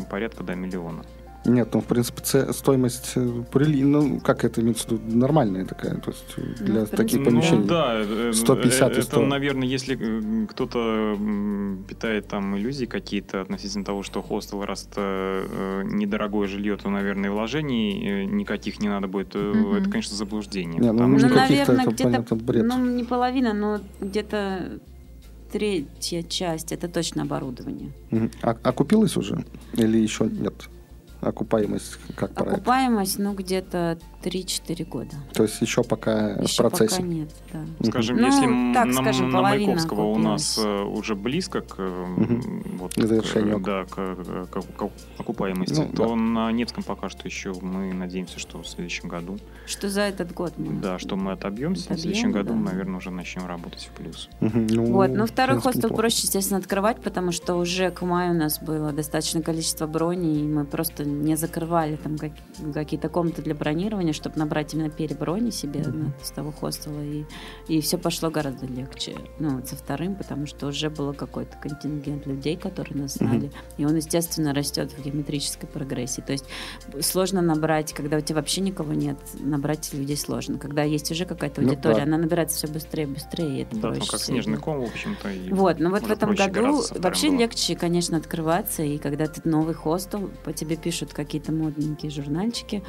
порядка 0.08 0.42
до 0.42 0.54
миллиона. 0.54 1.04
Нет, 1.44 1.72
ну, 1.72 1.80
в 1.80 1.84
принципе, 1.84 2.52
стоимость 2.52 3.12
э, 3.16 3.20
прили- 3.52 3.84
ну, 3.84 4.20
как 4.20 4.44
это 4.44 4.60
имеется 4.60 4.88
в 4.88 4.92
виду, 4.92 5.16
нормальная 5.16 5.64
такая, 5.64 5.94
то 5.96 6.10
есть 6.10 6.24
э, 6.36 6.42
Ну, 6.42 6.54
для 6.66 6.74
принципе, 6.74 6.96
таких 6.96 7.24
помещений. 7.24 7.58
Ну 7.60 7.64
да, 7.66 7.94
э, 8.00 8.32
150 8.34 8.96
и 8.96 9.00
э, 9.00 9.02
100. 9.02 9.16
это, 9.20 9.26
наверное, 9.26 9.66
если 9.66 10.46
кто-то 10.46 11.16
питает 11.88 12.28
там 12.28 12.56
иллюзии 12.58 12.86
какие-то 12.86 13.40
относительно 13.40 13.84
того, 13.84 14.02
что 14.02 14.20
хостел, 14.20 14.62
раз 14.64 14.88
это 14.90 15.82
недорогое 15.84 16.48
жилье, 16.48 16.76
то, 16.76 16.90
наверное, 16.90 17.30
вложений 17.30 18.26
никаких 18.26 18.80
не 18.80 18.88
надо 18.88 19.06
будет. 19.06 19.34
Мгм. 19.34 19.74
Это, 19.74 19.88
конечно, 19.90 20.16
заблуждение. 20.16 20.80
Не, 20.80 20.88
ну, 20.92 20.98
потому 20.98 21.18
ну, 21.18 21.28
Ну, 21.28 21.34
наверное, 21.34 21.82
это, 21.84 21.90
где-то, 21.92 22.34
бред. 22.34 22.64
ну, 22.66 22.84
не 22.84 23.04
половина, 23.04 23.54
но 23.54 23.80
где-то 24.00 24.80
третья 25.52 26.22
часть, 26.24 26.72
это 26.72 26.88
точно 26.88 27.22
оборудование. 27.22 27.92
Мгм. 28.10 28.30
А, 28.42 28.56
окупилось 28.64 29.16
уже? 29.16 29.44
Или 29.74 29.98
еще 29.98 30.24
нет? 30.26 30.68
Окупаемость 31.20 31.98
как? 32.16 32.40
Окупаемость, 32.40 33.18
ну, 33.18 33.34
где-то 33.34 33.98
3-4 34.22 34.84
года. 34.84 35.14
То 35.32 35.44
есть 35.44 35.60
еще 35.60 35.82
пока 35.84 36.34
в 36.36 36.42
Еще 36.42 36.62
процессе? 36.62 36.96
пока 36.96 37.06
нет, 37.08 37.30
да. 37.52 37.60
Скажем, 37.88 38.16
Ну, 38.16 38.26
если 38.26 38.74
так 38.74 38.86
на, 38.86 38.92
скажем, 38.94 39.30
на 39.30 39.42
Маяковского 39.42 40.02
у 40.06 40.18
нас 40.18 40.58
э, 40.58 40.82
уже 40.82 41.14
близко 41.14 41.60
к, 41.60 41.76
э, 41.78 42.06
Мгм. 42.16 42.62
вот, 42.78 42.94
К 42.94 43.06
завершению. 43.06 43.58
к, 43.58 43.62
да, 43.62 43.84
к, 43.84 43.94
к- 43.94 44.76
к 44.76 44.90
окупаемости, 45.20 45.74
Ну, 45.80 45.88
то 45.94 46.08
да. 46.08 46.14
на 46.16 46.52
Невском 46.52 46.82
пока 46.82 47.08
что 47.08 47.26
еще 47.26 47.52
мы 47.60 47.92
надеемся, 47.94 48.38
что 48.40 48.60
в 48.62 48.66
следующем 48.68 49.08
году, 49.08 49.38
Что 49.66 49.88
за 49.88 50.02
этот 50.02 50.32
год 50.32 50.54
мы 50.56 50.80
да, 50.80 50.98
что 50.98 51.16
мы 51.16 51.32
отобьемся, 51.32 51.82
в 51.82 51.86
Отобьем, 51.86 52.02
следующем 52.02 52.32
году, 52.32 52.54
да. 52.54 52.70
наверное, 52.72 52.96
уже 52.98 53.10
начнем 53.10 53.46
работать 53.46 53.88
в 53.92 53.96
плюс. 53.96 54.28
Мгм. 54.40 54.66
Ну, 54.70 54.84
Вот, 54.92 55.10
но 55.10 55.26
в 55.26 55.30
второй 55.30 55.60
хостел 55.60 55.90
проще, 55.90 56.22
естественно, 56.24 56.58
открывать, 56.58 57.00
потому 57.02 57.30
что 57.32 57.54
уже 57.54 57.90
к 57.90 58.02
маю 58.02 58.32
у 58.34 58.36
нас 58.38 58.58
было 58.60 58.92
достаточное 58.92 59.42
количество 59.42 59.86
броней, 59.86 60.40
и 60.40 60.48
мы 60.48 60.64
просто 60.64 61.04
не 61.04 61.36
закрывали 61.36 61.96
там 61.96 62.18
как- 62.18 62.32
какие-то 62.74 63.08
комнаты 63.08 63.42
для 63.42 63.54
бронирования, 63.54 64.07
чтобы 64.12 64.36
набрать 64.38 64.74
именно 64.74 64.90
переброни 64.90 65.50
себе 65.50 65.80
на- 65.82 66.12
с 66.22 66.30
того 66.30 66.52
хостела, 66.52 67.00
и, 67.02 67.24
и 67.68 67.80
все 67.80 67.98
пошло 67.98 68.30
гораздо 68.30 68.66
легче. 68.66 69.16
Ну, 69.38 69.64
со 69.64 69.76
вторым, 69.76 70.14
потому 70.16 70.46
что 70.46 70.66
уже 70.66 70.90
было 70.90 71.12
какой-то 71.12 71.56
контингент 71.58 72.26
людей, 72.26 72.56
которые 72.56 73.02
нас 73.02 73.14
знали, 73.14 73.50
и 73.76 73.84
он, 73.84 73.96
естественно, 73.96 74.52
растет 74.54 74.92
в 74.92 75.02
геометрической 75.02 75.68
прогрессии. 75.68 76.20
То 76.20 76.32
есть 76.32 76.44
сложно 77.00 77.40
набрать, 77.42 77.92
когда 77.92 78.16
у 78.16 78.20
тебя 78.20 78.36
вообще 78.36 78.60
никого 78.60 78.92
нет, 78.92 79.16
набрать 79.40 79.92
людей 79.92 80.16
сложно. 80.16 80.58
Когда 80.58 80.82
есть 80.82 81.10
уже 81.10 81.24
какая-то 81.24 81.60
Ну, 81.60 81.68
аудитория, 81.70 81.96
да. 81.98 82.02
она 82.04 82.18
набирается 82.18 82.56
все 82.56 82.68
быстрее 82.68 83.04
и 83.04 83.06
быстрее, 83.06 83.58
и 83.58 83.62
это 83.62 83.76
Да, 83.76 83.88
ну 83.88 83.94
проще 83.94 84.10
как 84.10 84.20
всего. 84.20 84.34
снежный 84.34 84.58
ком, 84.58 84.80
в 84.80 84.84
общем-то. 84.84 85.28
Вот, 85.54 85.78
но 85.78 85.90
вот 85.90 86.02
в 86.02 86.10
этом 86.10 86.34
году 86.34 86.82
вообще 86.98 87.30
было. 87.30 87.38
легче, 87.40 87.76
конечно, 87.76 88.16
открываться, 88.16 88.82
и 88.82 88.98
когда 88.98 89.26
ты 89.26 89.40
новый 89.48 89.74
хостел, 89.74 90.30
по 90.44 90.52
тебе 90.52 90.76
пишут 90.76 91.12
какие-то 91.12 91.52
модненькие 91.52 92.10
журнальчики, 92.10 92.82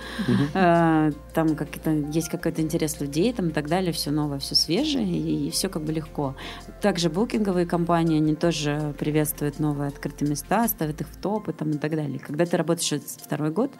э, 0.54 1.09
там 1.34 1.56
как-то 1.56 1.92
есть 1.92 2.30
какой-то 2.30 2.62
интерес 2.62 3.00
людей, 3.00 3.32
там 3.34 3.50
и 3.50 3.52
так 3.52 3.68
далее, 3.68 3.92
все 3.92 4.12
новое, 4.12 4.40
все 4.40 4.56
свежее, 4.56 5.08
и, 5.08 5.50
все 5.52 5.70
как 5.70 5.84
бы 5.84 5.92
легко. 5.92 6.36
Также 6.82 7.10
букинговые 7.10 7.66
компании, 7.66 8.18
они 8.18 8.36
тоже 8.36 8.94
приветствуют 8.98 9.60
новые 9.60 9.90
открытые 9.90 10.30
места, 10.30 10.68
ставят 10.68 11.02
их 11.02 11.08
в 11.08 11.18
топы 11.18 11.54
там 11.54 11.72
и 11.72 11.78
так 11.78 11.92
далее. 11.92 12.20
Когда 12.20 12.46
ты 12.46 12.58
работаешь 12.58 13.02
второй 13.18 13.52
год, 13.52 13.72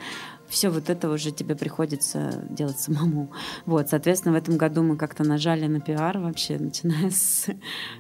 все 0.50 0.70
вот 0.70 0.90
это 0.90 1.10
уже 1.10 1.32
тебе 1.32 1.56
приходится 1.56 2.44
делать 2.50 2.80
самому. 2.80 3.32
Вот, 3.66 3.90
соответственно, 3.90 4.34
в 4.34 4.38
этом 4.38 4.58
году 4.58 4.84
мы 4.84 4.98
как-то 4.98 5.24
нажали 5.24 5.68
на 5.68 5.80
пиар 5.80 6.18
вообще, 6.18 6.58
начиная 6.58 7.10
с, 7.12 7.46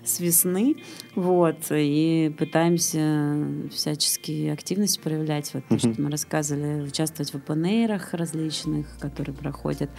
с 0.04 0.20
весны, 0.20 0.78
вот, 1.16 1.58
и 1.72 2.34
пытаемся 2.38 3.36
всячески 3.72 4.48
активность 4.50 5.00
проявлять, 5.02 5.54
вот 5.54 5.64
то, 5.68 5.76
Мгм. 5.76 5.94
что 5.94 6.02
мы 6.02 6.12
рассказывали, 6.12 6.82
участвовать 6.88 7.32
в 7.32 7.36
опенейрах 7.36 8.14
различных, 8.14 8.88
которые 9.00 9.36
проходят 9.36 9.90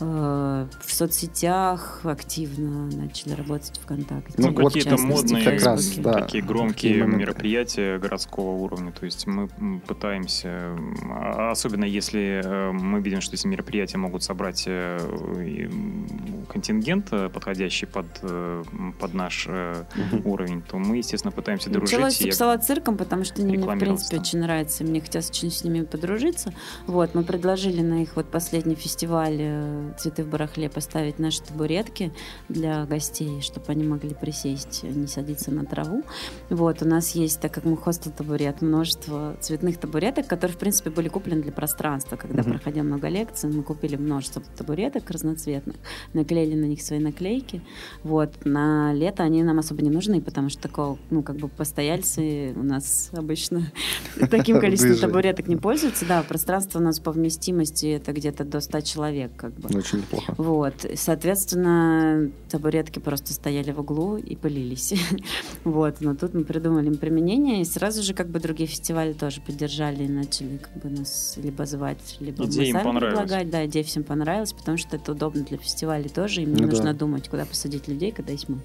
э, 0.00 0.66
в 0.84 0.92
соцсетях, 0.92 2.00
активно 2.04 2.86
начали 2.86 3.34
работать 3.34 3.78
ВКонтакте. 3.82 4.34
Ну, 4.38 4.48
Ну, 4.48 4.54
вот 4.62 4.72
какие-то 4.72 5.00
модные, 5.00 5.44
как 5.44 5.62
раз, 5.62 5.86
да. 5.96 6.12
такие 6.12 6.42
громкие 6.42 7.06
мероприятия 7.06 7.98
городского 7.98 8.50
уровня. 8.52 8.92
То 8.92 9.04
есть 9.04 9.26
мы 9.26 9.48
пытаемся, 9.86 10.76
а- 11.10 11.50
особенно 11.50 11.84
если 11.92 12.40
э, 12.44 12.72
мы 12.72 13.00
видим, 13.00 13.20
что 13.20 13.34
эти 13.34 13.46
мероприятия 13.46 13.98
могут 13.98 14.22
собрать 14.22 14.64
э, 14.66 14.98
контингент, 16.48 17.08
э, 17.12 17.28
подходящий 17.28 17.86
под, 17.86 18.06
под 18.98 19.14
наш 19.14 19.48
уровень, 20.24 20.62
то 20.62 20.78
мы, 20.78 20.98
естественно, 20.98 21.32
пытаемся 21.32 21.70
дружить. 21.70 21.92
Началось 21.92 22.20
и 22.20 22.30
с 22.30 22.34
псалоцирком, 22.34 22.96
потому 22.96 23.24
что 23.24 23.42
они 23.42 23.56
мне, 23.56 23.66
в 23.66 23.78
принципе, 23.78 24.16
там. 24.16 24.20
очень 24.20 24.38
нравятся. 24.40 24.84
Мне 24.84 25.00
хотелось 25.00 25.30
очень 25.30 25.50
с 25.50 25.64
ними 25.64 25.82
подружиться. 25.82 26.52
Вот, 26.86 27.14
мы 27.14 27.24
предложили 27.24 27.82
на 27.82 28.02
их 28.02 28.16
вот 28.16 28.30
последний 28.30 28.74
фестиваль 28.74 29.94
«Цветы 29.98 30.24
в 30.24 30.28
барахле» 30.28 30.68
поставить 30.70 31.18
наши 31.18 31.42
табуретки 31.42 32.12
для 32.48 32.84
гостей, 32.86 33.40
чтобы 33.42 33.66
они 33.68 33.84
могли 33.84 34.14
присесть, 34.14 34.82
не 34.82 35.06
садиться 35.06 35.50
на 35.50 35.64
траву. 35.64 36.02
Вот, 36.48 36.82
у 36.82 36.86
нас 36.86 37.14
есть, 37.14 37.40
так 37.40 37.52
как 37.52 37.64
мы 37.64 37.76
хостел 37.76 38.12
табурет, 38.12 38.62
множество 38.62 39.36
цветных 39.40 39.78
табуреток, 39.78 40.26
которые, 40.26 40.56
в 40.56 40.58
принципе, 40.58 40.90
были 40.90 41.08
куплены 41.08 41.42
для 41.42 41.52
пространства. 41.52 41.81
Когда 41.82 42.42
Мгм. 42.42 42.52
проходил 42.52 42.84
много 42.84 43.08
лекций, 43.08 43.50
мы 43.50 43.62
купили 43.62 43.96
множество 43.96 44.42
табуреток 44.56 45.10
разноцветных, 45.10 45.76
наклеили 46.14 46.54
на 46.54 46.66
них 46.66 46.80
свои 46.82 46.98
наклейки. 47.00 47.60
Вот, 48.04 48.44
на 48.44 48.92
лето 48.94 49.22
они 49.22 49.42
нам 49.42 49.58
особо 49.58 49.82
не 49.82 49.90
нужны, 49.90 50.20
потому 50.20 50.48
что 50.48 50.62
такого, 50.62 50.98
ну, 51.10 51.22
как 51.22 51.36
бы 51.36 51.48
постояльцы 51.48 52.52
у 52.56 52.62
нас 52.62 53.10
обычно 53.12 53.72
таким 54.30 54.60
количеством 54.60 54.96
табуреток 54.96 55.48
не 55.48 55.56
пользуются. 55.56 56.06
Да, 56.06 56.22
пространство 56.22 56.78
у 56.78 56.82
нас 56.82 57.00
по 57.00 57.10
вместимости 57.10 57.86
это 57.86 58.12
где-то 58.12 58.44
до 58.44 58.60
100 58.60 58.80
человек, 58.82 59.32
как 59.36 59.52
бы. 59.54 59.76
Очень 59.76 59.98
неплохо. 59.98 60.34
Вот, 60.38 60.74
соответственно, 60.94 62.30
табуретки 62.48 62.98
просто 62.98 63.32
стояли 63.32 63.72
в 63.72 63.80
углу 63.80 64.16
и 64.16 64.36
пылились. 64.36 64.94
Вот, 65.64 66.00
но 66.00 66.14
тут 66.14 66.34
мы 66.34 66.44
придумали 66.44 66.86
им 66.88 66.96
применение, 66.96 67.60
и 67.62 67.64
сразу 67.64 68.02
же 68.02 68.14
как 68.14 68.28
бы 68.28 68.40
другие 68.40 68.66
фестивали 68.68 69.12
тоже 69.12 69.40
поддержали 69.40 70.04
и 70.04 70.08
начали 70.08 70.58
как 70.58 70.82
бы 70.82 70.90
нас 70.90 71.38
либо 71.42 71.64
вызывать, 71.72 72.16
либо 72.20 72.44
Идея 72.44 72.74
мы 72.74 72.82
сами 72.82 72.98
предлагать. 72.98 73.50
Да, 73.50 73.64
идея 73.66 73.84
всем 73.84 74.04
понравилась, 74.04 74.52
потому 74.52 74.76
что 74.78 74.96
это 74.96 75.12
удобно 75.12 75.42
для 75.42 75.58
фестиваля 75.58 76.08
тоже, 76.08 76.42
им 76.42 76.50
не 76.54 76.60
Ну 76.60 76.68
да. 76.68 76.74
нужно 76.74 76.94
думать, 76.94 77.28
куда 77.28 77.44
посадить 77.46 77.88
людей, 77.88 78.12
когда 78.12 78.32
есть 78.32 78.48
мы. 78.48 78.58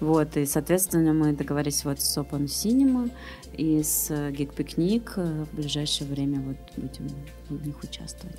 Вот, 0.00 0.36
и, 0.36 0.46
соответственно, 0.46 1.12
мы 1.12 1.32
договорились 1.32 1.84
вот 1.84 2.00
с 2.00 2.16
Open 2.18 2.44
Cinema 2.46 3.10
и 3.56 3.82
с 3.82 4.10
Geek 4.10 4.54
Picnic. 4.56 5.10
Э, 5.16 5.44
В 5.52 5.56
ближайшее 5.56 6.08
время 6.10 6.40
вот 6.40 6.56
будем 6.76 7.08
в 7.50 7.66
них 7.66 7.82
участвовать. 7.82 8.36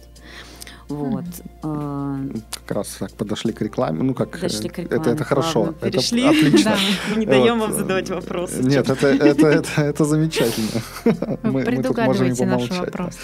Вот. 0.87 1.23
А, 1.61 2.17
Как 2.65 2.71
раз 2.77 2.87
так 2.99 3.11
подошли 3.11 3.53
к 3.53 3.61
рекламе. 3.61 4.01
Ну, 4.01 4.15
как, 4.15 4.31
Подошли 4.31 4.69
к 4.69 4.79
э, 4.79 4.81
рекламе, 4.83 5.01
это, 5.01 5.11
это 5.11 5.23
хорошо. 5.23 5.51
плавно 5.65 5.75
Это 5.81 5.91
перешли. 5.91 6.25
отлично. 6.25 6.75
Не 7.15 7.25
даем 7.27 7.59
Вот, 7.59 7.67
вам 7.69 7.71
э, 7.75 7.77
задавать 7.81 8.09
вопросы. 8.09 8.63
Нет, 8.63 8.89
это, 8.89 9.07
это, 9.07 9.47
это, 9.47 9.81
это 9.81 10.05
замечательно. 10.05 10.81
Мы, 11.43 11.63
мы 11.63 11.83
тут 11.83 11.95
можем 11.97 12.29
наш 12.29 12.37
помолчать. 12.39 12.79
вопрос. 12.79 13.17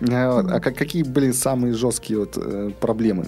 А, 0.00 0.40
А 0.40 0.60
как- 0.60 0.76
какие 0.76 1.02
были 1.02 1.30
самые 1.32 1.74
жесткие 1.74 2.18
вот, 2.20 2.36
э, 2.36 2.70
проблемы? 2.80 3.26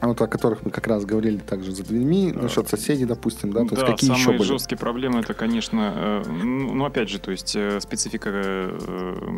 Вот 0.00 0.20
о 0.20 0.26
которых 0.26 0.64
мы 0.64 0.72
как 0.72 0.88
раз 0.88 1.04
говорили 1.04 1.38
также 1.38 1.70
за 1.70 1.84
дверьми, 1.84 2.32
насчет 2.32 2.68
соседей, 2.68 3.04
допустим, 3.04 3.52
да, 3.52 3.60
то 3.64 3.76
есть 3.76 3.86
какие 3.86 4.08
самые 4.10 4.20
еще 4.20 4.32
были? 4.32 4.42
жесткие 4.48 4.76
проблемы 4.76 5.20
это, 5.20 5.32
конечно, 5.32 5.92
э, 5.94 6.22
ну, 6.28 6.74
ну, 6.74 6.84
опять 6.84 7.08
же, 7.08 7.20
то 7.20 7.30
есть 7.30 7.54
э, 7.54 7.78
специфика 7.80 8.72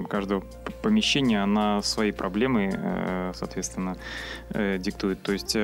каждого 0.08 0.42
помещения, 0.80 1.42
она 1.42 1.82
свои 1.82 2.12
проблемы, 2.12 2.70
соответственно, 3.34 3.98
диктует. 4.78 5.22
То 5.22 5.32
есть, 5.32 5.54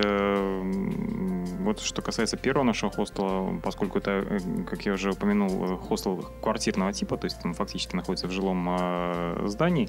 вот 1.60 1.80
что 1.80 2.02
касается 2.02 2.36
первого 2.36 2.64
нашего 2.64 2.92
хостела, 2.92 3.58
поскольку 3.62 3.98
это, 4.00 4.38
как 4.68 4.84
я 4.84 4.92
уже 4.92 5.12
упомянул, 5.12 5.78
хостел 5.78 6.26
квартирного 6.42 6.92
типа, 6.92 7.16
то 7.16 7.24
есть 7.24 7.38
он 7.42 7.54
фактически 7.54 7.96
находится 7.96 8.26
в 8.28 8.32
жилом 8.32 8.68
э, 8.68 9.44
здании, 9.46 9.88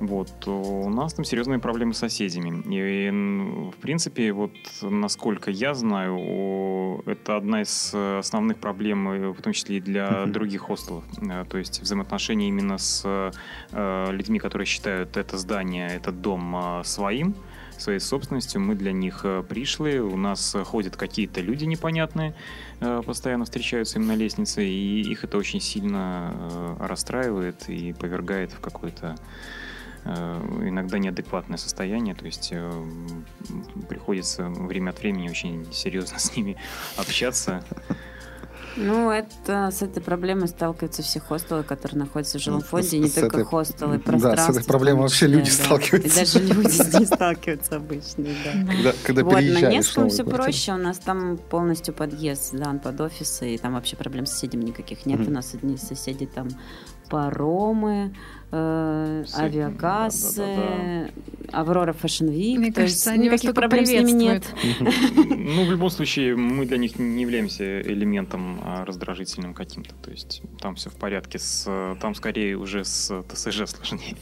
вот, 0.00 0.32
то 0.40 0.50
у 0.60 0.88
нас 0.88 1.12
там 1.14 1.24
серьезные 1.24 1.58
проблемы 1.58 1.92
с 1.94 1.98
соседями. 1.98 2.62
И, 2.74 3.70
в 3.70 3.76
принципе, 3.80 4.32
вот 4.32 4.52
насколько 4.82 5.50
я 5.50 5.74
знаю, 5.74 7.02
это 7.06 7.36
одна 7.36 7.62
из 7.62 7.92
э, 7.94 8.18
основных 8.18 8.58
проблем, 8.58 9.08
э, 9.08 9.28
в 9.30 9.40
том 9.42 9.52
числе 9.52 9.76
и 9.76 9.80
для 9.80 10.22
Мгм. 10.22 10.32
других 10.32 10.62
хостелов. 10.62 11.04
Э, 11.22 11.44
То 11.48 11.58
есть 11.58 11.80
взаимоотношения 11.82 12.48
именно 12.48 12.78
с 12.78 13.02
э, 13.72 14.10
людьми, 14.10 14.38
которые 14.38 14.66
считают 14.66 15.16
это 15.16 15.36
здание, 15.36 15.88
этот 15.88 16.20
дом 16.22 16.56
э, 16.56 16.82
своим, 16.84 17.34
своей 17.78 18.00
собственностью. 18.00 18.60
Мы 18.60 18.74
для 18.74 18.92
них 18.92 19.20
э, 19.24 19.42
пришлые, 19.46 20.02
у 20.02 20.16
нас 20.16 20.54
э, 20.54 20.64
ходят 20.64 20.96
какие-то 20.96 21.40
люди 21.42 21.64
непонятные, 21.66 22.34
э, 22.80 23.02
постоянно 23.04 23.44
встречаются 23.44 23.98
им 23.98 24.06
на 24.06 24.14
лестнице, 24.16 24.64
и 24.66 25.00
их 25.02 25.24
это 25.24 25.36
очень 25.38 25.60
сильно 25.60 26.32
э, 26.34 26.76
расстраивает 26.86 27.68
и 27.68 27.92
повергает 27.92 28.52
в 28.52 28.60
какое-то 28.60 29.06
э, 29.08 29.16
иногда 30.04 30.98
неадекватное 30.98 31.58
состояние, 31.58 32.14
то 32.14 32.24
есть 32.24 32.50
э, 32.52 32.70
приходится 33.88 34.48
время 34.48 34.90
от 34.90 35.00
времени 35.00 35.28
очень 35.28 35.70
серьезно 35.72 36.18
с 36.18 36.34
ними 36.36 36.56
общаться. 36.96 37.62
Ну, 38.76 39.10
это 39.10 39.70
с 39.72 39.82
этой 39.82 40.00
проблемой 40.02 40.48
сталкиваются 40.48 41.02
все 41.02 41.20
хостелы, 41.20 41.64
которые 41.64 41.98
находятся 41.98 42.38
в 42.38 42.42
жилом 42.42 42.60
фонде, 42.60 42.98
не 42.98 43.08
с 43.08 43.14
только 43.14 43.38
этой- 43.38 43.44
хостелы, 43.44 44.00
да, 44.04 44.36
с 44.36 44.50
этой 44.50 44.64
проблемой 44.64 45.02
вообще 45.02 45.26
люди 45.26 45.50
да. 45.50 45.64
сталкиваются. 45.64 46.08
И 46.08 46.24
даже 46.24 46.38
люди 46.38 46.68
с 46.68 46.94
ней 46.94 47.06
сталкиваются 47.06 47.76
обычно, 47.76 48.24
да. 48.44 48.52
Когда, 48.72 48.92
когда 49.02 49.24
вот, 49.24 49.34
на 49.34 49.40
Невском 49.40 50.08
все 50.08 50.22
квартиру. 50.22 50.44
проще, 50.44 50.72
у 50.72 50.76
нас 50.76 50.98
там 50.98 51.36
полностью 51.36 51.92
подъезд 51.94 52.52
сдан 52.52 52.78
под 52.78 53.00
офисы, 53.00 53.54
и 53.54 53.58
там 53.58 53.74
вообще 53.74 53.96
проблем 53.96 54.26
с 54.26 54.32
соседями 54.32 54.64
никаких 54.64 55.04
нет. 55.04 55.20
Мгм. 55.20 55.28
У 55.28 55.34
нас 55.34 55.54
одни 55.54 55.76
соседи 55.76 56.26
там 56.26 56.48
паромы, 57.10 58.14
э, 58.52 59.24
авиакассы. 59.36 61.10
Аврора 61.52 61.92
Fashion 61.92 62.28
Week. 62.28 62.56
Мне 62.58 62.68
то 62.68 62.82
кажется, 62.82 63.10
есть 63.10 63.18
они 63.18 63.26
никаких 63.26 63.54
проблем 63.54 63.84
с 63.84 63.90
ними 63.90 64.10
нет. 64.12 64.44
Ну, 65.50 65.64
в 65.64 65.70
любом 65.70 65.90
случае, 65.90 66.36
мы 66.36 66.64
для 66.64 66.76
них 66.76 66.98
не 66.98 67.22
являемся 67.22 67.80
элементом 67.80 68.60
а, 68.62 68.84
раздражительным 68.84 69.52
каким-то. 69.52 69.94
То 69.96 70.10
есть 70.12 70.42
там 70.60 70.76
все 70.76 70.90
в 70.90 70.94
порядке. 70.94 71.38
С, 71.40 71.96
там 72.00 72.14
скорее 72.14 72.56
уже 72.56 72.84
с 72.84 73.22
ТСЖ 73.28 73.66
сложнее. 73.66 74.16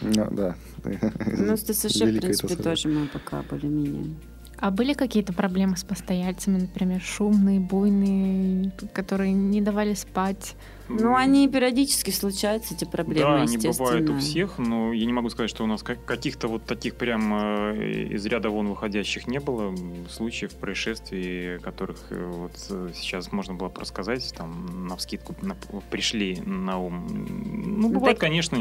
Ну, 0.00 0.28
да. 0.30 0.56
Ну, 0.84 1.56
с 1.56 1.62
ТСЖ, 1.62 2.02
в 2.02 2.20
принципе, 2.20 2.56
тоже 2.56 2.88
мы 2.88 3.06
пока 3.06 3.42
более-менее. 3.42 4.14
А 4.58 4.70
были 4.70 4.94
какие-то 4.94 5.32
проблемы 5.32 5.76
с 5.76 5.84
постояльцами, 5.84 6.60
например, 6.60 7.00
шумные, 7.00 7.60
буйные, 7.60 8.72
которые 8.92 9.32
не 9.32 9.60
давали 9.60 9.94
спать? 9.94 10.54
Ну, 10.88 11.14
они 11.14 11.48
периодически 11.48 12.10
случаются, 12.10 12.74
эти 12.74 12.84
проблемы, 12.84 13.20
да, 13.20 13.42
они 13.42 13.56
бывают 13.56 14.08
у 14.10 14.18
всех, 14.18 14.58
но 14.58 14.92
я 14.92 15.06
не 15.06 15.12
могу 15.12 15.30
сказать, 15.30 15.48
что 15.50 15.64
у 15.64 15.66
нас 15.66 15.82
как- 15.82 16.04
каких-то 16.04 16.48
вот 16.48 16.64
таких 16.64 16.96
прям 16.96 17.32
э, 17.34 18.08
из 18.10 18.26
ряда 18.26 18.50
вон 18.50 18.68
выходящих 18.68 19.26
не 19.26 19.38
было 19.40 19.74
случаев 20.10 20.54
происшествий, 20.54 21.58
которых 21.60 21.98
э, 22.10 22.30
вот 22.30 22.52
э, 22.70 22.90
сейчас 22.94 23.32
можно 23.32 23.54
было 23.54 23.68
бы 23.68 23.80
рассказать, 23.80 24.34
там 24.36 24.86
на 24.88 24.96
вскидку 24.96 25.34
на- 25.42 25.56
пришли 25.90 26.40
на 26.44 26.78
ум. 26.78 27.06
Ну, 27.08 27.82
Ну, 27.82 27.88
бывает, 27.88 28.18
так- 28.18 28.20
конечно, 28.28 28.58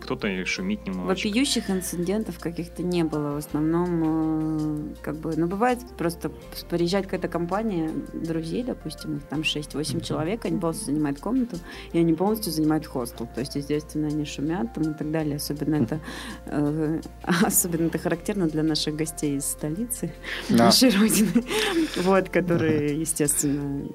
кто-то 0.00 0.44
шумит 0.46 0.86
немножечко. 0.86 1.28
Вопиющих 1.28 1.70
инцидентов 1.70 2.38
каких-то 2.38 2.82
не 2.82 3.04
было. 3.04 3.32
В 3.34 3.36
основном, 3.36 4.94
как 5.02 5.16
бы, 5.16 5.34
ну, 5.36 5.46
бывает 5.46 5.78
просто 5.98 6.30
приезжает 6.70 7.06
какая-то 7.06 7.28
компания 7.28 7.90
друзей, 8.12 8.62
допустим, 8.62 9.16
их 9.18 9.22
там 9.24 9.40
6-8 9.42 10.00
человек, 10.00 10.44
они 10.44 10.58
полностью 10.58 10.86
занимают 10.86 11.20
комнату, 11.20 11.56
и 11.92 11.98
они 11.98 12.12
полностью 12.14 12.52
занимают 12.52 12.86
хостел. 12.86 13.28
То 13.34 13.40
есть, 13.40 13.54
естественно, 13.56 14.08
они 14.08 14.24
шумят 14.24 14.72
там, 14.74 14.92
и 14.92 14.94
так 14.94 15.10
далее. 15.10 15.36
Особенно 15.36 15.76
это, 15.76 16.00
э, 16.46 17.00
особенно 17.42 17.86
это 17.86 17.98
характерно 17.98 18.46
для 18.48 18.62
наших 18.62 18.96
гостей 18.96 19.36
из 19.36 19.44
столицы, 19.44 20.12
Да. 20.48 20.66
нашей 20.66 20.90
родины, 20.90 21.44
вот, 22.02 22.28
которые, 22.28 23.00
естественно, 23.00 23.86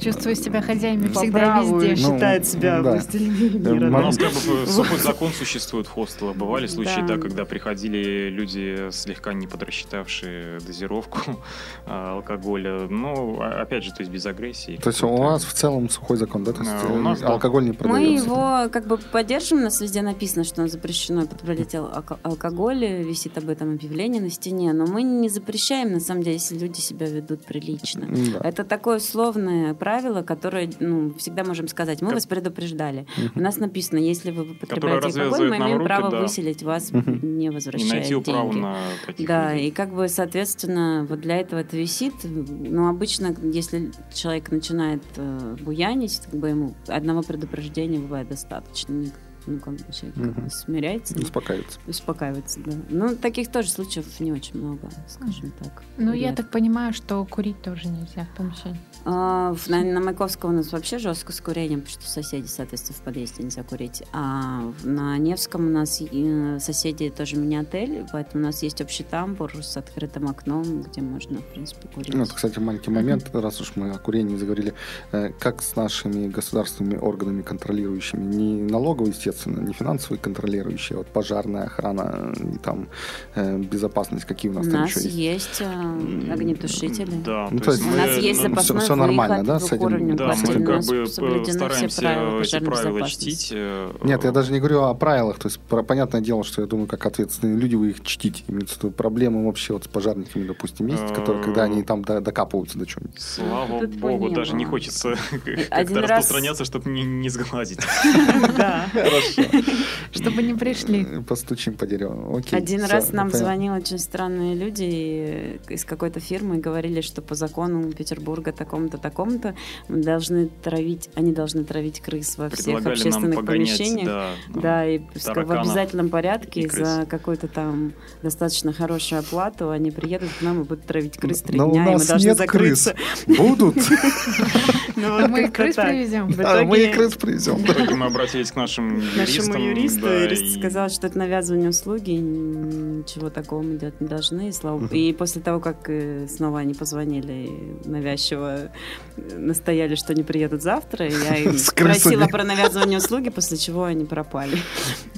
Чувствую 0.00 0.36
себя 0.36 0.62
хозяйами 0.62 1.08
по 1.08 1.20
всегда 1.20 1.60
везде. 1.60 2.06
Ну, 2.06 2.14
считают 2.14 2.46
себя 2.46 2.82
да. 2.82 3.00
мира. 3.18 3.88
У 3.88 3.90
нас 3.90 4.16
как 4.16 4.32
бы 4.32 4.66
сухой 4.66 4.98
закон 4.98 5.30
существует 5.32 5.88
в 5.88 5.90
хостелах. 5.90 6.36
Бывали 6.36 6.68
случаи, 6.68 7.00
Да. 7.00 7.16
да, 7.16 7.18
когда 7.18 7.44
приходили 7.44 8.28
люди, 8.30 8.90
слегка 8.92 9.32
не 9.32 9.48
подрасчитавшие 9.48 10.60
дозировку 10.60 11.18
а, 11.86 12.14
алкоголя. 12.14 12.86
Ну, 12.88 13.40
а- 13.40 13.62
опять 13.62 13.82
же, 13.82 13.90
то 13.90 14.00
есть 14.02 14.12
без 14.12 14.24
агрессии. 14.26 14.76
То 14.80 14.90
есть 14.90 15.02
у 15.02 15.08
вас 15.16 15.42
в 15.44 15.52
целом 15.52 15.88
сухой 15.90 16.16
закон, 16.16 16.44
да? 16.44 16.52
То 16.52 16.60
есть 16.60 16.70
А, 16.72 16.86
у 16.92 16.96
э, 16.96 17.00
нас, 17.00 17.20
да. 17.20 17.28
алкоголь 17.30 17.64
не 17.64 17.70
Мы 17.70 17.74
продается. 17.76 18.24
его 18.24 18.68
как 18.70 18.86
бы 18.86 18.98
поддерживаем, 18.98 19.62
у 19.62 19.64
нас 19.64 19.80
везде 19.80 20.02
написано, 20.02 20.44
что 20.44 20.68
запрещено 20.68 21.22
употреблять 21.24 21.74
ал- 21.74 21.90
алко- 21.92 22.18
алкоголь, 22.22 22.84
висит 22.84 23.36
об 23.36 23.48
этом 23.48 23.72
объявление 23.74 24.22
на 24.22 24.30
стене, 24.30 24.72
но 24.72 24.86
мы 24.86 25.02
не 25.02 25.28
запрещаем, 25.28 25.92
на 25.92 26.00
самом 26.00 26.22
деле, 26.22 26.34
если 26.36 26.56
люди 26.56 26.78
себя 26.78 27.08
ведут 27.08 27.44
прилично. 27.46 28.06
Да. 28.08 28.48
Это 28.48 28.62
такое 28.62 28.98
условное 28.98 29.74
правило, 29.74 29.87
которое 30.22 30.70
ну, 30.80 31.14
всегда 31.14 31.44
можем 31.44 31.68
сказать. 31.68 32.02
Мы 32.02 32.12
вас 32.12 32.26
предупреждали. 32.26 33.06
У 33.34 33.40
нас 33.40 33.58
написано, 33.58 33.98
если 33.98 34.30
вы 34.30 34.52
употребляете 34.52 35.20
алкоголь, 35.20 35.48
мы 35.50 35.56
имеем 35.56 35.84
право 35.84 36.14
выселить 36.16 36.62
вас, 36.62 36.90
не 36.92 37.50
возвращая 37.50 38.04
деньги. 38.04 39.26
Да, 39.26 39.54
и 39.54 39.70
как 39.70 39.94
бы, 39.94 40.08
соответственно, 40.08 41.06
вот 41.08 41.20
для 41.20 41.36
этого 41.36 41.60
это 41.60 41.76
висит. 41.76 42.14
Но 42.24 42.88
обычно, 42.88 43.34
если 43.42 43.92
человек 44.12 44.50
начинает 44.50 45.02
э, 45.16 45.56
буянить, 45.60 46.20
как 46.24 46.34
бы 46.34 46.48
ему 46.48 46.74
одного 46.86 47.22
предупреждения 47.22 47.98
бывает 47.98 48.28
достаточно. 48.28 49.04
Ну, 49.46 49.58
как 49.60 49.74
бы 49.74 49.92
человек 49.92 50.14
как 50.14 50.34
бы 50.34 50.40
Мгм. 50.42 50.50
смиряется, 50.50 51.18
Успокаивается. 51.18 51.78
успокаивается, 51.86 52.60
да. 52.64 52.72
Ну, 52.90 53.16
таких 53.16 53.50
тоже 53.50 53.70
случаев 53.70 54.06
не 54.20 54.32
очень 54.32 54.58
много, 54.60 54.88
скажем 55.08 55.52
так. 55.62 55.82
Ну, 55.96 56.12
я 56.12 56.34
так 56.34 56.50
понимаю, 56.50 56.92
что 56.92 57.24
курить 57.24 57.62
тоже 57.62 57.88
нельзя 57.88 58.26
в 58.32 58.36
помещении. 58.36 58.80
А, 59.04 59.54
в- 59.54 59.68
на, 59.68 59.82
на 59.82 60.00
Маяковского 60.00 60.50
у 60.50 60.52
нас 60.52 60.72
вообще 60.72 60.98
жестко 60.98 61.32
с 61.32 61.40
курением, 61.40 61.80
потому 61.80 62.00
что 62.00 62.10
соседи, 62.10 62.46
соответственно, 62.46 62.98
в 62.98 63.02
подъезде 63.02 63.42
нельзя 63.42 63.62
курить. 63.62 64.02
А 64.12 64.62
на 64.84 65.16
Невском 65.18 65.66
у 65.66 65.70
нас 65.70 66.00
э, 66.02 66.58
соседи 66.60 67.08
тоже 67.10 67.36
мини-отель, 67.36 68.04
поэтому 68.12 68.42
у 68.44 68.46
нас 68.46 68.62
есть 68.62 68.80
общий 68.80 69.04
тамбур 69.04 69.52
с 69.62 69.76
открытым 69.76 70.28
окном, 70.28 70.82
где 70.82 71.00
можно, 71.00 71.38
в 71.38 71.44
принципе, 71.52 71.88
курить. 71.88 72.12
Ну, 72.14 72.22
это, 72.24 72.34
кстати, 72.34 72.58
маленький 72.58 72.90
момент, 72.90 73.30
раз 73.32 73.60
уж 73.60 73.72
мы 73.76 73.90
о 73.92 73.98
курении 73.98 74.36
заговорили. 74.36 74.74
Э, 75.12 75.30
Как 75.38 75.62
с 75.62 75.74
нашими 75.76 76.28
государственными 76.28 76.96
органами 76.98 77.42
контролирующими? 77.42 78.22
Не 78.22 78.62
налоговые, 78.62 79.10
естественно, 79.10 79.27
не 79.46 79.72
финансовые 79.72 80.18
контролирующие, 80.18 80.96
а 80.96 80.98
вот 80.98 81.06
пожарная 81.08 81.64
охрана, 81.64 82.32
э, 82.36 82.54
и 82.54 82.58
там 82.58 82.88
э, 83.34 83.58
безопасность, 83.58 84.24
какие 84.24 84.50
у 84.50 84.54
у 84.54 84.58
нас 84.58 84.68
там 84.68 84.80
нас 84.82 84.90
еще 84.96 85.00
есть? 85.08 85.16
есть 85.50 85.60
э, 85.60 86.32
огнетушители. 86.32 87.10
Да, 87.24 87.48
Ну, 87.50 87.58
то 87.60 87.72
есть 87.72 87.82
есть 87.82 87.86
У 87.86 87.90
мы, 87.90 87.96
нас 87.96 88.16
есть 88.18 88.42
ну, 88.42 88.48
запасной 88.50 88.80
всё 88.80 88.94
нормально, 88.96 89.36
выход 89.38 89.46
да, 89.46 89.60
с 89.60 89.72
этим? 89.72 90.16
Да, 90.16 90.26
мы 90.26 90.32
У 90.32 90.64
как 90.64 90.76
нас 90.76 90.86
бы 90.88 91.04
все 91.04 91.52
стараемся 91.52 92.00
правила 92.00 92.28
эти 92.28 92.38
пожарной 92.38 92.66
правила 92.70 92.88
безопасности. 92.98 93.30
чтить. 93.30 93.48
э, 93.54 93.90
Нет, 94.02 94.24
я 94.24 94.32
даже 94.32 94.52
не 94.52 94.58
говорю 94.58 94.82
о 94.82 94.94
правилах. 94.94 95.38
То 95.38 95.48
есть, 95.48 95.58
про- 95.60 95.82
понятное 95.82 96.20
дело, 96.20 96.44
что 96.44 96.62
я 96.62 96.66
думаю, 96.68 96.86
как 96.86 97.06
ответственные 97.06 97.56
люди, 97.58 97.74
вы 97.76 97.90
их 97.90 98.02
чтите. 98.02 98.42
Имеется 98.48 98.74
в 98.74 98.78
виду 98.78 98.90
проблемы 98.92 99.44
вообще 99.46 99.72
вот 99.74 99.84
с 99.84 99.88
пожарниками, 99.88 100.46
допустим, 100.46 100.86
есть, 100.88 101.14
которые, 101.14 101.42
когда 101.44 101.64
они 101.64 101.82
там 101.82 102.02
до- 102.04 102.20
докапываются 102.20 102.78
до 102.78 102.86
чего-нибудь. 102.86 103.20
Слава 103.20 103.80
Такого 103.86 103.96
богу, 104.18 104.30
даже 104.30 104.54
не 104.54 104.64
хочется 104.64 105.14
как-то 105.70 106.00
раз- 106.00 106.10
распространяться, 106.10 106.64
чтобы 106.64 106.90
не, 106.90 107.02
не 107.04 107.28
сглазить. 107.28 107.80
Да. 108.56 108.86
Хорошо. 109.20 109.50
Чтобы 110.12 110.42
не 110.42 110.54
пришли. 110.54 111.04
Постучим 111.26 111.74
по 111.74 111.86
дереву. 111.86 112.36
Окей. 112.36 112.58
Один 112.58 112.80
всё, 112.80 112.92
раз 112.92 113.12
нам 113.12 113.28
понятно. 113.30 113.38
звонили 113.38 113.70
очень 113.70 113.98
странные 113.98 114.54
люди 114.54 115.60
из 115.68 115.84
какой-то 115.84 116.20
фирмы 116.20 116.56
и 116.56 116.60
говорили, 116.60 117.00
что 117.00 117.22
по 117.22 117.34
закону 117.34 117.92
Петербурга 117.92 118.52
такому-то, 118.52 118.98
такому-то 118.98 119.54
мы 119.88 120.02
должны 120.02 120.48
травить, 120.62 121.10
они 121.14 121.32
должны 121.32 121.64
травить 121.64 122.00
крыс 122.00 122.38
во 122.38 122.48
всех 122.48 122.84
общественных 122.86 123.36
погонять, 123.40 123.68
помещениях. 123.76 124.06
да, 124.06 124.30
Да, 124.48 124.86
и 124.86 124.98
в 124.98 125.28
обязательном 125.50 126.08
порядке 126.08 126.68
за 126.68 127.06
какую-то 127.08 127.48
там 127.48 127.92
достаточно 128.22 128.72
хорошую 128.72 129.20
оплату 129.20 129.70
они 129.70 129.90
приедут 129.90 130.30
к 130.38 130.42
нам 130.42 130.62
и 130.62 130.64
будут 130.64 130.86
травить 130.86 131.16
крыс 131.16 131.42
три 131.42 131.58
дня, 131.58 131.66
и 131.66 131.86
мы 131.86 131.92
нас 131.92 132.06
должны 132.06 132.28
нет 132.28 132.38
закрыться. 132.38 132.94
крыс. 133.26 133.38
Будут? 133.38 133.76
Ну, 135.00 135.28
Мы 135.28 135.44
и 135.44 135.48
крыс 135.48 135.76
привезем. 135.76 136.28
В 136.28 136.36
Мы 136.36 136.42
и 136.78 136.80
итоге- 136.86 136.92
крыс 136.92 137.14
привезем. 137.14 137.96
Мы 137.96 138.06
обратились 138.06 138.50
к 138.50 138.56
нашим 138.56 139.00
к 139.00 139.16
нашему 139.16 139.58
юристам. 139.58 139.62
юристу, 139.62 140.06
юрист 140.06 140.58
сказал, 140.58 140.88
что 140.90 141.06
это 141.06 141.18
навязывание 141.18 141.70
услуги, 141.70 142.10
ничего 142.12 143.30
такого 143.30 143.62
мы 143.62 143.78
делать 143.78 144.00
не 144.00 144.08
должны. 144.08 144.52
И, 144.90 145.12
после 145.12 145.42
того, 145.42 145.60
как 145.60 145.88
э, 145.88 146.26
снова 146.28 146.60
они 146.60 146.74
позвонили 146.74 147.48
навязчиво 147.84 148.70
настояли, 149.16 149.94
что 149.94 150.12
они 150.12 150.22
приедут 150.22 150.62
завтра, 150.62 151.06
я 151.06 151.36
им 151.44 151.56
спросила 151.58 152.26
про 152.26 152.44
навязывание 152.44 152.98
услуги, 152.98 153.30
после 153.30 153.56
чего 153.56 153.84
они 153.84 154.04
пропали. 154.04 154.58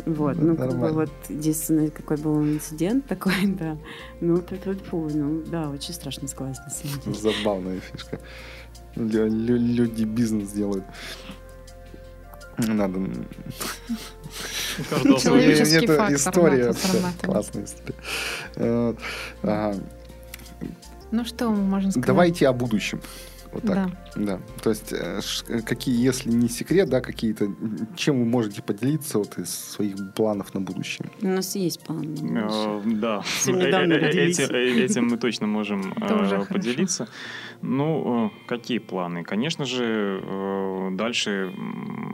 Вот, 0.06 0.36
ну, 0.38 0.56
как 0.56 0.76
бы 0.78 0.88
вот 0.92 1.10
единственный 1.28 1.90
какой 1.90 2.16
был 2.16 2.42
инцидент 2.42 3.06
такой, 3.06 3.34
да. 3.44 3.76
Ну, 4.20 4.42
ну, 4.90 5.42
да, 5.46 5.70
очень 5.70 5.94
страшно 5.94 6.26
сказать, 6.28 6.58
на 6.64 6.70
самом 6.70 7.00
деле. 7.04 7.16
Забавная 7.16 7.80
фишка. 7.80 8.18
Лю- 8.96 9.28
лю- 9.28 9.56
Люди 9.58 10.04
бизнес 10.04 10.50
делают. 10.50 10.84
Надо... 12.58 13.00
Человеческий 15.20 15.84
Это 15.84 15.96
фактор 15.96 16.14
история. 16.14 16.74
Классная 17.22 17.64
история. 17.64 18.96
Ну 21.10 21.24
что 21.24 21.50
мы 21.50 21.56
можем 21.56 21.90
сказать? 21.90 22.06
Давайте 22.06 22.48
о 22.48 22.52
будущем. 22.52 23.00
Вот 23.52 23.62
так. 23.62 23.74
Да. 23.74 23.90
Да. 24.16 24.40
То 24.62 24.70
есть, 24.70 24.92
э, 24.92 25.20
какие, 25.62 26.00
если 26.00 26.30
не 26.30 26.48
секрет, 26.48 26.88
да, 26.88 27.00
какие-то, 27.00 27.48
чем 27.96 28.18
вы 28.20 28.24
можете 28.24 28.62
поделиться 28.62 29.18
вот 29.18 29.38
из 29.38 29.50
своих 29.50 29.96
планов 30.14 30.54
на 30.54 30.60
будущее? 30.60 31.08
У 31.22 31.26
нас 31.26 31.56
есть 31.56 31.80
план. 31.80 32.04
Э, 32.36 32.82
Да, 32.84 33.22
Э, 34.50 34.84
этим, 34.84 35.08
мы 35.08 35.16
точно 35.16 35.46
можем 35.46 35.92
поделиться. 36.48 37.08
Ну, 37.62 38.32
какие 38.46 38.78
планы? 38.78 39.22
Конечно 39.22 39.64
же, 39.64 40.22
дальше 40.92 41.52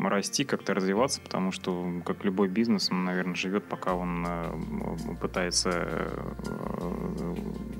расти, 0.04 0.44
как-то 0.44 0.74
развиваться, 0.74 1.20
потому 1.20 1.52
что, 1.52 1.86
как 2.04 2.24
любой 2.24 2.48
бизнес, 2.48 2.90
он, 2.90 3.04
наверное, 3.04 3.34
живет, 3.34 3.64
пока 3.64 3.94
он 3.94 4.26
пытается 5.20 6.10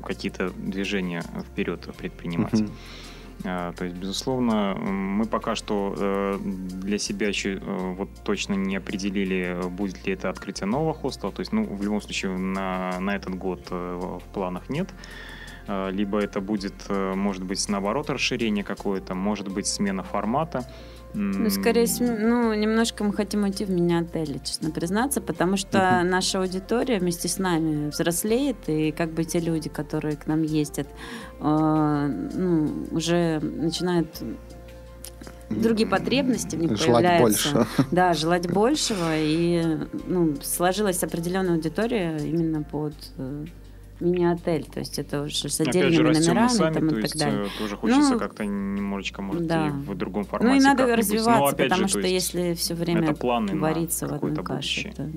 какие-то 0.05 0.51
движения 0.51 1.23
вперед 1.51 1.89
предпринимать. 1.97 2.63
А, 3.45 3.73
То 3.73 3.85
есть, 3.85 3.97
безусловно, 3.97 4.75
мы 4.75 5.27
пока 5.27 5.55
что 5.55 5.95
э, 5.97 6.39
для 6.41 6.99
себя 6.99 7.29
еще 7.29 7.55
э, 7.55 7.95
вот 7.95 8.09
точно 8.25 8.55
не 8.55 8.77
определили, 8.77 9.61
будет 9.71 10.07
ли 10.07 10.15
это 10.15 10.31
открытие 10.31 10.67
нового 10.67 10.95
хостела. 10.95 11.33
То 11.33 11.41
есть, 11.41 11.53
ну, 11.53 11.65
в 11.65 11.83
любом 11.83 12.01
случае, 12.01 12.37
на, 12.37 12.99
на 12.99 13.15
этот 13.15 13.35
год 13.37 13.67
э, 13.71 14.01
в 14.01 14.33
планах 14.33 14.69
нет. 14.69 14.89
Либо 15.69 16.21
это 16.21 16.41
будет, 16.41 16.75
может 16.89 17.43
быть, 17.43 17.69
наоборот, 17.69 18.09
расширение 18.09 18.63
какое-то, 18.63 19.17
может 19.17 19.49
быть, 19.49 19.67
смена 19.67 20.05
формата. 20.05 20.65
Ну, 21.15 21.49
скорее, 21.49 21.87
ну, 22.01 22.53
немножко 22.53 23.03
мы 23.03 23.13
хотим 23.13 23.45
уйти 23.45 23.65
в 23.65 23.71
мини-отели, 23.71 24.39
честно 24.45 24.71
признаться, 24.71 25.21
потому 25.21 25.57
что 25.57 26.03
наша 26.05 26.41
аудитория 26.41 26.99
вместе 26.99 27.29
с 27.29 27.39
нами 27.39 27.89
взрослеет, 27.89 28.57
и 28.67 28.93
как 28.93 29.13
бы 29.13 29.25
те 29.25 29.41
люди, 29.41 29.69
которые 29.71 30.17
к 30.17 30.27
нам 30.27 30.43
ездят, 30.43 30.89
э, 31.41 32.29
ну, 32.35 32.87
уже 32.91 33.41
начинают 33.41 34.09
другие 35.49 35.89
потребности 35.89 36.57
в 36.57 36.61
них 36.61 36.77
Желать 36.77 37.05
появляются. 37.05 37.55
больше. 37.55 37.69
Да, 37.91 38.15
желать 38.15 38.51
большего, 38.51 39.17
и 39.17 39.79
ну, 40.07 40.35
сложилась 40.43 41.03
определенная 41.03 41.55
аудитория 41.55 42.19
именно 42.19 42.63
под 42.63 42.95
э, 43.17 43.47
мини-отель, 44.01 44.65
то 44.65 44.81
есть 44.81 44.99
это 44.99 45.23
уже 45.23 45.49
с 45.49 45.61
Опять 45.61 45.75
же, 45.75 45.81
отдельными 45.81 46.09
растем 46.09 46.35
мы 46.35 46.41
номерами 46.41 46.49
сами, 46.57 46.75
там, 46.75 46.89
то 46.89 46.95
и 46.97 47.03
так 47.03 47.03
есть 47.03 47.19
далее. 47.19 47.45
э, 47.47 47.49
тоже 47.59 47.77
хочется 47.77 48.13
Ну, 48.13 48.19
как-то 48.19 48.45
немножечко, 48.45 49.23
может, 49.23 49.47
да. 49.47 49.69
и 49.69 49.71
в 49.71 49.95
другом 49.95 50.25
формате. 50.25 50.53
Ну 50.55 50.61
и 50.61 50.65
надо. 50.65 50.87
Но, 50.87 50.97
развиваться, 50.97 51.55
опять 51.55 51.69
потому 51.71 51.89
же, 51.89 51.99
что 52.01 52.01
если 52.09 52.55
все 52.55 52.75
время 52.75 53.15
вариться 53.15 54.07
в 54.07 54.13
одной 54.13 54.37
каше, 54.45 54.93
то 54.93 55.11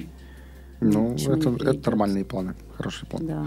Ну, 0.81 1.13
это, 1.13 1.49
это 1.69 1.89
нормальные 1.89 2.25
планы, 2.25 2.55
хорошие 2.77 3.07
планы. 3.09 3.25
Да. 3.27 3.45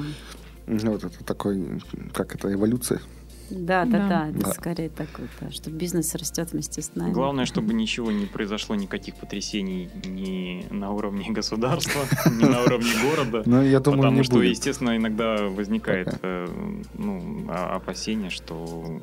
Ну, 0.66 0.93
Вот 0.93 1.05
это 1.05 1.24
такой, 1.24 1.80
как 2.12 2.35
это, 2.35 2.53
эволюция. 2.53 3.01
Да, 3.53 3.84
да, 3.84 3.98
Да. 3.98 4.09
да, 4.09 4.28
это 4.30 4.38
Да. 4.38 4.53
скорее 4.53 4.88
такой, 4.88 5.28
да, 5.40 5.50
что 5.50 5.70
бизнес 5.70 6.14
растет 6.14 6.53
вместе 6.53 6.80
с 6.82 6.94
нами. 6.94 7.12
Главное, 7.12 7.44
чтобы 7.46 7.74
ничего 7.74 8.11
не 8.11 8.26
произошло, 8.26 8.74
никаких 8.74 9.16
потрясений 9.16 9.90
ни 10.07 10.66
на 10.70 10.90
уровне 10.90 11.26
государства, 11.30 12.03
ни 12.30 12.44
на 12.44 12.62
уровне 12.62 12.90
города. 13.03 13.42
Но 13.46 13.62
я 13.62 13.80
думаю, 13.80 14.03
Потому 14.03 14.24
что, 14.24 14.42
естественно, 14.42 14.96
иногда 14.96 15.48
возникает 15.48 16.09
э, 16.22 16.46
ну, 16.94 17.46
о- 17.50 17.76
опасение, 17.76 18.30
что 18.30 18.98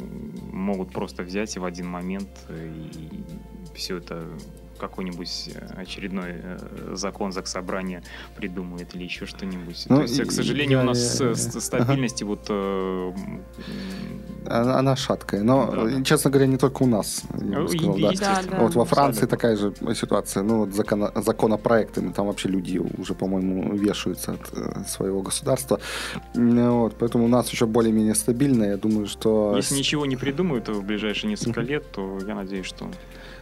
могут 0.51 0.91
просто 0.91 1.23
взять 1.23 1.55
и 1.55 1.59
в 1.59 1.65
один 1.65 1.87
момент 1.87 2.29
э, 2.49 2.71
и 2.95 3.23
все 3.75 3.97
это 3.97 4.25
какой-нибудь 4.79 5.49
э, 5.53 5.73
очередной 5.81 6.35
закон 6.93 7.33
заксобрания 7.33 8.01
придумает 8.37 8.95
или 8.95 9.03
еще 9.03 9.25
что-нибудь. 9.25 9.85
Ну, 9.89 9.97
То 9.97 10.01
есть, 10.03 10.19
и- 10.19 10.23
к 10.23 10.31
сожалению, 10.31 10.77
я- 10.79 10.83
у 10.83 10.87
нас 10.87 11.19
я- 11.19 11.35
с- 11.35 11.59
стабильности 11.59 12.23
вот 12.23 12.45
э, 12.49 12.53
м, 13.13 13.41
Она, 14.49 14.79
она 14.79 14.95
шаткая. 14.95 15.43
Но, 15.43 15.71
Да, 15.71 15.85
да. 15.85 16.03
честно 16.03 16.31
говоря, 16.31 16.47
не 16.47 16.57
только 16.57 16.83
у 16.83 16.87
нас. 16.87 17.23
я 17.33 17.37
бы 17.39 17.45
Ну, 17.45 17.65
и- 17.65 17.77
сказал, 17.77 17.97
да. 17.97 18.11
Да, 18.19 18.41
да. 18.51 18.57
Вот 18.59 18.75
во 18.75 18.85
Франции 18.85 19.23
Абсолютно. 19.23 19.37
такая 19.37 19.55
же 19.57 19.95
ситуация. 19.95 20.43
Ну, 20.43 20.59
вот 20.65 20.69
закона- 20.73 21.11
законопроектами 21.15 22.11
там 22.11 22.27
вообще 22.27 22.49
люди 22.49 22.77
уже, 22.97 23.13
по-моему, 23.13 23.75
вешаются 23.75 24.31
от 24.33 24.41
э, 24.53 24.83
своего 24.87 25.21
государства. 25.21 25.79
Вот, 26.33 26.95
поэтому 26.99 27.25
у 27.25 27.27
нас 27.27 27.49
еще 27.51 27.65
более-менее 27.65 28.15
стабильно. 28.15 28.63
Я 28.65 28.77
думаю, 28.77 29.07
что... 29.07 29.53
Если 29.55 29.75
ничего 29.75 30.05
не 30.05 30.15
придумают 30.15 30.67
в 30.69 30.81
ближайшие 30.83 31.29
несколько 31.29 31.61
лет, 31.61 31.91
то 31.91 32.19
я 32.27 32.35
надеюсь, 32.35 32.65
что 32.65 32.89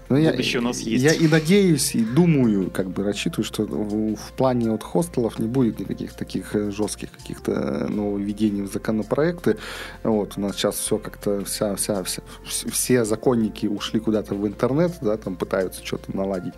Ну, 0.10 0.16
я, 0.18 0.32
будущее 0.32 0.62
у 0.62 0.64
нас 0.64 0.80
есть. 0.80 1.04
Я 1.04 1.12
и 1.14 1.28
надеюсь, 1.28 1.94
и 1.96 2.04
думаю, 2.04 2.72
как 2.72 2.90
бы 2.90 3.04
рассчитываю, 3.04 3.44
что 3.46 3.64
в, 3.64 4.16
в 4.16 4.32
плане 4.34 4.72
вот 4.72 4.84
хостелов 4.84 5.38
не 5.40 5.48
будет 5.48 5.80
никаких 5.80 6.14
таких 6.14 6.56
э, 6.56 6.72
жестких 6.72 7.12
каких-то 7.12 7.52
э, 7.52 7.88
нововведений 7.90 8.62
в 8.62 8.72
законопроекты. 8.72 9.58
Вот, 10.04 10.38
у 10.38 10.42
нас 10.42 10.56
сейчас 10.56 10.78
все 10.78 10.98
как-то, 10.98 11.44
вся, 11.44 11.76
вся, 11.76 12.04
вся, 12.04 12.22
вс- 12.46 12.72
все 12.72 13.04
законники 13.04 13.66
ушли 13.66 14.00
куда-то 14.00 14.34
в 14.36 14.48
интернет, 14.48 14.94
да, 15.02 15.18
там 15.18 15.36
пытаются 15.36 15.86
что-то 15.86 16.16
наладить. 16.16 16.54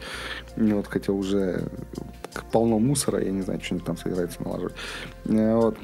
И 0.55 0.61
Вот, 0.73 0.85
хотя 0.87 1.11
уже 1.11 1.63
полно 2.51 2.77
мусора, 2.79 3.23
я 3.23 3.31
не 3.31 3.41
знаю, 3.41 3.59
что 3.61 3.75
они 3.75 3.83
там 3.83 3.97
собираются 3.97 4.43
налаживать. 4.43 4.75
Э, 5.25 5.55
Вот. 5.55 5.77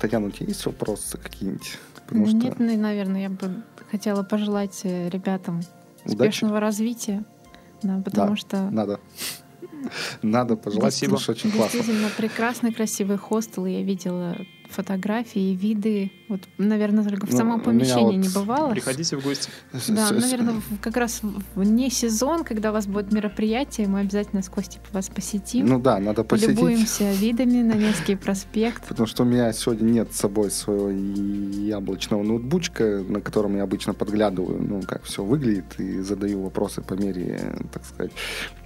Татьяна, 0.00 0.26
у 0.26 0.30
тебя 0.30 0.46
есть 0.46 0.64
вопросы 0.66 1.16
какие-нибудь? 1.18 1.78
Потому 2.06 2.20
Ну, 2.24 2.26
что 2.28 2.36
Нет, 2.36 2.54
ну, 2.58 2.76
наверное, 2.76 3.22
я 3.22 3.30
бы 3.30 3.62
хотела 3.90 4.22
пожелать 4.22 4.80
э, 4.84 5.08
ребятам 6.04 6.14
удачи 6.16 6.28
успешного 6.28 6.60
развития. 6.60 7.24
Да, 7.82 8.00
потому 8.04 8.30
Да. 8.30 8.36
что 8.36 8.70
надо. 8.70 9.00
Надо 10.22 10.56
пожелать, 10.56 10.92
Спасибо. 10.92 11.16
потому 11.16 11.22
что 11.22 11.32
очень 11.32 11.50
классно. 11.52 11.78
действительно 11.78 12.08
прекрасный, 12.16 12.72
красивый 12.72 13.16
хостел. 13.16 13.64
Я 13.66 13.82
видела 13.82 14.36
фотографии, 14.70 15.54
виды. 15.54 16.10
Вот, 16.28 16.40
наверное, 16.58 17.04
только 17.04 17.26
в 17.26 17.30
Ну, 17.30 17.36
самом 17.36 17.60
помещении 17.60 18.16
вот 18.18 18.26
не 18.26 18.28
бывало. 18.28 18.70
приходите 18.70 19.16
в 19.16 19.22
гости. 19.24 19.50
Да, 19.88 20.10
наверное, 20.10 20.54
как 20.82 20.96
раз 20.96 21.22
вне 21.54 21.90
сезон, 21.90 22.44
когда 22.44 22.70
у 22.70 22.72
вас 22.74 22.86
будет 22.86 23.12
мероприятие, 23.12 23.88
мы 23.88 24.00
обязательно 24.00 24.42
с 24.42 24.48
Костей 24.48 24.80
вас 24.92 25.08
посетим. 25.08 25.66
Ну 25.66 25.78
да, 25.80 25.98
надо 25.98 26.24
посетить. 26.24 26.56
Полюбуемся 26.56 27.10
видами 27.12 27.62
на 27.62 27.72
Невский 27.74 28.14
проспект. 28.16 28.86
Потому 28.86 29.06
что 29.06 29.22
у 29.22 29.26
меня 29.26 29.52
сегодня 29.52 29.88
нет 29.88 30.12
с 30.12 30.18
собой 30.18 30.50
своего 30.50 30.90
яблочного 30.90 32.22
ноутбучка, 32.22 33.02
на 33.08 33.20
котором 33.20 33.56
я 33.56 33.62
обычно 33.62 33.94
подглядываю, 33.94 34.62
ну, 34.62 34.82
как 34.82 35.04
все 35.04 35.24
выглядит, 35.24 35.78
и 35.78 36.00
задаю 36.00 36.42
вопросы 36.42 36.82
по 36.82 36.94
мере, 36.94 37.40
так 37.72 37.84
сказать, 37.84 38.12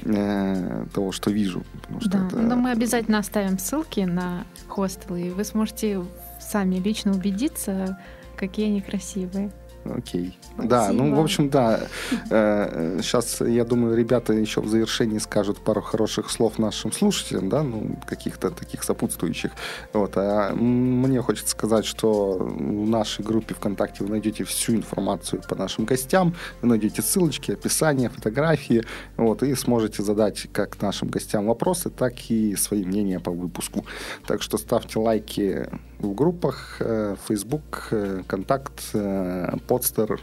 э, 0.04 0.86
того, 0.92 1.12
что 1.12 1.30
вижу. 1.30 1.62
Что 2.00 2.10
Да, 2.10 2.26
это- 2.26 2.38
но 2.38 2.56
мы 2.56 2.70
обязательно 2.72 3.18
оставим 3.18 3.58
ссылки 3.58 4.00
на 4.00 4.44
хостелы, 4.68 5.22
и 5.28 5.30
вы 5.30 5.44
сможете 5.44 5.91
сами 6.40 6.76
лично 6.76 7.12
убедиться, 7.12 7.98
какие 8.36 8.66
они 8.66 8.80
красивые. 8.80 9.50
Окей. 9.84 10.38
Да, 10.58 10.92
ну, 10.92 11.14
в 11.14 11.20
общем, 11.20 11.48
да. 11.48 11.80
Сейчас, 12.28 13.40
я 13.40 13.64
думаю, 13.64 13.96
ребята 13.96 14.32
еще 14.32 14.60
в 14.60 14.68
завершении 14.68 15.18
скажут 15.18 15.60
пару 15.60 15.80
хороших 15.80 16.30
слов 16.30 16.58
нашим 16.58 16.92
слушателям, 16.92 17.48
да, 17.48 17.62
ну, 17.62 17.98
каких-то 18.06 18.50
таких 18.50 18.84
сопутствующих. 18.84 19.52
Вот. 19.92 20.12
А 20.16 20.54
мне 20.54 21.20
хочется 21.20 21.50
сказать, 21.50 21.84
что 21.84 22.34
в 22.34 22.88
нашей 22.88 23.24
группе 23.24 23.54
ВКонтакте 23.54 24.04
вы 24.04 24.10
найдете 24.10 24.44
всю 24.44 24.74
информацию 24.74 25.42
по 25.48 25.56
нашим 25.56 25.84
гостям, 25.84 26.34
вы 26.60 26.68
найдете 26.68 27.02
ссылочки, 27.02 27.52
описание, 27.52 28.08
фотографии, 28.08 28.84
вот, 29.16 29.42
и 29.42 29.54
сможете 29.54 30.02
задать 30.02 30.48
как 30.52 30.80
нашим 30.80 31.08
гостям 31.08 31.46
вопросы, 31.46 31.90
так 31.90 32.14
и 32.30 32.54
свои 32.56 32.84
мнения 32.84 33.20
по 33.20 33.30
выпуску. 33.32 33.84
Так 34.26 34.42
что 34.42 34.58
ставьте 34.58 34.98
лайки 34.98 35.68
в 36.02 36.14
группах 36.14 36.76
э, 36.80 37.16
Facebook, 37.26 37.88
э, 37.92 38.22
Контакт, 38.26 38.90
э, 38.92 39.56
Подстер 39.66 40.20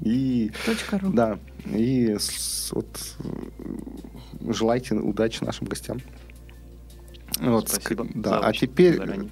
и... 0.00 0.52
.ру. 0.92 1.10
Да, 1.12 1.38
и 1.66 2.16
с, 2.18 2.70
вот, 2.72 3.16
желайте 4.48 4.94
удачи 4.94 5.42
нашим 5.42 5.66
гостям. 5.66 5.98
Вот, 7.40 7.68
Спасибо. 7.68 8.06
Да, 8.14 8.30
за 8.30 8.46
а 8.46 8.52
теперь 8.52 8.96
заранее. 8.96 9.30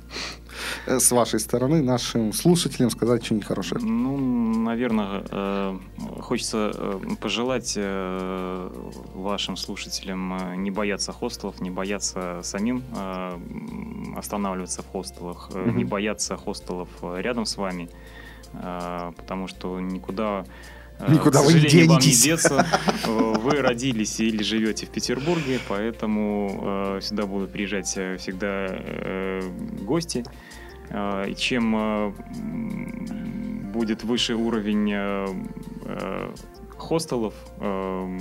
Э, 0.87 0.99
с 0.99 1.11
вашей 1.11 1.41
стороны 1.41 1.83
нашим 1.83 2.33
слушателям 2.33 2.91
сказать 2.91 3.25
что-нибудь 3.25 3.47
хорошее. 3.47 3.81
Ну, 3.83 4.17
наверное, 4.17 5.25
э, 5.31 5.79
хочется 6.21 6.73
э, 6.75 7.01
пожелать 7.21 7.79
вашим 9.15 9.57
слушателям 9.57 10.63
не 10.63 10.71
бояться 10.71 11.13
хостелов, 11.13 11.61
не 11.61 11.71
бояться 11.71 12.41
самим 12.43 12.83
останавливаться 14.17 14.83
в 14.83 14.89
хостелах, 14.89 15.51
не 15.55 15.85
бояться 15.85 16.37
хостелов 16.37 16.89
рядом 17.03 17.47
с 17.47 17.57
вами, 17.57 17.89
потому 18.53 19.49
что 19.49 19.81
никуда 19.81 20.45
Никуда 21.09 21.40
к 21.42 21.44
вы 21.44 21.53
не 21.55 21.61
не 21.61 21.68
денетесь. 21.68 22.22
деться. 22.22 22.66
Э, 23.07 23.34
Вы 23.38 23.61
родились 23.62 24.18
или 24.20 24.42
живете 24.42 24.86
в 24.86 24.90
Петербурге, 24.90 25.61
поэтому 25.68 26.97
э, 26.97 27.01
сюда 27.03 27.26
будут 27.26 27.53
приезжать 27.53 27.92
э, 27.97 28.16
всегда 28.16 28.66
э, 28.68 29.40
гости. 29.82 30.24
Э, 30.90 31.28
И 31.28 31.34
чем 31.36 31.76
э, 31.76 32.12
будет 33.72 34.05
выше 34.05 34.34
уровень 34.34 34.90
э, 34.92 35.26
э, 35.84 36.34
хостелов, 36.76 37.34
э, 37.61 38.18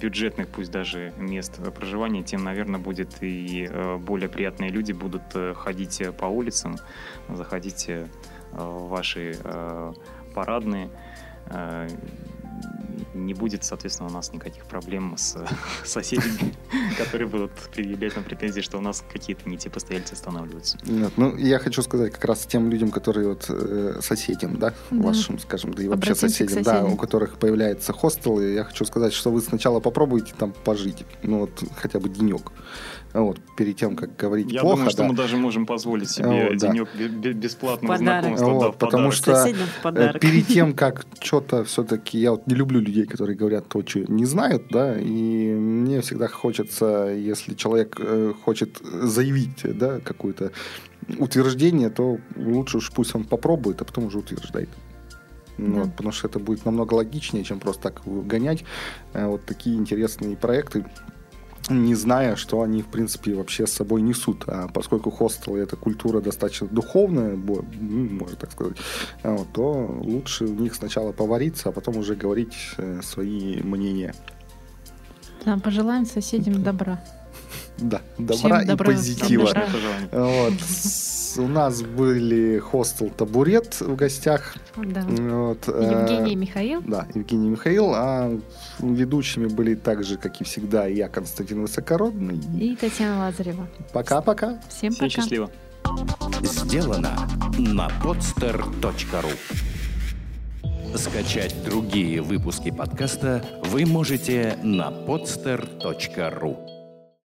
бюджетных, 0.00 0.48
пусть 0.48 0.70
даже 0.70 1.12
мест 1.18 1.60
проживания, 1.74 2.22
тем, 2.22 2.44
наверное, 2.44 2.80
будет 2.80 3.22
и 3.22 3.66
э, 3.70 3.96
более 3.98 4.28
приятные 4.28 4.70
люди 4.70 4.92
будут 4.92 5.22
э, 5.34 5.54
ходить 5.54 6.00
э, 6.00 6.12
по 6.12 6.26
улицам, 6.26 6.76
заходить 7.28 7.86
э, 7.88 8.06
в 8.52 8.88
ваши 8.88 9.36
э, 9.42 9.92
парадные. 10.34 10.88
Э, 11.50 11.88
Не 13.14 13.34
будет, 13.34 13.62
соответственно, 13.64 14.08
у 14.08 14.12
нас 14.12 14.32
никаких 14.32 14.64
проблем 14.64 15.16
с 15.18 15.36
соседями, 15.84 16.54
которые 16.98 17.26
будут 17.28 17.50
предъявлять 17.74 18.14
нам 18.16 18.24
претензии, 18.24 18.60
что 18.60 18.78
у 18.78 18.80
нас 18.80 19.04
какие-то 19.12 19.48
не 19.48 19.58
те 19.58 19.68
постояльцы 19.70 20.12
останавливаются. 20.14 20.78
Нет, 20.86 21.12
ну, 21.16 21.36
я 21.36 21.58
хочу 21.58 21.82
сказать 21.82 22.12
как 22.12 22.24
раз 22.24 22.46
тем 22.46 22.70
людям, 22.70 22.90
которые 22.90 23.28
вот 23.28 23.46
э, 23.48 23.98
соседям, 24.02 24.56
да, 24.58 24.72
Да. 24.90 25.02
вашим, 25.08 25.38
скажем, 25.38 25.74
да 25.74 25.82
и 25.82 25.88
вообще 25.88 26.14
соседям, 26.14 26.62
да, 26.62 26.84
у 26.84 26.96
которых 26.96 27.38
появляются 27.38 27.92
хостелы, 27.92 28.52
я 28.52 28.64
хочу 28.64 28.84
сказать, 28.84 29.12
что 29.12 29.30
вы 29.30 29.40
сначала 29.40 29.80
попробуйте 29.80 30.32
там 30.38 30.52
пожить, 30.64 31.04
ну 31.22 31.40
вот 31.40 31.62
хотя 31.76 31.98
бы 31.98 32.08
денек, 32.08 32.52
вот, 33.20 33.38
перед 33.56 33.76
тем, 33.76 33.94
как 33.96 34.16
говорить 34.16 34.50
Я 34.50 34.60
плохо, 34.60 34.76
думаю, 34.76 34.90
что 34.90 35.02
да. 35.02 35.08
мы 35.08 35.14
даже 35.14 35.36
можем 35.36 35.66
позволить 35.66 36.08
себе 36.10 36.48
Вот, 36.50 36.58
да. 36.58 36.68
денек 36.68 36.88
бе- 36.96 37.32
бесплатного 37.32 37.94
Подарок. 37.96 38.22
знакомства. 38.38 38.46
да, 38.48 38.54
Вот, 38.54 38.74
в 38.74 38.78
потому 38.78 38.90
подарок. 39.10 39.12
что 39.14 39.34
Соседям 39.36 39.66
в 39.66 39.78
Э, 39.78 39.82
подарок. 39.82 40.20
Перед 40.20 40.46
тем, 40.46 40.72
как 40.74 41.04
что-то 41.20 41.64
все-таки... 41.64 42.18
Я 42.18 42.30
вот 42.30 42.46
не 42.46 42.54
люблю 42.54 42.80
людей, 42.80 43.04
которые 43.06 43.36
говорят 43.36 43.68
то, 43.68 43.82
что 43.86 44.00
не 44.00 44.24
знают, 44.24 44.64
да, 44.70 44.98
и 44.98 45.52
мне 45.52 46.00
всегда 46.00 46.28
хочется, 46.28 47.08
если 47.14 47.54
человек 47.54 47.96
э, 47.98 48.32
хочет 48.44 48.78
заявить, 48.82 49.60
да, 49.78 50.00
какое-то 50.00 50.50
утверждение, 51.18 51.90
то 51.90 52.18
лучше 52.36 52.78
уж 52.78 52.90
пусть 52.92 53.14
он 53.14 53.24
попробует, 53.24 53.80
а 53.82 53.84
потом 53.84 54.06
уже 54.06 54.18
утверждает. 54.18 54.68
Ну, 55.58 55.74
Да. 55.74 55.80
вот, 55.82 55.90
потому 55.96 56.12
что 56.12 56.28
это 56.28 56.38
будет 56.38 56.64
намного 56.64 56.94
логичнее, 56.94 57.44
чем 57.44 57.60
просто 57.60 57.82
так 57.90 58.00
гонять 58.06 58.64
э, 59.12 59.26
вот 59.26 59.44
такие 59.44 59.76
интересные 59.76 60.36
проекты, 60.36 60.86
не 61.72 61.94
зная, 61.94 62.36
что 62.36 62.62
они, 62.62 62.82
в 62.82 62.86
принципе, 62.86 63.34
вообще 63.34 63.66
с 63.66 63.72
собой 63.72 64.02
несут. 64.02 64.44
А 64.46 64.68
поскольку 64.68 65.10
хостелы— 65.10 65.58
это 65.60 65.76
культура 65.76 66.20
достаточно 66.20 66.66
духовная, 66.66 67.36
ну, 67.36 67.64
можно 67.80 68.36
так 68.36 68.52
сказать, 68.52 68.76
а 69.22 69.38
то 69.52 70.00
лучше 70.02 70.46
в 70.46 70.60
них 70.60 70.74
сначала 70.74 71.12
повариться, 71.12 71.68
а 71.68 71.72
потом 71.72 71.96
уже 71.96 72.14
говорить 72.14 72.54
э, 72.76 73.00
свои 73.02 73.62
мнения. 73.62 74.14
Да, 75.44 75.58
пожелаем 75.58 76.06
соседям 76.06 76.62
добра. 76.62 77.00
Да, 77.78 78.00
Всем 78.16 78.26
добра 78.26 78.62
и 78.62 78.66
добра, 78.66 78.84
позитива. 78.92 79.46
добра. 79.46 79.66
Вот. 80.12 80.52
У 81.38 81.48
нас 81.48 81.82
были 81.82 82.58
хостел 82.58 83.08
«Табурет» 83.08 83.80
в 83.80 83.96
гостях. 83.96 84.54
Да. 84.76 85.00
Вот, 85.02 85.66
э, 85.66 86.02
Евгений 86.02 86.32
и 86.32 86.36
Михаил. 86.36 86.82
Да, 86.82 87.06
Евгений 87.14 87.46
и 87.46 87.50
Михаил. 87.50 87.92
А 87.94 88.38
ведущими 88.80 89.46
были 89.46 89.74
так 89.74 90.04
же, 90.04 90.18
как 90.18 90.40
и 90.40 90.44
всегда, 90.44 90.86
я, 90.86 91.08
Константин 91.08 91.62
Высокородный. 91.62 92.38
И 92.60 92.76
Татьяна 92.76 93.20
Лазарева. 93.20 93.66
Пока-пока. 93.92 94.60
Всем 94.68 94.92
Всем 94.92 95.08
пока. 95.08 95.08
счастливо. 95.08 95.50
Сделано 96.42 97.28
на 97.58 97.88
podster.ru 98.02 99.32
Скачать 100.96 101.64
другие 101.64 102.20
выпуски 102.20 102.70
подкаста 102.70 103.42
вы 103.64 103.86
можете 103.86 104.58
на 104.62 104.90
podster.ru 104.90 106.71